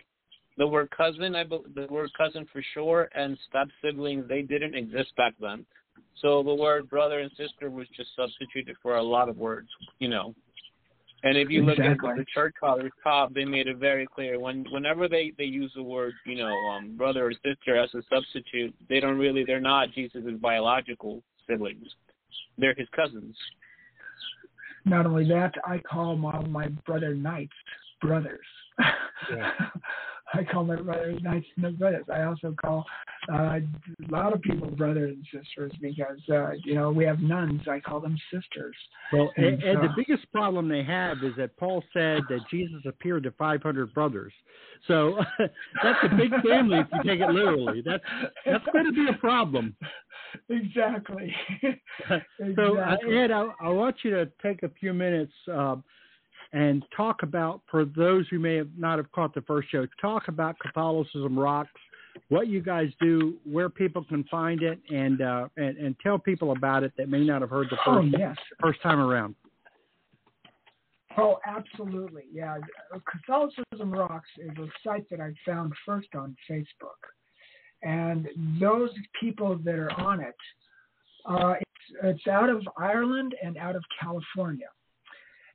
the 0.58 0.66
word 0.66 0.90
cousin, 0.90 1.34
I 1.34 1.44
bel 1.44 1.64
the 1.74 1.86
word 1.90 2.10
cousin 2.16 2.46
for 2.52 2.62
sure, 2.74 3.08
and 3.14 3.36
step 3.48 3.68
siblings, 3.82 4.26
they 4.28 4.42
didn't 4.42 4.74
exist 4.74 5.14
back 5.16 5.34
then. 5.40 5.66
So 6.22 6.42
the 6.42 6.54
word 6.54 6.88
brother 6.88 7.20
and 7.20 7.30
sister 7.36 7.70
was 7.70 7.86
just 7.96 8.10
substituted 8.16 8.76
for 8.82 8.96
a 8.96 9.02
lot 9.02 9.28
of 9.28 9.36
words, 9.36 9.68
you 9.98 10.08
know. 10.08 10.34
And 11.22 11.36
if 11.36 11.48
you 11.48 11.64
look 11.64 11.78
at 11.78 11.92
Exactly. 11.92 12.14
the 12.18 12.26
church 12.32 12.54
fathers 12.60 12.92
top, 13.02 13.32
they 13.32 13.44
made 13.44 13.66
it 13.66 13.78
very 13.78 14.06
clear 14.06 14.38
when 14.38 14.64
whenever 14.70 15.08
they 15.08 15.32
they 15.38 15.44
use 15.44 15.72
the 15.74 15.82
word, 15.82 16.14
you 16.24 16.36
know, 16.36 16.54
um, 16.68 16.96
brother 16.96 17.26
or 17.26 17.32
sister 17.32 17.76
as 17.76 17.92
a 17.94 18.02
substitute, 18.10 18.74
they 18.88 19.00
don't 19.00 19.18
really 19.18 19.44
they're 19.44 19.60
not 19.60 19.92
Jesus' 19.92 20.22
biological 20.40 21.22
siblings. 21.48 21.86
They're 22.58 22.74
his 22.74 22.88
cousins. 22.94 23.36
Not 24.84 25.04
only 25.04 25.26
that, 25.28 25.52
I 25.64 25.78
call 25.78 26.16
my, 26.16 26.40
my 26.46 26.68
brother 26.86 27.14
knights 27.14 27.52
brothers. 28.00 28.46
Yeah. 28.78 29.50
I 30.34 30.44
call 30.44 30.64
my 30.64 30.76
brothers 30.76 31.20
knights 31.22 31.46
no 31.56 31.70
brothers. 31.70 32.04
I 32.12 32.22
also 32.22 32.54
call 32.60 32.84
uh, 33.32 33.36
a 33.36 33.62
lot 34.08 34.32
of 34.32 34.42
people 34.42 34.68
brothers 34.70 35.14
and 35.14 35.24
sisters 35.32 35.72
because 35.80 36.18
uh, 36.30 36.50
you 36.64 36.74
know 36.74 36.90
we 36.90 37.04
have 37.04 37.20
nuns. 37.20 37.62
I 37.68 37.80
call 37.80 38.00
them 38.00 38.16
sisters. 38.32 38.74
Well, 39.12 39.30
And, 39.36 39.46
and, 39.46 39.62
and 39.62 39.78
the 39.78 39.92
uh, 39.92 39.96
biggest 39.96 40.30
problem 40.32 40.68
they 40.68 40.82
have 40.82 41.18
is 41.22 41.32
that 41.36 41.56
Paul 41.56 41.82
said 41.92 42.22
that 42.28 42.40
Jesus 42.50 42.82
appeared 42.86 43.22
to 43.24 43.30
500 43.32 43.94
brothers. 43.94 44.32
So 44.88 45.16
that's 45.38 45.98
a 46.02 46.16
big 46.16 46.30
family 46.46 46.78
if 46.78 46.86
you 46.92 47.10
take 47.10 47.20
it 47.20 47.30
literally. 47.30 47.82
That's 47.84 48.04
that's 48.44 48.64
going 48.72 48.86
to 48.86 48.92
be 48.92 49.06
a 49.08 49.18
problem. 49.18 49.74
exactly. 50.48 51.34
So, 52.08 52.14
uh, 52.78 52.94
exactly. 52.94 53.16
Ed, 53.16 53.30
I, 53.30 53.48
I 53.60 53.68
want 53.68 53.96
you 54.02 54.10
to 54.10 54.30
take 54.42 54.62
a 54.62 54.68
few 54.78 54.92
minutes 54.92 55.32
um, 55.48 55.82
and 56.56 56.82
talk 56.96 57.22
about, 57.22 57.60
for 57.70 57.84
those 57.84 58.26
who 58.30 58.38
may 58.38 58.56
have 58.56 58.70
not 58.78 58.96
have 58.96 59.12
caught 59.12 59.34
the 59.34 59.42
first 59.42 59.70
show, 59.70 59.86
talk 60.00 60.28
about 60.28 60.58
Catholicism 60.58 61.38
Rocks, 61.38 61.68
what 62.30 62.48
you 62.48 62.62
guys 62.62 62.88
do, 62.98 63.34
where 63.44 63.68
people 63.68 64.02
can 64.04 64.24
find 64.24 64.62
it, 64.62 64.78
and 64.88 65.20
uh, 65.20 65.48
and, 65.58 65.76
and 65.76 65.94
tell 66.02 66.18
people 66.18 66.52
about 66.52 66.82
it 66.82 66.92
that 66.96 67.10
may 67.10 67.24
not 67.24 67.42
have 67.42 67.50
heard 67.50 67.68
the 67.70 67.76
oh 67.86 68.00
first 68.00 68.14
yes. 68.18 68.36
first 68.58 68.80
time 68.82 68.98
around. 68.98 69.34
Oh, 71.18 71.38
absolutely. 71.46 72.24
Yeah. 72.32 72.58
Catholicism 73.10 73.90
Rocks 73.90 74.28
is 74.38 74.50
a 74.58 74.66
site 74.84 75.08
that 75.10 75.20
I 75.20 75.32
found 75.46 75.72
first 75.84 76.08
on 76.14 76.36
Facebook. 76.50 77.00
And 77.82 78.28
those 78.60 78.90
people 79.18 79.58
that 79.64 79.76
are 79.76 79.92
on 79.92 80.20
it, 80.20 80.34
uh, 81.26 81.54
it's, 81.60 81.98
it's 82.02 82.26
out 82.26 82.50
of 82.50 82.62
Ireland 82.76 83.34
and 83.42 83.56
out 83.56 83.76
of 83.76 83.82
California. 83.98 84.66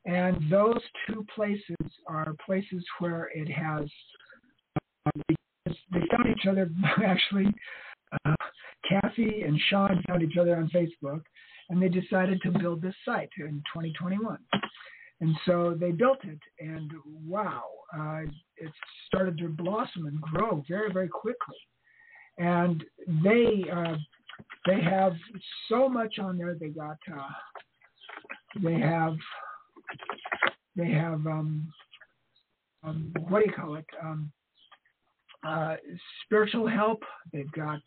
And 0.06 0.50
those 0.50 0.80
two 1.08 1.26
places 1.36 1.76
are 2.08 2.34
places 2.46 2.84
where 3.00 3.30
it 3.36 3.50
has, 3.50 3.86
uh, 5.06 5.22
they 5.28 6.00
found 6.12 6.28
each 6.30 6.48
other 6.48 6.70
actually. 7.06 7.54
Uh, 8.26 8.36
Kathy 8.90 9.44
and 9.44 9.60
Sean 9.70 10.04
found 10.08 10.24
each 10.24 10.38
other 10.38 10.56
on 10.56 10.70
Facebook, 10.70 11.22
and 11.70 11.82
they 11.82 11.88
decided 11.88 12.42
to 12.42 12.52
build 12.52 12.82
this 12.82 12.96
site 13.06 13.30
in 13.38 13.64
2021. 13.74 14.38
And 15.22 15.36
so 15.46 15.78
they 15.80 15.92
built 15.92 16.18
it, 16.24 16.40
and 16.60 16.92
wow, 17.28 17.64
uh, 17.96 18.22
it 18.58 18.72
started 19.06 19.38
to 19.38 19.50
blossom 19.50 20.08
and 20.08 20.20
grow 20.20 20.64
very, 20.68 20.92
very 20.92 21.08
quickly. 21.08 21.58
And 22.40 22.84
they 23.24 23.66
uh, 23.72 23.98
they 24.66 24.82
have 24.82 25.14
so 25.70 25.88
much 25.88 26.18
on 26.18 26.40
there. 26.40 26.56
They 26.56 26.70
got 26.70 26.98
uh, 27.14 27.28
they 28.64 28.80
have 28.80 29.16
they 30.76 30.90
have 30.92 31.26
um, 31.26 31.72
um, 32.84 33.14
what 33.28 33.44
do 33.44 33.50
you 33.50 33.56
call 33.56 33.76
it? 33.76 33.86
Um, 34.02 34.32
uh, 35.46 35.76
spiritual 36.26 36.68
help. 36.68 37.04
They've 37.34 37.52
got 37.52 37.80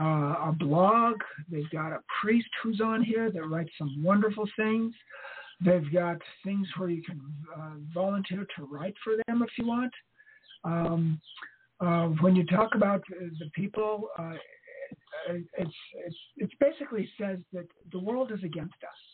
uh, 0.00 0.48
a 0.48 0.54
blog. 0.58 1.16
They've 1.50 1.70
got 1.70 1.92
a 1.92 2.00
priest 2.20 2.48
who's 2.62 2.80
on 2.80 3.02
here 3.02 3.30
that 3.30 3.46
writes 3.46 3.70
some 3.78 4.02
wonderful 4.02 4.48
things. 4.56 4.94
They've 5.64 5.92
got 5.92 6.16
things 6.44 6.66
where 6.76 6.90
you 6.90 7.02
can 7.02 7.20
uh, 7.56 7.74
volunteer 7.92 8.46
to 8.56 8.64
write 8.64 8.94
for 9.02 9.14
them 9.26 9.42
if 9.42 9.50
you 9.58 9.66
want. 9.66 9.92
Um, 10.64 11.20
uh, 11.80 12.06
when 12.20 12.34
you 12.34 12.44
talk 12.46 12.74
about 12.74 13.02
the 13.08 13.50
people, 13.54 14.08
uh, 14.18 14.34
it's, 15.28 15.74
it's, 16.06 16.16
it 16.36 16.50
basically 16.60 17.08
says 17.20 17.38
that 17.52 17.66
the 17.92 17.98
world 17.98 18.32
is 18.32 18.42
against 18.44 18.74
us. 18.82 19.13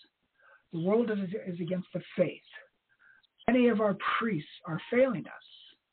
The 0.73 0.81
world 0.81 1.11
is, 1.11 1.19
is 1.47 1.61
against 1.61 1.89
the 1.93 2.01
faith. 2.17 2.41
Many 3.49 3.69
of 3.69 3.81
our 3.81 3.97
priests 4.19 4.51
are 4.67 4.81
failing 4.91 5.27
us. 5.27 5.47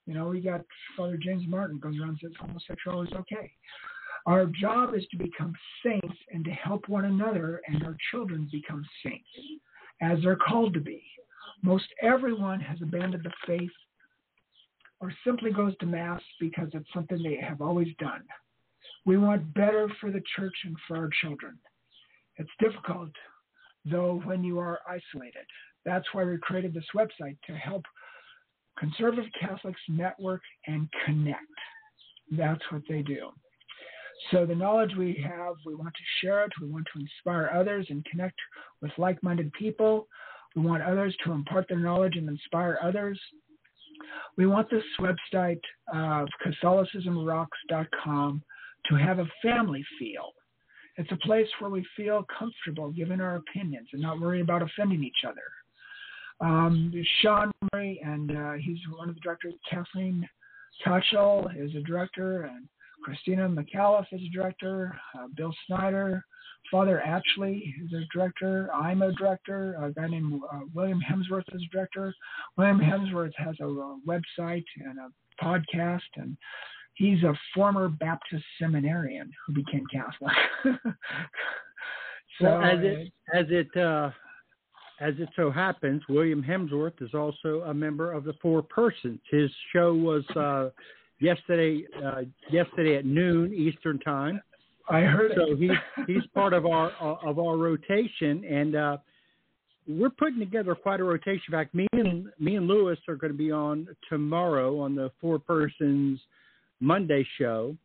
You 0.06 0.14
know, 0.14 0.28
we 0.28 0.40
got 0.40 0.62
Father 0.96 1.18
James 1.18 1.44
Martin 1.48 1.80
goes 1.80 2.00
around 2.00 2.10
and 2.10 2.20
says 2.22 2.32
homosexuality 2.40 3.12
is 3.12 3.18
okay. 3.18 3.52
Our 4.26 4.46
job 4.46 4.94
is 4.94 5.06
to 5.12 5.18
become 5.18 5.54
saints 5.84 6.18
and 6.32 6.44
to 6.46 6.52
help 6.52 6.88
one 6.88 7.06
another 7.06 7.62
and 7.68 7.84
our 7.84 7.96
children 8.12 8.48
become 8.52 8.86
saints 9.04 9.28
as 10.02 10.20
they're 10.22 10.36
called 10.36 10.74
to 10.76 10.80
be. 10.80 11.02
Most 11.64 11.86
everyone 12.02 12.60
has 12.60 12.78
abandoned 12.82 13.24
the 13.24 13.32
faith 13.46 13.72
or 15.00 15.14
simply 15.26 15.52
goes 15.52 15.78
to 15.78 15.86
Mass 15.86 16.22
because 16.40 16.70
it's 16.74 16.92
something 16.94 17.22
they 17.22 17.38
have 17.38 17.62
always 17.62 17.88
done. 18.00 18.24
We 19.06 19.18
want 19.18 19.54
better 19.54 19.90
for 20.02 20.12
the 20.12 20.24
church 20.36 20.56
and 20.66 20.76
for 20.88 20.98
our 20.98 21.10
children. 21.22 21.58
It's 22.38 22.50
difficult, 22.60 23.10
though, 23.92 24.22
when 24.26 24.44
you 24.44 24.60
are 24.60 24.80
isolated. 24.88 25.46
That's 25.86 26.06
why 26.14 26.24
we 26.26 26.38
created 26.38 26.74
this 26.74 26.86
website 26.96 27.38
to 27.48 27.54
help 27.54 27.84
conservative 28.78 29.26
Catholics 29.40 29.82
network 29.88 30.42
and 30.68 30.88
connect. 31.06 31.42
That's 32.32 32.64
what 32.72 32.84
they 32.90 33.02
do. 33.02 33.30
So 34.32 34.46
the 34.46 34.56
knowledge 34.56 34.96
we 34.98 35.24
have, 35.24 35.56
we 35.66 35.76
want 35.76 35.94
to 35.94 36.04
share 36.26 36.44
it. 36.44 36.52
We 36.62 36.68
want 36.68 36.88
to 36.94 37.00
inspire 37.00 37.52
others 37.54 37.88
and 37.90 38.04
connect 38.06 38.36
with 38.82 38.92
like-minded 38.98 39.54
people. 39.54 40.08
We 40.56 40.64
want 40.64 40.84
others 40.84 41.16
to 41.24 41.32
impart 41.32 41.68
their 41.70 41.80
knowledge 41.80 42.16
and 42.18 42.28
inspire 42.28 42.80
others. 42.82 43.20
We 44.38 44.48
want 44.48 44.70
this 44.70 44.84
website 45.00 45.62
of 45.94 46.28
CatholicismRocks.com 46.46 48.44
to 48.90 48.96
have 48.96 49.20
a 49.20 49.28
family 49.42 49.84
feel. 50.00 50.34
It's 50.98 51.12
a 51.12 51.18
place 51.18 51.48
where 51.60 51.70
we 51.70 51.86
feel 51.96 52.26
comfortable 52.38 52.92
giving 52.92 53.22
our 53.22 53.36
opinions 53.36 53.88
and 53.94 54.02
not 54.02 54.20
worry 54.20 54.42
about 54.42 54.64
offending 54.64 55.04
each 55.04 55.24
other. 55.28 55.42
Um, 56.40 56.94
Sean 57.22 57.52
Murray, 57.74 58.00
and 58.04 58.36
uh, 58.36 58.54
he's 58.54 58.78
one 58.96 59.10
of 59.10 59.16
the 59.16 59.22
directors. 59.22 59.54
Kathleen 59.70 60.28
Tachel 60.86 61.50
is 61.58 61.76
a 61.76 61.82
director, 61.82 62.44
and 62.44 62.68
Christina 63.04 63.48
McAuliffe 63.48 64.12
is 64.12 64.22
a 64.22 64.36
director. 64.36 64.96
Uh, 65.18 65.28
Bill 65.36 65.54
Snyder, 65.66 66.24
Father 66.72 67.02
Atchley 67.06 67.74
is 67.84 67.94
a 67.94 68.02
director. 68.14 68.70
I'm 68.74 69.02
a 69.02 69.14
director. 69.14 69.76
A 69.82 69.92
guy 69.92 70.08
named 70.08 70.42
uh, 70.52 70.60
William 70.74 71.00
Hemsworth 71.00 71.44
is 71.54 71.62
a 71.62 71.76
director. 71.76 72.14
William 72.58 72.80
Hemsworth 72.80 73.34
has 73.38 73.56
a, 73.62 73.66
uh 73.66 73.96
website 74.06 74.66
and 74.84 74.98
a 75.00 75.44
podcast, 75.44 76.02
and 76.18 76.38
he's 76.98 77.24
a 77.24 77.34
former 77.54 77.88
Baptist 77.88 78.44
seminarian 78.60 79.32
who 79.46 79.54
became 79.54 79.86
Catholic. 79.92 80.36
so 82.40 82.44
well, 82.44 82.64
as 82.64 82.80
it 82.82 83.14
as 83.34 83.46
it 83.50 83.78
uh, 83.78 84.10
as 85.00 85.14
it 85.20 85.30
so 85.36 85.52
happens, 85.52 86.02
William 86.10 86.44
Hemsworth 86.44 87.02
is 87.02 87.14
also 87.14 87.62
a 87.68 87.74
member 87.74 88.12
of 88.12 88.24
the 88.24 88.34
Four 88.42 88.64
Persons. 88.64 89.20
His 89.30 89.50
show 89.74 89.94
was 89.94 90.24
uh, 90.36 90.70
yesterday 91.20 91.86
uh, 92.04 92.22
yesterday 92.52 92.96
at 92.98 93.06
noon 93.06 93.54
Eastern 93.54 94.00
time. 94.00 94.42
I 94.90 95.02
heard 95.02 95.34
so 95.36 95.54
it. 95.54 95.58
he's 95.58 95.78
he's 96.08 96.26
part 96.34 96.54
of 96.54 96.66
our 96.66 96.92
of 97.00 97.40
our 97.40 97.58
rotation, 97.58 98.44
and 98.44 98.76
uh, 98.76 98.98
we're 99.88 100.10
putting 100.10 100.40
together 100.40 100.74
quite 100.76 101.00
a 101.00 101.04
rotation. 101.04 101.44
In 101.50 101.52
fact, 101.52 101.76
me 101.76 101.88
and 101.94 102.28
me 102.40 102.56
and 102.56 102.68
Lewis 102.68 102.98
are 103.08 103.16
going 103.16 103.32
to 103.32 103.38
be 103.38 103.52
on 103.52 103.88
tomorrow 104.10 104.80
on 104.80 104.96
the 104.96 105.12
Four 105.22 105.38
Persons 105.38 106.20
Monday 106.80 107.26
show. 107.38 107.76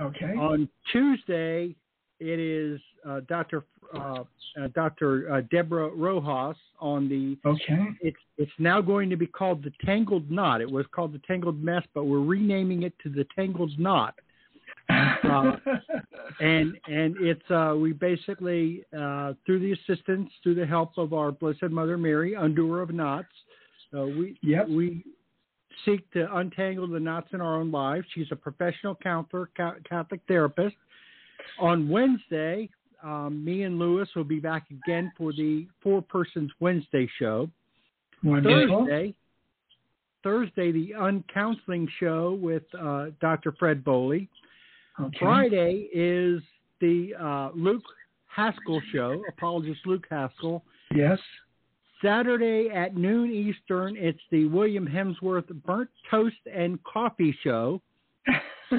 Okay. 0.00 0.34
On 0.36 0.68
Tuesday, 0.90 1.74
it 2.20 2.38
is 2.38 2.80
uh, 3.06 3.20
Dr. 3.28 3.64
Uh, 3.94 4.24
uh, 4.60 4.68
Dr. 4.74 5.32
Uh, 5.32 5.40
Deborah 5.50 5.90
Rojas 5.90 6.56
on 6.80 7.08
the. 7.08 7.36
Okay. 7.48 7.84
It's 8.00 8.16
it's 8.38 8.52
now 8.58 8.80
going 8.80 9.10
to 9.10 9.16
be 9.16 9.26
called 9.26 9.62
the 9.62 9.72
Tangled 9.84 10.30
Knot. 10.30 10.60
It 10.60 10.70
was 10.70 10.86
called 10.92 11.12
the 11.12 11.20
Tangled 11.26 11.62
Mess, 11.62 11.82
but 11.94 12.04
we're 12.04 12.20
renaming 12.20 12.82
it 12.82 12.94
to 13.02 13.08
the 13.08 13.26
Tangled 13.34 13.78
Knot. 13.78 14.14
Uh, 15.24 15.52
and 16.40 16.76
and 16.88 17.16
it's 17.20 17.48
uh, 17.50 17.74
we 17.78 17.92
basically 17.92 18.84
uh, 18.98 19.32
through 19.46 19.60
the 19.60 19.72
assistance, 19.72 20.28
through 20.42 20.54
the 20.54 20.66
help 20.66 20.92
of 20.98 21.14
our 21.14 21.30
Blessed 21.30 21.70
Mother 21.70 21.96
Mary, 21.96 22.34
undoer 22.34 22.82
of 22.82 22.92
knots, 22.92 23.28
uh, 23.96 24.02
we 24.02 24.36
yep. 24.42 24.68
we 24.68 25.04
seek 25.84 26.10
to 26.12 26.34
untangle 26.36 26.86
the 26.86 27.00
knots 27.00 27.28
in 27.32 27.40
our 27.40 27.56
own 27.56 27.70
lives. 27.70 28.06
She's 28.14 28.28
a 28.30 28.36
professional 28.36 28.94
counselor, 28.94 29.50
Catholic 29.88 30.20
therapist. 30.28 30.76
On 31.58 31.88
Wednesday, 31.88 32.68
um, 33.02 33.44
me 33.44 33.64
and 33.64 33.78
Lewis 33.78 34.08
will 34.14 34.24
be 34.24 34.38
back 34.38 34.66
again 34.70 35.12
for 35.16 35.32
the 35.32 35.66
Four 35.82 36.02
Persons 36.02 36.50
Wednesday 36.60 37.08
show. 37.18 37.50
Wonderful. 38.22 38.86
Thursday, 38.86 39.14
Thursday, 40.22 40.72
the 40.72 40.94
Uncounseling 40.96 41.88
show 41.98 42.38
with 42.40 42.62
uh, 42.78 43.06
Dr. 43.20 43.52
Fred 43.58 43.82
Bowley. 43.84 44.28
Okay. 45.00 45.16
Friday 45.18 45.88
is 45.92 46.40
the 46.80 47.14
uh, 47.20 47.50
Luke 47.54 47.82
Haskell 48.26 48.80
show, 48.92 49.22
apologist 49.28 49.80
Luke 49.84 50.06
Haskell. 50.10 50.62
Yes. 50.94 51.18
Saturday 52.02 52.68
at 52.74 52.96
noon 52.96 53.30
Eastern, 53.30 53.96
it's 53.96 54.20
the 54.30 54.46
William 54.46 54.86
Hemsworth 54.86 55.48
Burnt 55.64 55.90
Toast 56.10 56.36
and 56.52 56.82
Coffee 56.84 57.36
Show. 57.44 57.80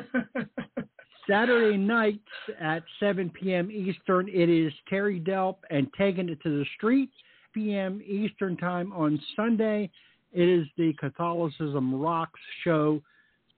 Saturday 1.29 1.77
nights 1.77 2.19
at 2.59 2.83
7 2.99 3.29
p.m. 3.29 3.71
Eastern, 3.71 4.27
it 4.27 4.49
is 4.49 4.73
Terry 4.89 5.21
Delp 5.21 5.55
and 5.69 5.87
Taking 5.97 6.27
It 6.27 6.41
to 6.43 6.59
the 6.59 6.65
Street. 6.75 7.11
p.m. 7.53 8.01
Eastern 8.05 8.57
Time 8.57 8.91
on 8.91 9.21
Sunday, 9.35 9.89
it 10.33 10.49
is 10.49 10.67
the 10.77 10.93
Catholicism 10.99 11.95
Rocks 11.95 12.39
show. 12.63 13.01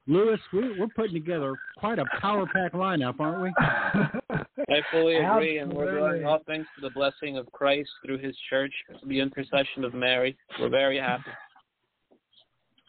Lewis, 0.07 0.39
we, 0.53 0.79
we're 0.79 0.87
putting 0.95 1.13
together 1.13 1.55
quite 1.77 1.97
a 1.97 2.05
power 2.21 2.45
pack 2.53 2.73
lineup, 2.73 3.19
aren't 3.19 3.41
we? 3.41 3.53
I 3.59 4.81
fully 4.91 5.15
agree, 5.15 5.25
Absolutely. 5.25 5.57
and 5.57 5.73
we're 5.73 6.11
doing 6.11 6.25
all 6.25 6.39
thanks 6.45 6.67
to 6.75 6.81
the 6.81 6.91
blessing 6.91 7.37
of 7.37 7.51
Christ 7.51 7.89
through 8.05 8.19
His 8.19 8.35
Church, 8.49 8.73
the 9.07 9.19
intercession 9.19 9.83
of 9.83 9.93
Mary. 9.93 10.37
We're 10.59 10.69
very 10.69 10.99
happy. 10.99 11.31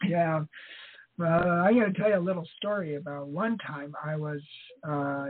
Yeah. 0.07 0.43
Uh, 1.19 1.25
I'm 1.25 1.73
going 1.73 1.91
to 1.91 1.99
tell 1.99 2.09
you 2.09 2.17
a 2.17 2.19
little 2.19 2.47
story 2.57 2.95
about 2.95 3.27
one 3.27 3.57
time 3.65 3.95
I 4.03 4.15
was 4.15 4.41
uh, 4.87 5.29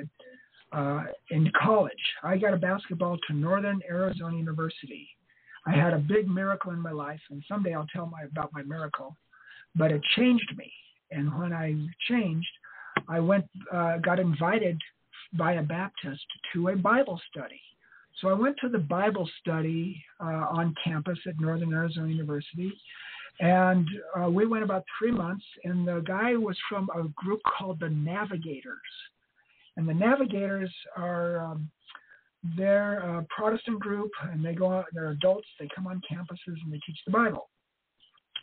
uh, 0.74 1.04
in 1.32 1.50
college. 1.64 1.94
I 2.24 2.38
got 2.38 2.54
a 2.54 2.58
basketball 2.58 3.18
to 3.28 3.34
Northern 3.34 3.82
Arizona 3.90 4.36
University. 4.36 5.08
I 5.66 5.72
had 5.72 5.94
a 5.94 6.00
big 6.00 6.28
miracle 6.28 6.72
in 6.72 6.80
my 6.80 6.92
life, 6.92 7.22
and 7.30 7.44
someday 7.48 7.74
I'll 7.74 7.88
tell 7.94 8.06
my 8.06 8.24
about 8.24 8.52
my 8.54 8.64
miracle. 8.64 9.16
But 9.76 9.92
it 9.92 10.02
changed 10.16 10.52
me, 10.58 10.72
and 11.12 11.38
when 11.38 11.54
I 11.54 11.76
changed, 12.10 12.48
I 13.08 13.20
went 13.20 13.46
uh, 13.74 13.98
got 13.98 14.20
invited 14.20 14.80
by 15.34 15.54
a 15.54 15.64
Baptist 15.64 16.26
to 16.54 16.70
a 16.70 16.76
Bible 16.76 17.20
study. 17.32 17.62
So 18.22 18.30
I 18.30 18.34
went 18.34 18.58
to 18.62 18.70
the 18.70 18.80
Bible 18.80 19.30
study 19.42 20.04
uh, 20.20 20.48
on 20.50 20.74
campus 20.84 21.20
at 21.28 21.40
Northern 21.40 21.74
Arizona 21.74 22.08
University, 22.08 22.74
and 23.40 23.88
uh, 24.20 24.30
we 24.30 24.48
went 24.48 24.64
about 24.64 24.84
three 24.98 25.12
months. 25.12 25.46
And 25.64 25.88
the 25.88 26.04
guy 26.06 26.36
was 26.36 26.58
from 26.68 26.90
a 26.96 27.08
group 27.10 27.42
called 27.58 27.80
the 27.80 27.90
Navigators, 27.90 28.78
and 29.76 29.88
the 29.88 29.94
Navigators 29.94 30.74
are 30.96 31.40
um, 31.40 31.70
they're 32.56 33.00
a 33.00 33.26
Protestant 33.36 33.80
group, 33.80 34.12
and 34.32 34.44
they 34.44 34.54
go 34.54 34.72
out. 34.72 34.86
They're 34.94 35.10
adults. 35.10 35.48
They 35.60 35.68
come 35.76 35.88
on 35.88 36.02
campuses 36.12 36.58
and 36.64 36.72
they 36.72 36.80
teach 36.86 37.00
the 37.06 37.12
Bible. 37.12 37.50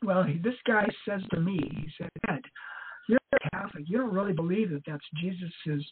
Well, 0.03 0.23
he, 0.23 0.39
this 0.39 0.55
guy 0.67 0.87
says 1.09 1.23
to 1.33 1.41
me, 1.41 1.59
he 1.59 1.89
said, 1.99 2.11
Ed, 2.29 2.43
you're 3.09 3.19
a 3.35 3.51
Catholic. 3.51 3.85
You 3.87 3.99
don't 3.99 4.15
really 4.15 4.33
believe 4.33 4.71
that 4.71 4.83
that's 4.87 5.05
Jesus's 5.23 5.85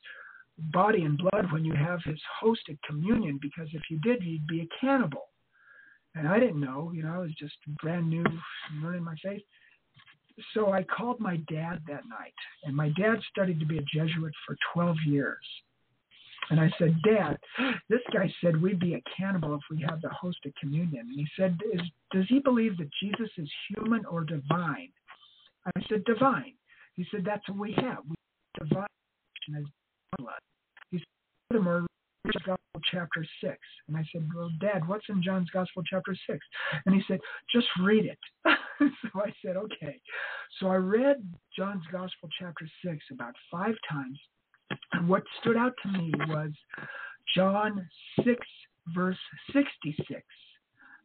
body 0.72 1.02
and 1.02 1.18
blood 1.18 1.50
when 1.50 1.64
you 1.64 1.74
have 1.74 2.00
his 2.04 2.20
hosted 2.42 2.78
communion, 2.86 3.38
because 3.40 3.68
if 3.72 3.82
you 3.90 3.98
did, 4.00 4.22
you'd 4.22 4.46
be 4.46 4.60
a 4.60 4.68
cannibal. 4.80 5.28
And 6.14 6.28
I 6.28 6.38
didn't 6.38 6.60
know, 6.60 6.92
you 6.94 7.02
know, 7.02 7.14
I 7.14 7.18
was 7.18 7.34
just 7.38 7.54
brand 7.82 8.08
new, 8.08 8.24
learning 8.82 9.04
my 9.04 9.14
faith. 9.22 9.42
So 10.54 10.72
I 10.72 10.82
called 10.84 11.20
my 11.20 11.36
dad 11.50 11.80
that 11.88 12.02
night, 12.08 12.34
and 12.64 12.74
my 12.74 12.90
dad 12.98 13.16
studied 13.30 13.60
to 13.60 13.66
be 13.66 13.78
a 13.78 13.82
Jesuit 13.82 14.32
for 14.46 14.56
12 14.74 14.96
years. 15.06 15.46
And 16.52 16.60
I 16.60 16.70
said, 16.78 16.94
Dad, 17.02 17.38
this 17.88 18.02
guy 18.12 18.30
said 18.42 18.60
we'd 18.60 18.78
be 18.78 18.92
a 18.92 19.02
cannibal 19.16 19.54
if 19.54 19.62
we 19.70 19.80
had 19.80 20.02
the 20.02 20.10
hosted 20.10 20.52
communion. 20.60 21.08
And 21.08 21.18
he 21.18 21.26
said, 21.34 21.58
Does 22.12 22.26
he 22.28 22.40
believe 22.40 22.76
that 22.76 22.90
Jesus 23.02 23.30
is 23.38 23.50
human 23.70 24.04
or 24.04 24.22
divine? 24.22 24.90
I 25.64 25.80
said, 25.88 26.04
Divine. 26.04 26.52
He 26.94 27.06
said, 27.10 27.24
That's 27.24 27.48
what 27.48 27.56
we 27.56 27.72
have. 27.78 28.00
We 28.06 28.16
have 28.58 28.68
divine. 28.68 29.64
He 30.90 30.98
said, 30.98 31.06
Furthermore, 31.50 31.86
John's 32.26 32.44
Gospel 32.44 32.80
chapter 32.90 33.26
6. 33.42 33.56
And 33.88 33.96
I 33.96 34.04
said, 34.12 34.28
Well, 34.36 34.50
Dad, 34.60 34.86
what's 34.86 35.06
in 35.08 35.22
John's 35.22 35.48
Gospel 35.48 35.82
chapter 35.88 36.14
6? 36.28 36.38
And 36.84 36.94
he 36.94 37.00
said, 37.08 37.20
Just 37.50 37.68
read 37.80 38.04
it. 38.04 38.18
so 38.44 39.22
I 39.22 39.32
said, 39.42 39.56
Okay. 39.56 39.98
So 40.60 40.66
I 40.66 40.76
read 40.76 41.16
John's 41.56 41.84
Gospel 41.90 42.28
chapter 42.38 42.68
6 42.84 42.98
about 43.10 43.32
five 43.50 43.74
times. 43.90 44.18
And 44.92 45.08
what 45.08 45.22
stood 45.40 45.56
out 45.56 45.74
to 45.82 45.88
me 45.88 46.12
was 46.28 46.50
John 47.34 47.88
6, 48.24 48.34
verse 48.94 49.18
66. 49.52 50.22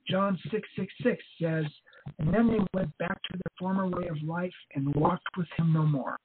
John 0.10 0.40
6, 0.52 0.68
6, 0.78 0.94
6 1.04 1.24
says, 1.42 1.66
And 2.20 2.34
then 2.34 2.48
they 2.48 2.60
went 2.74 2.98
back 2.98 3.22
to 3.24 3.34
their 3.34 3.52
former 3.60 3.88
way 3.88 4.08
of 4.08 4.22
life 4.24 4.54
and 4.76 4.94
walked 4.96 5.28
with 5.38 5.48
him 5.58 5.74
no 5.74 5.84
more. 5.84 6.18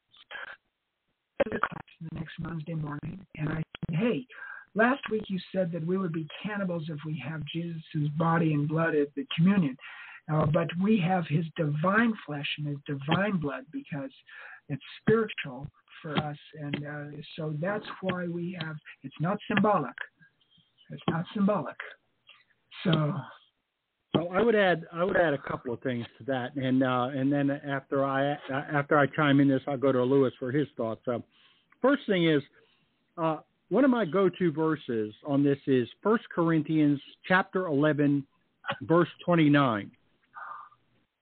I 1.45 1.57
a 1.57 1.59
class 1.59 1.82
the 2.01 2.18
next 2.18 2.34
Wednesday 2.40 2.74
morning, 2.74 3.26
and 3.36 3.49
I 3.49 3.57
said, 3.57 3.99
Hey, 3.99 4.26
last 4.74 5.03
week 5.11 5.24
you 5.26 5.40
said 5.53 5.72
that 5.72 5.84
we 5.84 5.99
would 5.99 6.12
be 6.12 6.28
cannibals 6.43 6.84
if 6.88 6.99
we 7.05 7.20
have 7.26 7.43
Jesus' 7.53 7.82
body 8.16 8.55
and 8.55 8.68
blood 8.68 8.95
at 8.95 9.09
the 9.16 9.26
communion. 9.36 9.76
Uh, 10.32 10.47
but 10.47 10.68
we 10.80 11.01
have 11.01 11.24
his 11.26 11.45
divine 11.57 12.14
flesh 12.24 12.47
and 12.59 12.68
his 12.68 12.76
divine 12.86 13.38
blood 13.38 13.64
because 13.72 14.11
it's 14.68 14.82
spiritual 15.01 15.68
for 16.03 16.18
us. 16.18 16.36
And 16.61 16.86
uh, 16.86 17.16
so 17.36 17.55
that's 17.61 17.86
why 18.03 18.26
we 18.26 18.59
have, 18.61 18.76
it's 19.03 19.14
not 19.20 19.38
symbolic. 19.48 19.94
It's 20.90 21.03
not 21.09 21.24
symbolic. 21.32 21.76
So. 22.84 23.14
Well, 24.14 24.28
I 24.30 24.42
would 24.42 24.55
add 24.55 24.84
I 24.92 25.05
would 25.05 25.16
add 25.16 25.32
a 25.32 25.38
couple 25.38 25.72
of 25.72 25.80
things 25.80 26.05
to 26.18 26.24
that, 26.24 26.55
and 26.57 26.82
uh, 26.82 27.09
and 27.14 27.32
then 27.32 27.50
after 27.50 28.05
I 28.05 28.36
after 28.53 28.98
I 28.98 29.07
chime 29.07 29.40
in 29.40 29.48
this, 29.48 29.62
I'll 29.66 29.78
go 29.78 29.90
to 29.90 30.03
Lewis 30.03 30.34
for 30.38 30.53
his 30.53 30.68
thoughts. 30.76 31.00
Uh, 31.09 31.20
first 31.80 32.03
thing 32.07 32.28
is, 32.28 32.42
uh, 33.16 33.38
one 33.70 33.84
of 33.84 33.90
my 33.90 34.05
go-to 34.05 34.53
verses 34.53 35.14
on 35.26 35.42
this 35.42 35.57
is 35.66 35.88
First 36.03 36.24
Corinthians 36.28 37.00
chapter 37.26 37.68
eleven, 37.68 38.26
verse 38.82 39.09
twenty-nine, 39.24 39.90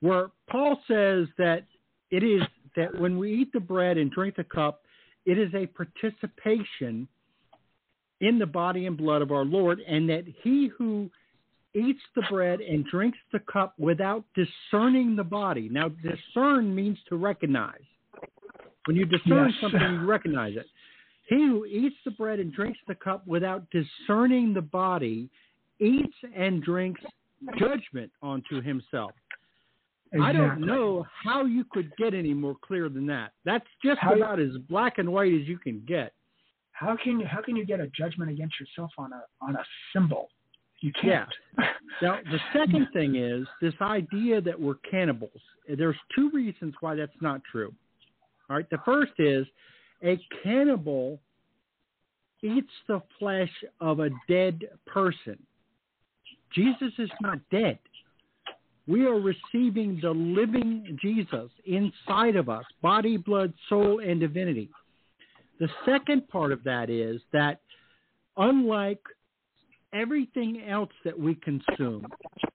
where 0.00 0.32
Paul 0.50 0.76
says 0.88 1.28
that 1.38 1.66
it 2.10 2.24
is 2.24 2.42
that 2.76 2.98
when 2.98 3.18
we 3.18 3.32
eat 3.32 3.52
the 3.52 3.60
bread 3.60 3.98
and 3.98 4.10
drink 4.10 4.36
the 4.36 4.44
cup, 4.44 4.82
it 5.26 5.38
is 5.38 5.52
a 5.54 5.66
participation 5.66 7.08
in 8.20 8.38
the 8.38 8.46
body 8.46 8.86
and 8.86 8.96
blood 8.96 9.22
of 9.22 9.32
our 9.32 9.44
Lord, 9.44 9.80
and 9.80 10.08
that 10.08 10.24
he 10.42 10.68
who 10.76 11.10
eats 11.74 12.00
the 12.14 12.22
bread 12.28 12.60
and 12.60 12.84
drinks 12.86 13.18
the 13.32 13.38
cup 13.40 13.74
without 13.78 14.24
discerning 14.34 15.16
the 15.16 15.24
body. 15.24 15.68
Now, 15.70 15.88
discern 15.88 16.74
means 16.74 16.98
to 17.08 17.16
recognize. 17.16 17.84
When 18.86 18.96
you 18.96 19.06
discern 19.06 19.50
Yes. 19.50 19.60
something, 19.60 19.80
you 19.80 20.06
recognize 20.06 20.56
it. 20.56 20.66
He 21.28 21.36
who 21.46 21.64
eats 21.64 21.96
the 22.04 22.10
bread 22.10 22.40
and 22.40 22.52
drinks 22.52 22.80
the 22.88 22.94
cup 22.94 23.26
without 23.26 23.70
discerning 23.70 24.52
the 24.52 24.62
body 24.62 25.30
eats 25.78 26.16
and 26.34 26.62
drinks 26.62 27.00
judgment 27.56 28.10
onto 28.20 28.60
himself. 28.60 29.14
I 30.20 30.32
don't 30.32 30.60
know 30.60 31.06
how 31.24 31.44
you 31.44 31.64
could 31.70 31.92
get 31.96 32.14
any 32.14 32.34
more 32.34 32.56
clear 32.62 32.88
than 32.88 33.06
that. 33.06 33.32
That's 33.44 33.66
just 33.84 34.00
How- 34.00 34.14
about 34.14 34.40
as 34.40 34.56
black 34.68 34.98
and 34.98 35.12
white 35.12 35.32
as 35.32 35.46
you 35.46 35.58
can 35.58 35.84
get. 35.86 36.12
How 36.72 36.96
can 36.96 37.20
you 37.20 37.26
how 37.26 37.42
can 37.42 37.56
you 37.56 37.66
get 37.66 37.78
a 37.78 37.88
judgment 37.88 38.30
against 38.30 38.58
yourself 38.58 38.90
on 38.96 39.12
a 39.12 39.22
on 39.42 39.54
a 39.54 39.64
symbol? 39.92 40.30
You 40.80 40.92
can't. 40.92 41.28
Yeah. 41.58 41.66
Now, 42.00 42.18
the 42.24 42.40
second 42.58 42.88
thing 42.94 43.16
is 43.16 43.46
this 43.60 43.74
idea 43.82 44.40
that 44.40 44.58
we're 44.58 44.76
cannibals. 44.90 45.40
There's 45.68 45.96
two 46.14 46.30
reasons 46.32 46.74
why 46.80 46.94
that's 46.94 47.12
not 47.20 47.42
true. 47.44 47.72
All 48.48 48.56
right. 48.56 48.68
The 48.70 48.78
first 48.84 49.12
is 49.18 49.46
a 50.02 50.18
cannibal 50.42 51.20
eats 52.42 52.72
the 52.88 53.02
flesh 53.18 53.52
of 53.80 54.00
a 54.00 54.08
dead 54.26 54.62
person. 54.86 55.38
Jesus 56.54 56.92
is 56.98 57.10
not 57.20 57.38
dead. 57.50 57.78
We 58.86 59.06
are 59.06 59.20
receiving 59.20 59.98
the 60.02 60.10
living 60.10 60.98
Jesus 61.00 61.50
inside 61.64 62.36
of 62.36 62.48
us, 62.48 62.64
body, 62.82 63.16
blood, 63.16 63.52
soul, 63.68 64.00
and 64.00 64.20
divinity. 64.20 64.68
The 65.58 65.68
second 65.84 66.28
part 66.28 66.52
of 66.52 66.64
that 66.64 66.88
is 66.90 67.20
that 67.32 67.60
unlike 68.36 69.02
everything 69.92 70.62
else 70.68 70.90
that 71.04 71.18
we 71.18 71.34
consume, 71.36 72.06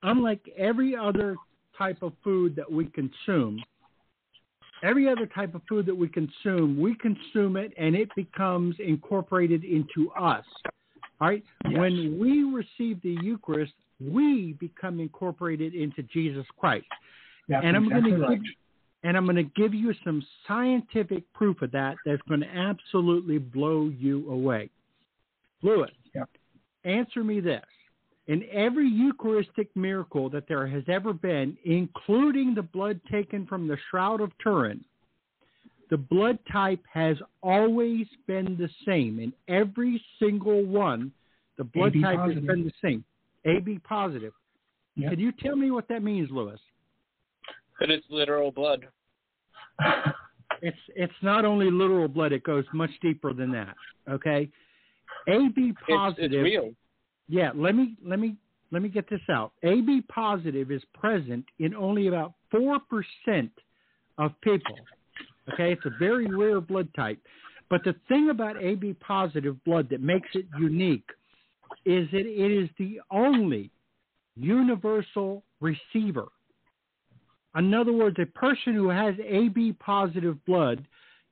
unlike 0.04 0.42
every 0.58 0.96
other 0.96 1.36
type 1.78 2.02
of 2.02 2.14
food 2.24 2.56
that 2.56 2.72
we 2.72 2.86
consume, 2.86 3.62
every 4.84 5.08
other 5.08 5.28
type 5.28 5.56
of 5.56 5.62
food 5.70 5.86
that 5.86 5.96
we 5.96 6.08
consume, 6.08 6.80
we 6.80 6.96
consume 6.96 7.58
it 7.58 7.74
and 7.78 7.96
it 7.96 8.10
becomes 8.16 8.76
incorporated 8.80 9.64
into 9.64 10.12
us. 10.12 10.46
All 11.22 11.30
right? 11.30 11.44
Yes. 11.66 11.78
When 11.78 12.18
we 12.20 12.44
receive 12.44 13.02
the 13.02 13.18
Eucharist, 13.22 13.74
we 14.00 14.54
become 14.60 15.00
incorporated 15.00 15.74
into 15.74 16.04
Jesus 16.04 16.46
Christ. 16.60 16.86
That's 17.48 17.66
and 17.66 17.76
I'm 17.76 17.86
exactly 17.86 18.12
going 18.12 18.22
to 18.22 18.28
right. 18.28 18.44
give 18.44 18.54
and 19.04 19.16
I'm 19.16 19.26
going 19.26 19.36
to 19.36 19.44
give 19.44 19.74
you 19.76 19.94
some 20.04 20.26
scientific 20.48 21.32
proof 21.34 21.62
of 21.62 21.72
that 21.72 21.96
that's 22.08 22.22
going 22.28 22.40
to 22.40 22.48
absolutely 22.48 23.38
blow 23.38 23.92
you 24.00 24.30
away. 24.32 24.70
Lewis, 25.62 25.92
Yep. 26.16 26.28
answer 26.86 27.24
me 27.24 27.40
this. 27.40 27.64
In 28.28 28.44
every 28.52 28.88
Eucharistic 28.90 29.70
miracle 29.76 30.28
that 30.32 30.48
there 30.48 30.66
has 30.66 30.84
ever 30.88 31.14
been, 31.14 31.56
including 31.66 32.56
the 32.56 32.64
blood 32.64 33.00
taken 33.12 33.46
from 33.46 33.68
the 33.68 33.78
Shroud 33.92 34.22
of 34.22 34.32
Turin, 34.40 34.84
the 35.92 35.98
blood 35.98 36.40
type 36.52 36.84
has 36.92 37.18
always 37.44 38.08
been 38.26 38.58
the 38.58 38.70
same. 38.88 39.20
In 39.20 39.32
every 39.48 40.04
single 40.18 40.64
one, 40.66 41.12
the 41.60 41.64
blood 41.64 41.90
AB 41.90 42.02
type 42.02 42.18
positive. 42.18 42.44
has 42.44 42.48
been 42.48 42.64
the 42.64 42.74
same. 42.82 43.06
AB 43.46 43.80
positive. 43.84 44.34
Yep. 44.96 45.12
Can 45.12 45.20
you 45.20 45.32
tell 45.32 45.56
me 45.56 45.72
what 45.72 45.88
that 45.90 46.04
means, 46.04 46.30
Lewis? 46.32 46.60
But 47.80 47.90
it's 47.90 48.06
literal 48.10 48.52
blood. 48.52 48.88
It's 50.62 50.78
it's 50.96 51.14
not 51.22 51.46
only 51.46 51.70
literal 51.70 52.08
blood; 52.08 52.32
it 52.32 52.44
goes 52.44 52.64
much 52.74 52.90
deeper 53.02 53.34
than 53.34 53.52
that. 53.52 53.76
Okay, 54.10 54.50
AB 55.28 55.54
It's, 55.58 55.78
positive. 55.88 56.32
it's 56.32 56.44
real. 56.44 56.72
Yeah, 57.28 57.52
let 57.54 57.76
me 57.76 57.96
let 58.06 58.20
me 58.20 58.36
let 58.72 58.82
me 58.82 58.90
get 58.90 59.10
this 59.10 59.22
out. 59.30 59.52
AB 59.64 60.04
positive 60.08 60.72
is 60.72 60.82
present 60.94 61.46
in 61.60 61.76
only 61.76 62.08
about 62.08 62.34
four 62.52 62.80
percent 62.90 63.52
of 64.18 64.32
people. 64.42 64.76
Okay, 65.54 65.72
it's 65.74 65.86
a 65.86 65.92
very 66.00 66.26
rare 66.28 66.62
blood 66.62 66.88
type. 66.96 67.20
But 67.70 67.84
the 67.84 67.96
thing 68.08 68.30
about 68.30 68.62
AB 68.62 68.94
positive 69.06 69.64
blood 69.66 69.88
that 69.90 70.02
makes 70.02 70.30
it 70.34 70.46
unique 70.60 71.08
is 71.86 72.08
that 72.12 72.26
it 72.26 72.52
is 72.52 72.70
the 72.78 73.00
only 73.12 73.72
universal 74.36 75.44
receiver. 75.62 76.28
In 77.58 77.74
other 77.74 77.94
words, 77.94 78.18
a 78.20 78.26
person 78.26 78.74
who 78.74 78.90
has 78.90 79.16
AB 79.26 79.74
positive 79.80 80.44
blood 80.46 80.86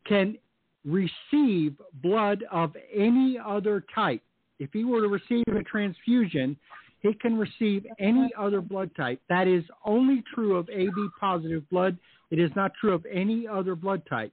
can 0.05 0.37
receive 0.85 1.75
blood 2.01 2.43
of 2.51 2.73
any 2.93 3.37
other 3.43 3.83
type. 3.93 4.21
If 4.59 4.69
he 4.71 4.83
were 4.85 5.01
to 5.01 5.07
receive 5.07 5.43
a 5.47 5.63
transfusion, 5.63 6.57
he 7.01 7.13
can 7.13 7.37
receive 7.37 7.85
any 7.99 8.31
other 8.37 8.61
blood 8.61 8.91
type. 8.95 9.19
That 9.27 9.47
is 9.47 9.63
only 9.83 10.23
true 10.33 10.55
of 10.55 10.69
AB 10.69 10.93
positive 11.19 11.69
blood. 11.69 11.97
It 12.31 12.39
is 12.39 12.51
not 12.55 12.71
true 12.79 12.93
of 12.93 13.05
any 13.11 13.45
other 13.45 13.75
blood 13.75 14.03
type. 14.09 14.31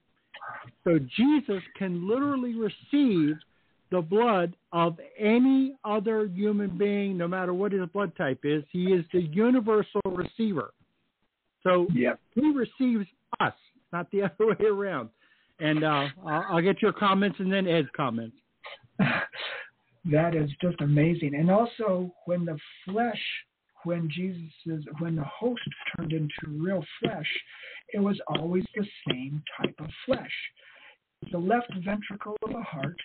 So 0.85 0.99
Jesus 1.17 1.63
can 1.77 2.09
literally 2.09 2.55
receive 2.55 3.37
the 3.91 4.01
blood 4.01 4.55
of 4.73 4.99
any 5.19 5.77
other 5.85 6.27
human 6.27 6.79
being, 6.79 7.17
no 7.17 7.27
matter 7.27 7.53
what 7.53 7.73
his 7.73 7.87
blood 7.93 8.13
type 8.17 8.41
is. 8.45 8.63
He 8.71 8.93
is 8.93 9.05
the 9.13 9.23
universal 9.23 10.01
receiver. 10.07 10.73
So 11.63 11.87
Yep. 11.93 12.21
he 12.35 12.51
receives 12.53 13.07
us, 13.41 13.55
not 13.93 14.11
the 14.11 14.23
other 14.25 14.47
way 14.47 14.67
around. 14.67 15.11
And 15.59 15.85
uh, 15.85 16.09
I'll, 16.27 16.63
get 16.63 16.81
your 16.81 16.93
comments 16.93 17.39
and 17.39 17.53
then 17.53 17.67
Ed's 17.67 17.89
comments. 17.95 18.37
that 18.99 20.35
is 20.35 20.51
just 20.63 20.81
amazing. 20.81 21.35
And 21.35 21.51
also, 21.51 22.11
when 22.25 22.47
the 22.47 22.59
flesh, 22.87 23.21
when 23.85 24.09
Jesus 24.11 24.51
is, 24.67 24.85
when 25.01 25.17
the 25.17 25.25
host 25.25 25.61
turned 25.95 26.13
into 26.13 26.31
real 26.47 26.83
flesh, 27.03 27.27
it 27.93 28.01
was 28.01 28.19
always 28.29 28.65
the 28.75 28.87
same 29.09 29.43
type 29.61 29.75
of 29.81 29.91
flesh. 30.07 30.33
The 31.31 31.39
left 31.39 31.73
ventricle 31.85 32.37
of 32.43 32.53
the 32.53 32.63
heart 32.63 32.97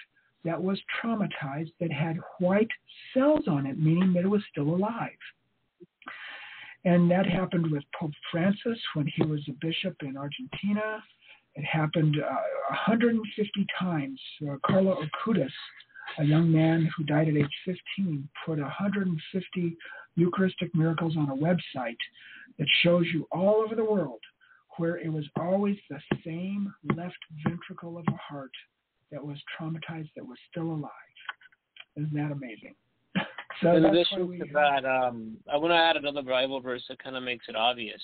that 0.46 0.62
was 0.62 0.80
traumatized, 1.04 1.72
that 1.80 1.92
had 1.92 2.18
white 2.40 2.70
cells 3.14 3.48
on 3.48 3.66
it, 3.66 3.78
meaning 3.78 4.14
that 4.14 4.24
it 4.24 4.30
was 4.30 4.44
still 4.52 4.70
alive. 4.70 5.10
And 6.86 7.10
that 7.10 7.26
happened 7.26 7.72
with 7.72 7.84
Pope 8.00 8.12
Francis 8.32 8.80
when 8.94 9.08
he 9.08 9.24
was 9.24 9.42
a 9.50 9.66
bishop 9.66 9.96
in 10.02 10.16
Argentina. 10.16 11.04
It 11.56 11.66
happened 11.66 12.16
uh, 12.22 12.36
150 12.70 13.66
times. 13.80 14.20
Uh, 14.48 14.56
Carlo 14.66 15.02
a 16.20 16.24
young 16.24 16.52
man 16.52 16.88
who 16.96 17.04
died 17.04 17.28
at 17.28 17.36
age 17.36 17.46
15, 17.98 18.30
put 18.46 18.60
150 18.60 19.78
Eucharistic 20.16 20.74
miracles 20.76 21.18
on 21.18 21.30
a 21.30 21.36
website 21.36 21.98
that 22.60 22.68
shows 22.84 23.06
you 23.14 23.28
all 23.32 23.64
over 23.66 23.76
the 23.76 23.84
world 23.84 24.20
where 24.78 24.98
it 24.98 25.12
was 25.12 25.26
always 25.40 25.78
the 25.90 26.00
same 26.24 26.74
left 26.96 27.18
ventricle 27.44 27.98
of 27.98 28.06
a 28.08 28.18
heart 28.18 28.52
that 29.12 29.24
was 29.24 29.38
traumatized 29.60 30.10
that 30.16 30.26
was 30.26 30.38
still 30.52 30.72
alive. 30.72 30.92
Isn't 31.96 32.14
that 32.14 32.32
amazing? 32.32 32.76
so 33.62 33.76
In 33.76 33.86
addition 33.86 34.40
to 34.40 34.46
that, 34.54 34.86
um, 34.86 35.38
I 35.52 35.58
want 35.58 35.72
to 35.72 35.78
add 35.78 35.96
another 35.96 36.22
Bible 36.22 36.60
verse 36.60 36.84
that 36.90 37.02
kind 37.02 37.16
of 37.16 37.24
makes 37.24 37.46
it 37.48 37.56
obvious. 37.56 38.02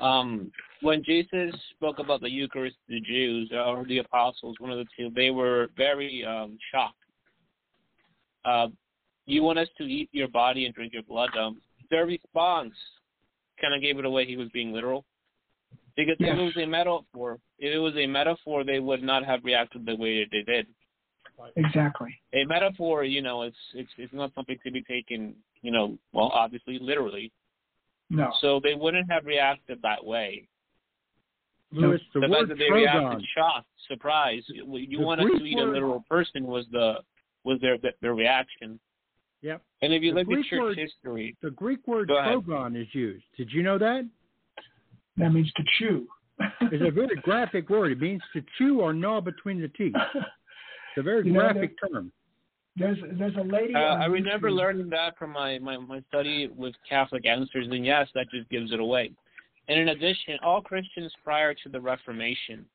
Um, 0.00 0.50
when 0.82 1.02
Jesus 1.04 1.54
spoke 1.74 1.98
about 1.98 2.20
the 2.20 2.30
Eucharist 2.30 2.76
to 2.86 2.94
the 2.94 3.00
Jews 3.00 3.50
or 3.52 3.84
the 3.86 3.98
apostles, 3.98 4.56
one 4.58 4.70
of 4.70 4.78
the 4.78 4.86
two, 4.96 5.10
they 5.14 5.30
were 5.30 5.68
very 5.76 6.24
um, 6.24 6.58
shocked. 6.72 6.96
Uh, 8.44 8.68
you 9.26 9.42
want 9.42 9.58
us 9.58 9.68
to 9.78 9.84
eat 9.84 10.08
your 10.12 10.28
body 10.28 10.66
and 10.66 10.74
drink 10.74 10.92
your 10.92 11.02
blood? 11.02 11.30
Um, 11.36 11.60
their 11.90 12.06
response 12.06 12.74
kind 13.60 13.74
of 13.74 13.80
gave 13.80 13.98
it 13.98 14.04
away. 14.04 14.26
He 14.26 14.36
was 14.36 14.48
being 14.52 14.72
literal. 14.72 15.04
Because 15.96 16.16
if 16.20 16.26
Yes. 16.26 16.36
it 16.38 16.42
was 16.42 16.56
a 16.58 16.66
metaphor, 16.66 17.38
if 17.58 17.74
it 17.74 17.78
was 17.78 17.94
a 17.96 18.06
metaphor, 18.06 18.64
they 18.64 18.80
would 18.80 19.02
not 19.02 19.24
have 19.24 19.44
reacted 19.44 19.86
the 19.86 19.96
way 19.96 20.20
that 20.20 20.30
they 20.30 20.42
did 20.42 20.66
Exactly. 21.56 22.18
a 22.32 22.44
metaphor, 22.46 23.04
you 23.04 23.20
know, 23.22 23.42
it's 23.42 23.56
it's 23.74 23.90
it's 23.98 24.12
not 24.12 24.32
something 24.34 24.58
to 24.64 24.70
be 24.70 24.82
taken, 24.82 25.34
you 25.62 25.70
know, 25.70 25.98
well, 26.12 26.28
obviously 26.28 26.78
literally. 26.80 27.30
No. 28.08 28.32
So 28.40 28.60
they 28.62 28.74
wouldn't 28.74 29.10
have 29.10 29.26
reacted 29.26 29.80
that 29.82 30.02
way. 30.04 30.48
Lewis, 31.72 32.00
the, 32.14 32.20
the 32.20 32.26
fact 32.28 32.30
word 32.40 32.48
that 32.50 32.58
they 32.58 32.68
trogon. 32.68 32.82
reacted 33.04 33.26
shocked, 33.36 33.66
surprised. 33.88 34.46
You 34.48 34.76
you 34.78 34.98
The 34.98 35.04
want 35.04 35.20
to 35.20 35.26
eat 35.44 35.58
a 35.58 35.64
literal 35.64 36.04
person 36.08 36.44
was 36.46 36.64
the 36.72 36.94
was 37.44 37.60
their 37.60 37.76
their 38.00 38.14
reaction. 38.14 38.78
Yep. 39.42 39.60
And 39.82 39.92
if 39.92 40.02
you 40.02 40.12
The 40.14 40.20
look 40.20 40.28
at 40.28 40.32
Greek 40.34 40.46
church 40.46 40.60
word- 40.60 40.78
history, 40.78 41.36
The 41.42 41.50
Greek 41.50 41.86
word 41.86 42.08
Go 42.08 42.14
trogon 42.14 42.76
is 42.80 42.88
used. 42.94 43.24
Did 43.36 43.52
you 43.52 43.62
know 43.62 43.76
that? 43.78 44.08
That 45.16 45.30
means 45.32 45.50
to 45.56 45.62
chew. 45.78 46.06
It's 46.60 46.84
a 46.86 46.90
very 46.90 47.16
graphic 47.22 47.70
word. 47.70 47.92
It 47.92 48.00
means 48.00 48.22
to 48.34 48.42
chew 48.58 48.80
or 48.80 48.92
gnaw 48.92 49.20
between 49.22 49.60
the 49.60 49.68
teeth. 49.68 49.94
It's 50.14 50.98
a 50.98 51.02
very 51.02 51.26
You 51.26 51.32
know, 51.32 51.40
graphic 51.40 51.74
term. 51.80 52.12
There's 52.78 52.98
there's 53.18 53.36
a 53.36 53.40
lady. 53.40 53.74
uh, 53.74 53.78
I 53.78 54.04
remember 54.04 54.50
YouTube- 54.50 54.56
learning 54.56 54.90
that 54.90 55.16
from 55.16 55.30
my, 55.32 55.58
my 55.58 55.78
my 55.78 56.02
study 56.08 56.48
with 56.48 56.74
Catholic 56.86 57.24
answers, 57.26 57.68
and 57.70 57.86
yes, 57.86 58.08
that 58.14 58.26
just 58.30 58.48
gives 58.50 58.70
it 58.72 58.80
away. 58.80 59.12
And 59.68 59.80
in 59.80 59.88
addition, 59.88 60.38
all 60.44 60.60
Christians 60.60 61.12
prior 61.24 61.54
to 61.54 61.68
the 61.70 61.80
Reformation 61.80 62.66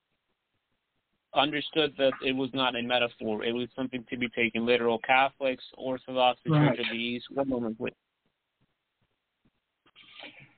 understood 1.34 1.94
that 1.98 2.14
it 2.26 2.36
was 2.36 2.50
not 2.54 2.76
a 2.76 2.82
metaphor; 2.82 3.44
it 3.44 3.54
was 3.54 3.68
something 3.76 4.04
to 4.10 4.18
be 4.18 4.28
taken 4.30 4.66
literal. 4.66 4.98
Catholics, 5.00 5.64
Orthodox, 5.78 6.40
the 6.46 6.52
Right. 6.52 6.70
Church 6.76 6.80
of 6.80 6.92
the 6.92 6.98
East. 6.98 7.26
One 7.32 7.50
moment, 7.50 7.78
please. 7.78 7.94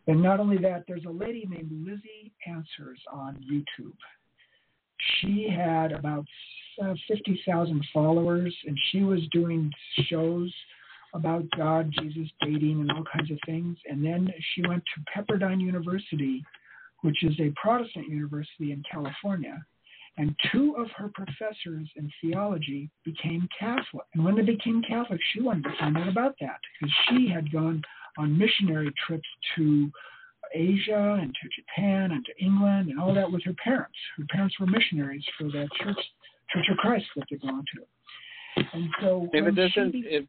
And 0.07 0.21
not 0.21 0.39
only 0.39 0.57
that, 0.57 0.83
there's 0.87 1.05
a 1.05 1.11
lady 1.11 1.45
named 1.49 1.71
Lizzie 1.85 2.33
Answers 2.45 2.99
on 3.11 3.37
YouTube. 3.49 3.95
She 5.19 5.47
had 5.49 5.91
about 5.91 6.25
uh, 6.83 6.93
50,000 7.07 7.85
followers, 7.93 8.55
and 8.65 8.77
she 8.91 9.01
was 9.01 9.21
doing 9.31 9.71
shows 10.09 10.53
about 11.13 11.45
God, 11.55 11.93
Jesus, 11.99 12.29
dating, 12.41 12.81
and 12.81 12.91
all 12.91 13.03
kinds 13.15 13.31
of 13.31 13.37
things. 13.45 13.77
And 13.89 14.03
then 14.03 14.33
she 14.53 14.67
went 14.67 14.83
to 14.95 15.21
Pepperdine 15.21 15.61
University, 15.61 16.43
which 17.01 17.23
is 17.23 17.39
a 17.39 17.53
Protestant 17.55 18.09
university 18.09 18.71
in 18.71 18.83
California. 18.91 19.63
And 20.17 20.35
two 20.51 20.75
of 20.77 20.87
her 20.95 21.09
professors 21.13 21.87
in 21.95 22.11
theology 22.21 22.89
became 23.03 23.47
Catholic. 23.57 24.05
And 24.13 24.23
when 24.23 24.35
they 24.35 24.43
became 24.43 24.83
Catholic, 24.87 25.19
she 25.33 25.41
wanted 25.41 25.63
to 25.63 25.77
find 25.79 25.97
out 25.97 26.07
about 26.07 26.35
that 26.39 26.59
because 26.79 26.93
she 27.09 27.29
had 27.29 27.51
gone 27.51 27.81
on 28.17 28.37
missionary 28.37 28.91
trips 29.07 29.27
to 29.55 29.91
Asia 30.53 31.17
and 31.19 31.33
to 31.33 31.61
Japan 31.61 32.11
and 32.11 32.25
to 32.25 32.43
England 32.43 32.89
and 32.89 32.99
all 32.99 33.13
that 33.13 33.31
with 33.31 33.43
her 33.43 33.55
parents. 33.63 33.95
Her 34.17 34.25
parents 34.29 34.59
were 34.59 34.67
missionaries 34.67 35.23
for 35.37 35.45
that 35.45 35.67
church, 35.81 35.97
Church 36.51 36.65
of 36.71 36.77
Christ 36.77 37.05
that 37.15 37.25
they 37.29 37.37
belonged 37.37 37.67
to. 37.75 37.83
And 38.73 38.89
so 39.01 39.29
if 39.33 39.43
when 39.43 39.57
it 39.57 39.69
doesn't, 39.75 39.91
be- 39.91 40.05
if 40.07 40.25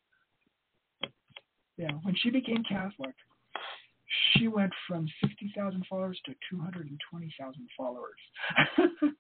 yeah, 1.77 1.91
when 2.03 2.15
she 2.23 2.31
became 2.31 2.63
Catholic, 2.69 3.15
she 4.33 4.49
went 4.49 4.73
from 4.87 5.09
60,000 5.21 5.85
followers 5.89 6.21
to 6.27 6.35
220,000 6.51 7.69
followers. 7.77 8.13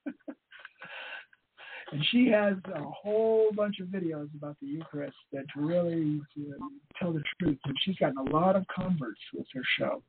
and 1.92 2.04
she 2.10 2.28
has 2.28 2.54
a 2.74 2.82
whole 2.82 3.50
bunch 3.52 3.80
of 3.80 3.88
videos 3.88 4.28
about 4.36 4.56
the 4.60 4.66
Eucharist 4.68 5.16
that 5.32 5.44
really 5.56 6.20
tell 6.98 7.12
the 7.12 7.22
truth. 7.38 7.58
And 7.64 7.76
she's 7.82 7.96
gotten 7.96 8.18
a 8.18 8.30
lot 8.30 8.56
of 8.56 8.64
converts 8.74 9.20
with 9.34 9.46
her 9.54 9.62
show. 9.78 10.02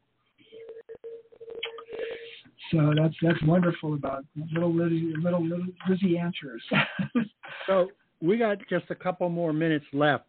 So 2.72 2.94
that's 2.98 3.14
that's 3.22 3.42
wonderful 3.44 3.94
about 3.94 4.26
little 4.54 4.74
Lizzie, 4.74 5.14
little 5.22 5.44
little 5.44 5.68
Lizzie 5.88 6.18
answers. 6.18 6.64
So 7.68 7.90
we 8.22 8.38
got 8.38 8.58
just 8.70 8.86
a 8.90 8.96
couple 8.96 9.28
more 9.30 9.54
minutes 9.54 9.86
left. 9.94 10.26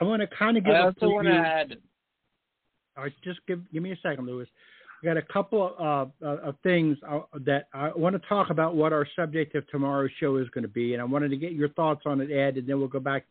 I 0.00 0.04
want 0.04 0.20
to 0.20 0.26
kind 0.36 0.56
of 0.56 0.64
give 0.64 0.74
I 0.74 0.78
a 0.78 0.84
also 0.86 1.08
want 1.08 1.26
to 1.26 1.34
add. 1.34 1.76
All 2.96 3.04
right, 3.04 3.12
just 3.22 3.40
give 3.46 3.60
give 3.72 3.82
me 3.82 3.92
a 3.92 3.98
second, 4.02 4.26
Lewis. 4.26 4.48
I 5.02 5.06
got 5.06 5.16
a 5.16 5.22
couple 5.22 5.74
of, 5.78 6.12
uh, 6.22 6.26
of 6.26 6.54
things 6.62 6.96
uh, 7.08 7.20
that 7.44 7.66
I 7.74 7.90
want 7.96 8.20
to 8.20 8.28
talk 8.28 8.50
about 8.50 8.76
what 8.76 8.92
our 8.92 9.06
subject 9.16 9.54
of 9.56 9.66
tomorrow's 9.68 10.10
show 10.20 10.36
is 10.36 10.48
going 10.50 10.62
to 10.62 10.68
be, 10.68 10.92
and 10.92 11.02
I 11.02 11.04
wanted 11.04 11.30
to 11.30 11.36
get 11.36 11.52
your 11.52 11.70
thoughts 11.70 12.02
on 12.06 12.20
it, 12.20 12.30
Ed, 12.30 12.56
and 12.56 12.68
then 12.68 12.78
we'll 12.78 12.88
go 12.88 13.00
back 13.00 13.24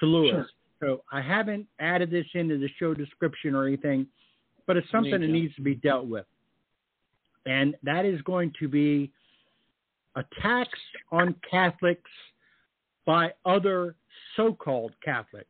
to 0.00 0.06
Lewis. 0.06 0.30
Sure. 0.30 0.46
So 0.80 1.02
I 1.12 1.20
haven't 1.20 1.66
added 1.80 2.10
this 2.10 2.26
into 2.34 2.58
the 2.58 2.68
show 2.78 2.94
description 2.94 3.54
or 3.54 3.66
anything, 3.66 4.06
but 4.66 4.76
it's 4.76 4.90
something 4.90 5.12
that 5.12 5.18
to. 5.18 5.32
needs 5.32 5.54
to 5.56 5.62
be 5.62 5.74
dealt 5.74 6.06
with, 6.06 6.26
and 7.46 7.74
that 7.82 8.04
is 8.04 8.20
going 8.22 8.52
to 8.60 8.68
be 8.68 9.10
attacks 10.16 10.78
on 11.10 11.34
Catholics 11.48 12.10
by 13.06 13.32
other 13.44 13.96
so-called 14.36 14.92
Catholics. 15.04 15.48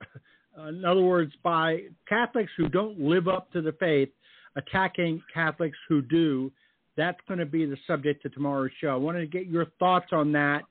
In 0.68 0.84
other 0.84 1.02
words, 1.02 1.32
by 1.42 1.84
Catholics 2.08 2.52
who 2.56 2.68
don't 2.68 2.98
live 3.00 3.26
up 3.26 3.50
to 3.52 3.62
the 3.62 3.72
faith 3.72 4.10
attacking 4.56 5.22
Catholics 5.32 5.78
who 5.88 6.02
do. 6.02 6.52
That's 6.96 7.18
going 7.26 7.40
to 7.40 7.46
be 7.46 7.64
the 7.64 7.76
subject 7.86 8.24
of 8.26 8.34
tomorrow's 8.34 8.70
show. 8.80 8.88
I 8.88 8.96
wanted 8.96 9.20
to 9.20 9.26
get 9.26 9.46
your 9.46 9.66
thoughts 9.78 10.08
on 10.12 10.32
that, 10.32 10.62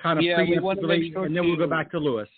kind 0.00 0.18
of 0.18 0.24
Yeah, 0.24 0.40
we 0.42 0.58
want 0.60 0.80
to 0.80 0.86
make 0.86 1.12
sure 1.12 1.24
and 1.24 1.36
then 1.36 1.44
we'll 1.44 1.56
go 1.56 1.66
back 1.66 1.90
to 1.90 1.98
Lewis. 1.98 2.28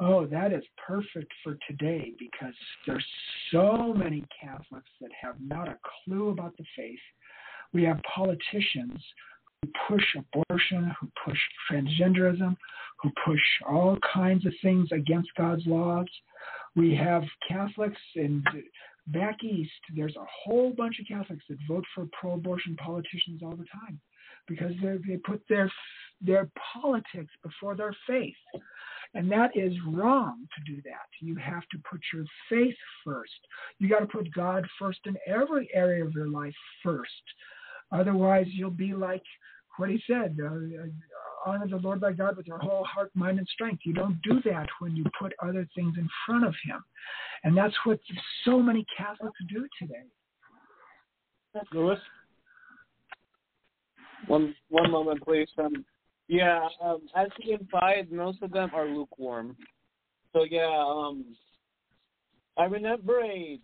Oh, 0.00 0.26
that 0.26 0.52
is 0.52 0.64
perfect 0.84 1.32
for 1.42 1.56
today 1.68 2.12
because 2.18 2.54
there's 2.86 3.04
so 3.52 3.94
many 3.94 4.24
Catholics 4.42 4.90
that 5.00 5.10
have 5.20 5.36
not 5.40 5.68
a 5.68 5.78
clue 6.04 6.30
about 6.30 6.56
the 6.56 6.64
faith. 6.76 6.98
We 7.72 7.84
have 7.84 8.00
politicians 8.14 9.00
who 9.62 9.70
push 9.88 10.04
abortion, 10.16 10.92
who 11.00 11.08
push 11.24 11.38
transgenderism, 11.70 12.56
who 13.02 13.10
push 13.24 13.40
all 13.68 13.96
kinds 14.12 14.46
of 14.46 14.52
things 14.62 14.88
against 14.92 15.28
God's 15.36 15.66
laws. 15.66 16.06
We 16.74 16.94
have 16.96 17.22
Catholics 17.48 18.00
in 18.16 18.42
back 19.08 19.44
east. 19.44 19.70
There's 19.94 20.16
a 20.16 20.26
whole 20.44 20.72
bunch 20.72 20.98
of 20.98 21.06
Catholics 21.06 21.44
that 21.48 21.58
vote 21.68 21.84
for 21.94 22.06
pro-abortion 22.18 22.76
politicians 22.76 23.42
all 23.42 23.56
the 23.56 23.66
time 23.72 24.00
because 24.48 24.72
they 24.82 25.16
put 25.18 25.42
their 25.48 25.70
their 26.20 26.48
politics 26.72 27.32
before 27.42 27.76
their 27.76 27.94
faith. 28.06 28.34
And 29.14 29.30
that 29.30 29.56
is 29.56 29.72
wrong 29.86 30.46
to 30.56 30.72
do 30.74 30.82
that. 30.82 31.06
You 31.20 31.36
have 31.36 31.62
to 31.70 31.78
put 31.88 32.00
your 32.12 32.24
faith 32.50 32.74
first. 33.04 33.30
You 33.78 33.88
got 33.88 34.00
to 34.00 34.06
put 34.06 34.32
God 34.34 34.66
first 34.78 34.98
in 35.06 35.16
every 35.26 35.68
area 35.72 36.04
of 36.04 36.12
your 36.12 36.28
life 36.28 36.54
first. 36.82 37.10
Otherwise, 37.92 38.46
you'll 38.50 38.70
be 38.70 38.92
like 38.92 39.22
what 39.76 39.88
he 39.88 40.02
said 40.06 40.36
uh, 40.42 40.46
uh, 40.46 40.86
honor 41.46 41.68
the 41.68 41.76
Lord 41.76 42.00
thy 42.00 42.12
God 42.12 42.36
with 42.36 42.46
your 42.46 42.58
whole 42.58 42.84
heart, 42.84 43.10
mind, 43.14 43.38
and 43.38 43.48
strength. 43.48 43.82
You 43.84 43.92
don't 43.92 44.20
do 44.22 44.40
that 44.50 44.68
when 44.80 44.96
you 44.96 45.04
put 45.18 45.32
other 45.42 45.66
things 45.74 45.94
in 45.96 46.08
front 46.26 46.44
of 46.44 46.54
him. 46.64 46.82
And 47.44 47.56
that's 47.56 47.74
what 47.84 48.00
so 48.44 48.60
many 48.60 48.84
Catholics 48.96 49.38
do 49.48 49.66
today. 49.78 50.04
Lewis? 51.72 52.00
One 54.26 54.54
one 54.70 54.90
moment, 54.90 55.22
please. 55.22 55.48
Um, 55.58 55.84
yeah, 56.28 56.68
um, 56.82 57.02
as 57.16 57.28
he 57.40 57.52
implied, 57.52 58.10
most 58.10 58.42
of 58.42 58.50
them 58.50 58.70
are 58.74 58.86
lukewarm. 58.86 59.56
So 60.32 60.44
yeah, 60.44 60.84
um, 60.86 61.24
I 62.56 62.64
remember 62.64 63.20
a. 63.20 63.58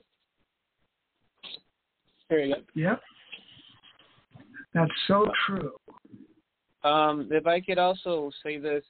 Here 2.29 2.41
you 2.41 2.55
Yep. 2.75 3.01
That's 4.75 4.91
so 5.09 5.27
true. 5.47 5.73
Um, 6.85 7.29
if 7.31 7.47
I 7.47 7.61
could 7.61 7.79
also 7.79 8.31
say 8.43 8.59
this, 8.59 8.85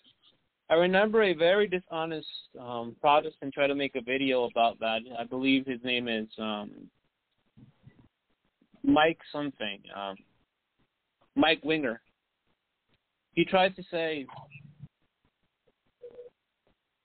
I 0.68 0.74
remember 0.74 1.22
a 1.22 1.32
very 1.32 1.66
dishonest 1.66 2.28
um, 2.60 2.94
Protestant 3.00 3.52
tried 3.52 3.68
to 3.68 3.74
make 3.74 3.96
a 3.96 4.02
video 4.02 4.44
about 4.44 4.78
that. 4.80 5.00
I 5.18 5.24
believe 5.24 5.66
his 5.66 5.80
name 5.82 6.06
is 6.06 6.28
um, 6.38 6.70
Mike 8.84 9.18
something. 9.32 9.80
Um, 9.96 10.16
Mike 11.34 11.60
Winger. 11.64 12.00
He 13.34 13.44
tried 13.44 13.76
to 13.76 13.82
say 13.90 14.26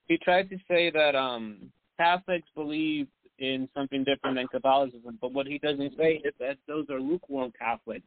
he 0.08 0.18
tried 0.18 0.50
to 0.50 0.58
say 0.68 0.90
that 0.92 1.16
um 1.16 1.72
Catholics 1.98 2.48
believe 2.56 3.08
in 3.40 3.68
something 3.76 4.04
different 4.04 4.38
than 4.38 4.48
Catholicism, 4.48 5.18
but 5.22 5.34
what 5.34 5.46
he 5.48 5.58
doesn't 5.60 5.94
say 5.98 6.22
is 6.24 6.34
that 6.40 6.58
those 6.68 6.90
are 6.90 7.00
lukewarm 7.00 7.52
Catholics. 7.58 8.06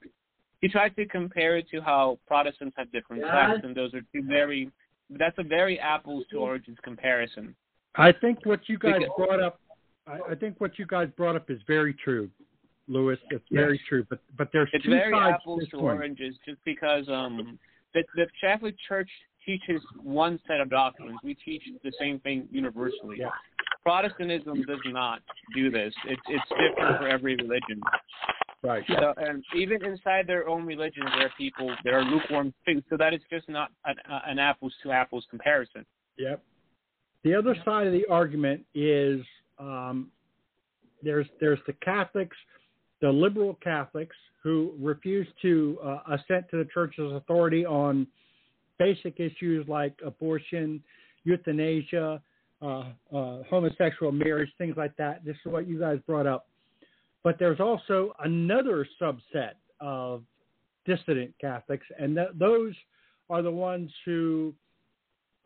He 0.60 0.68
tried 0.68 0.96
to 0.96 1.06
compare 1.06 1.56
it 1.58 1.68
to 1.70 1.80
how 1.80 2.18
Protestants 2.26 2.74
have 2.78 2.90
different 2.92 3.22
sects, 3.22 3.60
and 3.64 3.74
those 3.74 3.94
are 3.94 4.00
two 4.12 4.22
very 4.22 4.70
that's 5.10 5.36
a 5.38 5.42
very 5.42 5.78
apples 5.80 6.24
to 6.30 6.36
oranges 6.38 6.76
comparison. 6.82 7.54
I 7.94 8.12
think 8.12 8.44
what 8.44 8.68
you 8.68 8.78
guys 8.78 8.96
Because- 8.98 9.14
brought 9.16 9.40
up, 9.40 9.60
I, 10.06 10.18
I 10.30 10.34
think 10.34 10.60
what 10.60 10.78
you 10.78 10.86
guys 10.86 11.08
brought 11.16 11.36
up 11.36 11.50
is 11.50 11.60
very 11.66 11.94
true, 11.94 12.30
Lewis. 12.88 13.18
It's 13.30 13.44
very 13.50 13.80
true. 13.88 14.04
But 14.08 14.20
but 14.36 14.50
there's 14.52 14.68
It's 14.72 14.84
two 14.84 14.90
very 14.90 15.12
sides 15.12 15.36
apples 15.40 15.60
to 15.60 15.64
this 15.64 15.70
to 15.70 15.76
coin. 15.78 15.96
oranges 15.96 16.36
just 16.46 16.58
because 16.64 17.08
um 17.08 17.58
the, 17.95 18.05
the 18.16 18.26
Catholic 18.41 18.74
Church 18.89 19.11
teaches 19.45 19.80
one 20.03 20.39
set 20.47 20.61
of 20.61 20.70
doctrines. 20.70 21.18
We 21.24 21.34
teach 21.34 21.62
the 21.82 21.93
same 21.99 22.20
thing 22.20 22.49
universally. 22.51 23.16
Yeah. 23.18 23.30
Protestantism 23.82 24.62
does 24.62 24.80
not 24.86 25.20
do 25.55 25.70
this. 25.70 25.95
It's 26.07 26.22
it's 26.28 26.45
different 26.51 26.99
for 26.99 27.09
every 27.09 27.36
religion. 27.36 27.80
Right. 28.62 28.84
So, 28.89 29.14
and 29.16 29.45
even 29.57 29.84
inside 29.84 30.26
their 30.26 30.49
own 30.49 30.66
religions, 30.66 31.07
there 31.16 31.26
are 31.26 31.32
people 31.39 31.72
that 31.84 31.95
are 31.95 32.03
lukewarm 32.03 32.53
things. 32.64 32.82
So 32.91 32.97
that 32.97 33.14
is 33.14 33.20
just 33.30 33.49
not 33.49 33.70
an, 33.84 33.95
an 34.26 34.39
apples 34.39 34.74
to 34.82 34.91
apples 34.91 35.24
comparison. 35.30 35.86
Yep. 36.18 36.43
The 37.22 37.34
other 37.34 37.57
side 37.64 37.86
of 37.86 37.93
the 37.93 38.05
argument 38.11 38.64
is 38.74 39.20
um, 39.59 40.11
there's 41.03 41.26
there's 41.41 41.61
the 41.66 41.72
Catholics, 41.84 42.36
the 43.01 43.09
liberal 43.11 43.59
Catholics 43.62 44.16
who 44.42 44.72
refuse 44.80 45.26
to 45.42 45.78
uh, 45.84 45.99
assent 46.12 46.49
to 46.51 46.57
the 46.59 46.68
church's 46.72 47.12
authority 47.12 47.66
on 47.66 48.07
basic 48.78 49.18
issues 49.18 49.66
like 49.68 49.94
abortion, 50.05 50.82
euthanasia, 51.24 52.20
uh, 52.62 52.84
uh, 53.14 53.42
homosexual 53.49 54.12
marriage, 54.12 54.51
things 54.59 54.76
like 54.76 54.96
that. 54.96 55.24
This 55.24 55.36
is 55.44 55.53
what 55.53 55.68
you 55.68 55.78
guys 55.78 55.99
brought 56.07 56.26
up. 56.26 56.49
But 57.24 57.38
there's 57.38 57.61
also 57.61 58.14
another 58.24 58.86
subset 59.01 59.53
of 59.80 60.22
dissident 60.86 61.34
Catholics, 61.40 61.86
and 61.99 62.16
th- 62.16 62.28
those 62.38 62.74
are 63.28 63.42
the 63.42 63.51
ones 63.51 63.90
who 64.05 64.55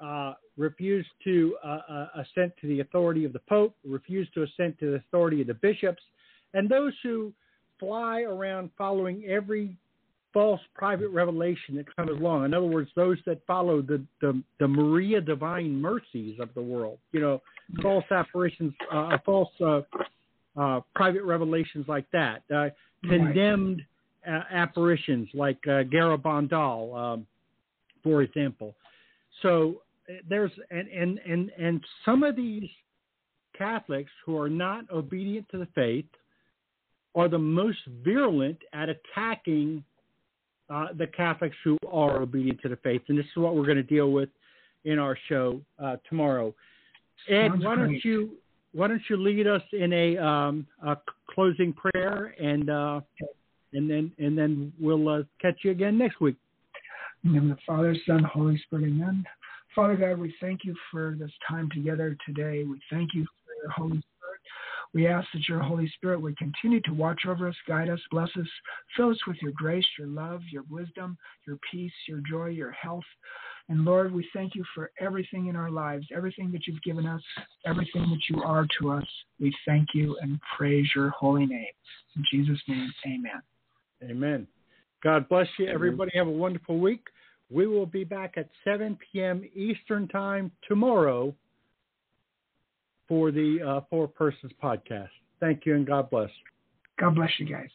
uh, 0.00 0.34
refuse 0.56 1.06
to 1.24 1.56
uh, 1.64 1.80
uh, 1.88 2.06
assent 2.16 2.52
to 2.60 2.66
the 2.66 2.80
authority 2.80 3.24
of 3.24 3.32
the 3.32 3.40
Pope, 3.48 3.74
refuse 3.84 4.28
to 4.34 4.42
assent 4.42 4.78
to 4.78 4.92
the 4.92 4.96
authority 4.96 5.40
of 5.40 5.46
the 5.46 5.54
bishops, 5.54 6.02
and 6.54 6.68
those 6.68 6.92
who 7.02 7.32
fly 7.82 8.22
around 8.22 8.70
following 8.78 9.24
every 9.26 9.76
false 10.32 10.60
private 10.74 11.08
revelation 11.08 11.76
that 11.76 11.94
comes 11.94 12.10
along. 12.10 12.44
In 12.46 12.54
other 12.54 12.66
words, 12.66 12.88
those 12.96 13.18
that 13.26 13.44
follow 13.46 13.82
the, 13.82 14.02
the, 14.20 14.40
the 14.60 14.68
Maria 14.68 15.20
divine 15.20 15.74
mercies 15.80 16.38
of 16.40 16.48
the 16.54 16.62
world, 16.62 16.98
you 17.10 17.20
know, 17.20 17.42
false 17.82 18.04
apparitions, 18.10 18.72
uh, 18.90 19.18
false 19.26 19.50
uh, 19.60 19.80
uh, 20.56 20.80
private 20.94 21.24
revelations 21.24 21.86
like 21.88 22.06
that, 22.12 22.42
uh, 22.54 22.68
condemned 23.02 23.82
uh, 24.26 24.42
apparitions 24.50 25.28
like 25.34 25.58
uh, 25.66 25.82
Garabandal, 25.82 26.96
um, 26.96 27.26
for 28.02 28.22
example. 28.22 28.74
So 29.42 29.82
uh, 30.08 30.14
there's 30.28 30.52
and, 30.70 30.88
and 30.88 31.18
and 31.26 31.50
and 31.58 31.84
some 32.04 32.22
of 32.22 32.36
these 32.36 32.68
Catholics 33.56 34.10
who 34.24 34.38
are 34.38 34.50
not 34.50 34.88
obedient 34.90 35.48
to 35.50 35.58
the 35.58 35.68
faith 35.74 36.06
are 37.14 37.28
the 37.28 37.38
most 37.38 37.78
virulent 38.02 38.58
at 38.72 38.88
attacking 38.88 39.84
uh, 40.70 40.88
the 40.96 41.06
Catholics 41.06 41.56
who 41.64 41.76
are 41.90 42.22
obedient 42.22 42.60
to 42.62 42.68
the 42.68 42.76
faith. 42.76 43.02
And 43.08 43.18
this 43.18 43.26
is 43.26 43.36
what 43.36 43.54
we're 43.54 43.66
going 43.66 43.76
to 43.76 43.82
deal 43.82 44.10
with 44.10 44.30
in 44.84 44.98
our 44.98 45.16
show 45.28 45.60
uh, 45.78 45.96
tomorrow. 46.08 46.54
Ed, 47.28 47.48
Sounds 47.48 47.64
why 47.64 47.76
don't 47.76 47.88
great. 47.88 48.04
you 48.04 48.30
why 48.72 48.88
don't 48.88 49.02
you 49.10 49.18
lead 49.18 49.46
us 49.46 49.62
in 49.72 49.92
a, 49.92 50.16
um, 50.16 50.66
a 50.84 50.96
closing 51.28 51.74
prayer 51.74 52.34
and 52.40 52.70
uh, 52.70 53.00
and 53.74 53.90
then 53.90 54.10
and 54.18 54.36
then 54.36 54.72
we'll 54.80 55.08
uh, 55.08 55.22
catch 55.40 55.56
you 55.62 55.70
again 55.70 55.98
next 55.98 56.20
week. 56.20 56.36
In 57.24 57.32
the 57.32 57.40
name 57.40 57.50
of 57.50 57.58
the 57.58 57.62
Father, 57.66 57.94
Son, 58.06 58.24
Holy 58.24 58.58
Spirit, 58.66 58.86
amen. 58.86 59.24
Father 59.74 59.96
God, 59.96 60.18
we 60.18 60.34
thank 60.40 60.60
you 60.64 60.74
for 60.90 61.16
this 61.18 61.30
time 61.48 61.68
together 61.72 62.16
today. 62.26 62.64
We 62.64 62.80
thank 62.90 63.10
you 63.14 63.24
for 63.24 63.62
your 63.62 63.70
Holy 63.70 63.90
Spirit. 63.90 64.04
We 64.94 65.06
ask 65.06 65.26
that 65.32 65.48
your 65.48 65.60
Holy 65.60 65.88
Spirit 65.96 66.20
would 66.20 66.36
continue 66.36 66.80
to 66.82 66.92
watch 66.92 67.22
over 67.26 67.48
us, 67.48 67.56
guide 67.66 67.88
us, 67.88 68.00
bless 68.10 68.28
us, 68.36 68.46
fill 68.96 69.10
us 69.10 69.18
with 69.26 69.36
your 69.40 69.52
grace, 69.52 69.86
your 69.98 70.08
love, 70.08 70.42
your 70.50 70.64
wisdom, 70.70 71.16
your 71.46 71.58
peace, 71.70 71.92
your 72.06 72.20
joy, 72.28 72.48
your 72.48 72.72
health. 72.72 73.04
And 73.68 73.84
Lord, 73.84 74.12
we 74.12 74.28
thank 74.34 74.54
you 74.54 74.64
for 74.74 74.90
everything 75.00 75.46
in 75.46 75.56
our 75.56 75.70
lives, 75.70 76.06
everything 76.14 76.52
that 76.52 76.66
you've 76.66 76.82
given 76.82 77.06
us, 77.06 77.22
everything 77.64 78.02
that 78.10 78.20
you 78.28 78.42
are 78.42 78.66
to 78.80 78.90
us. 78.90 79.06
We 79.40 79.54
thank 79.66 79.88
you 79.94 80.18
and 80.20 80.38
praise 80.56 80.86
your 80.94 81.08
holy 81.10 81.46
name. 81.46 81.72
In 82.16 82.24
Jesus' 82.30 82.60
name, 82.68 82.92
amen. 83.06 83.42
Amen. 84.10 84.46
God 85.02 85.28
bless 85.28 85.48
you, 85.58 85.68
everybody. 85.68 86.10
Have 86.14 86.26
a 86.26 86.30
wonderful 86.30 86.78
week. 86.78 87.06
We 87.50 87.66
will 87.66 87.86
be 87.86 88.04
back 88.04 88.34
at 88.36 88.48
7 88.64 88.98
p.m. 89.12 89.48
Eastern 89.54 90.08
Time 90.08 90.50
tomorrow 90.68 91.34
for 93.08 93.30
the 93.30 93.58
uh, 93.66 93.80
Four 93.90 94.08
Persons 94.08 94.52
podcast. 94.62 95.08
Thank 95.40 95.66
you 95.66 95.74
and 95.74 95.86
God 95.86 96.10
bless. 96.10 96.30
God 96.98 97.14
bless 97.14 97.30
you 97.38 97.46
guys. 97.46 97.68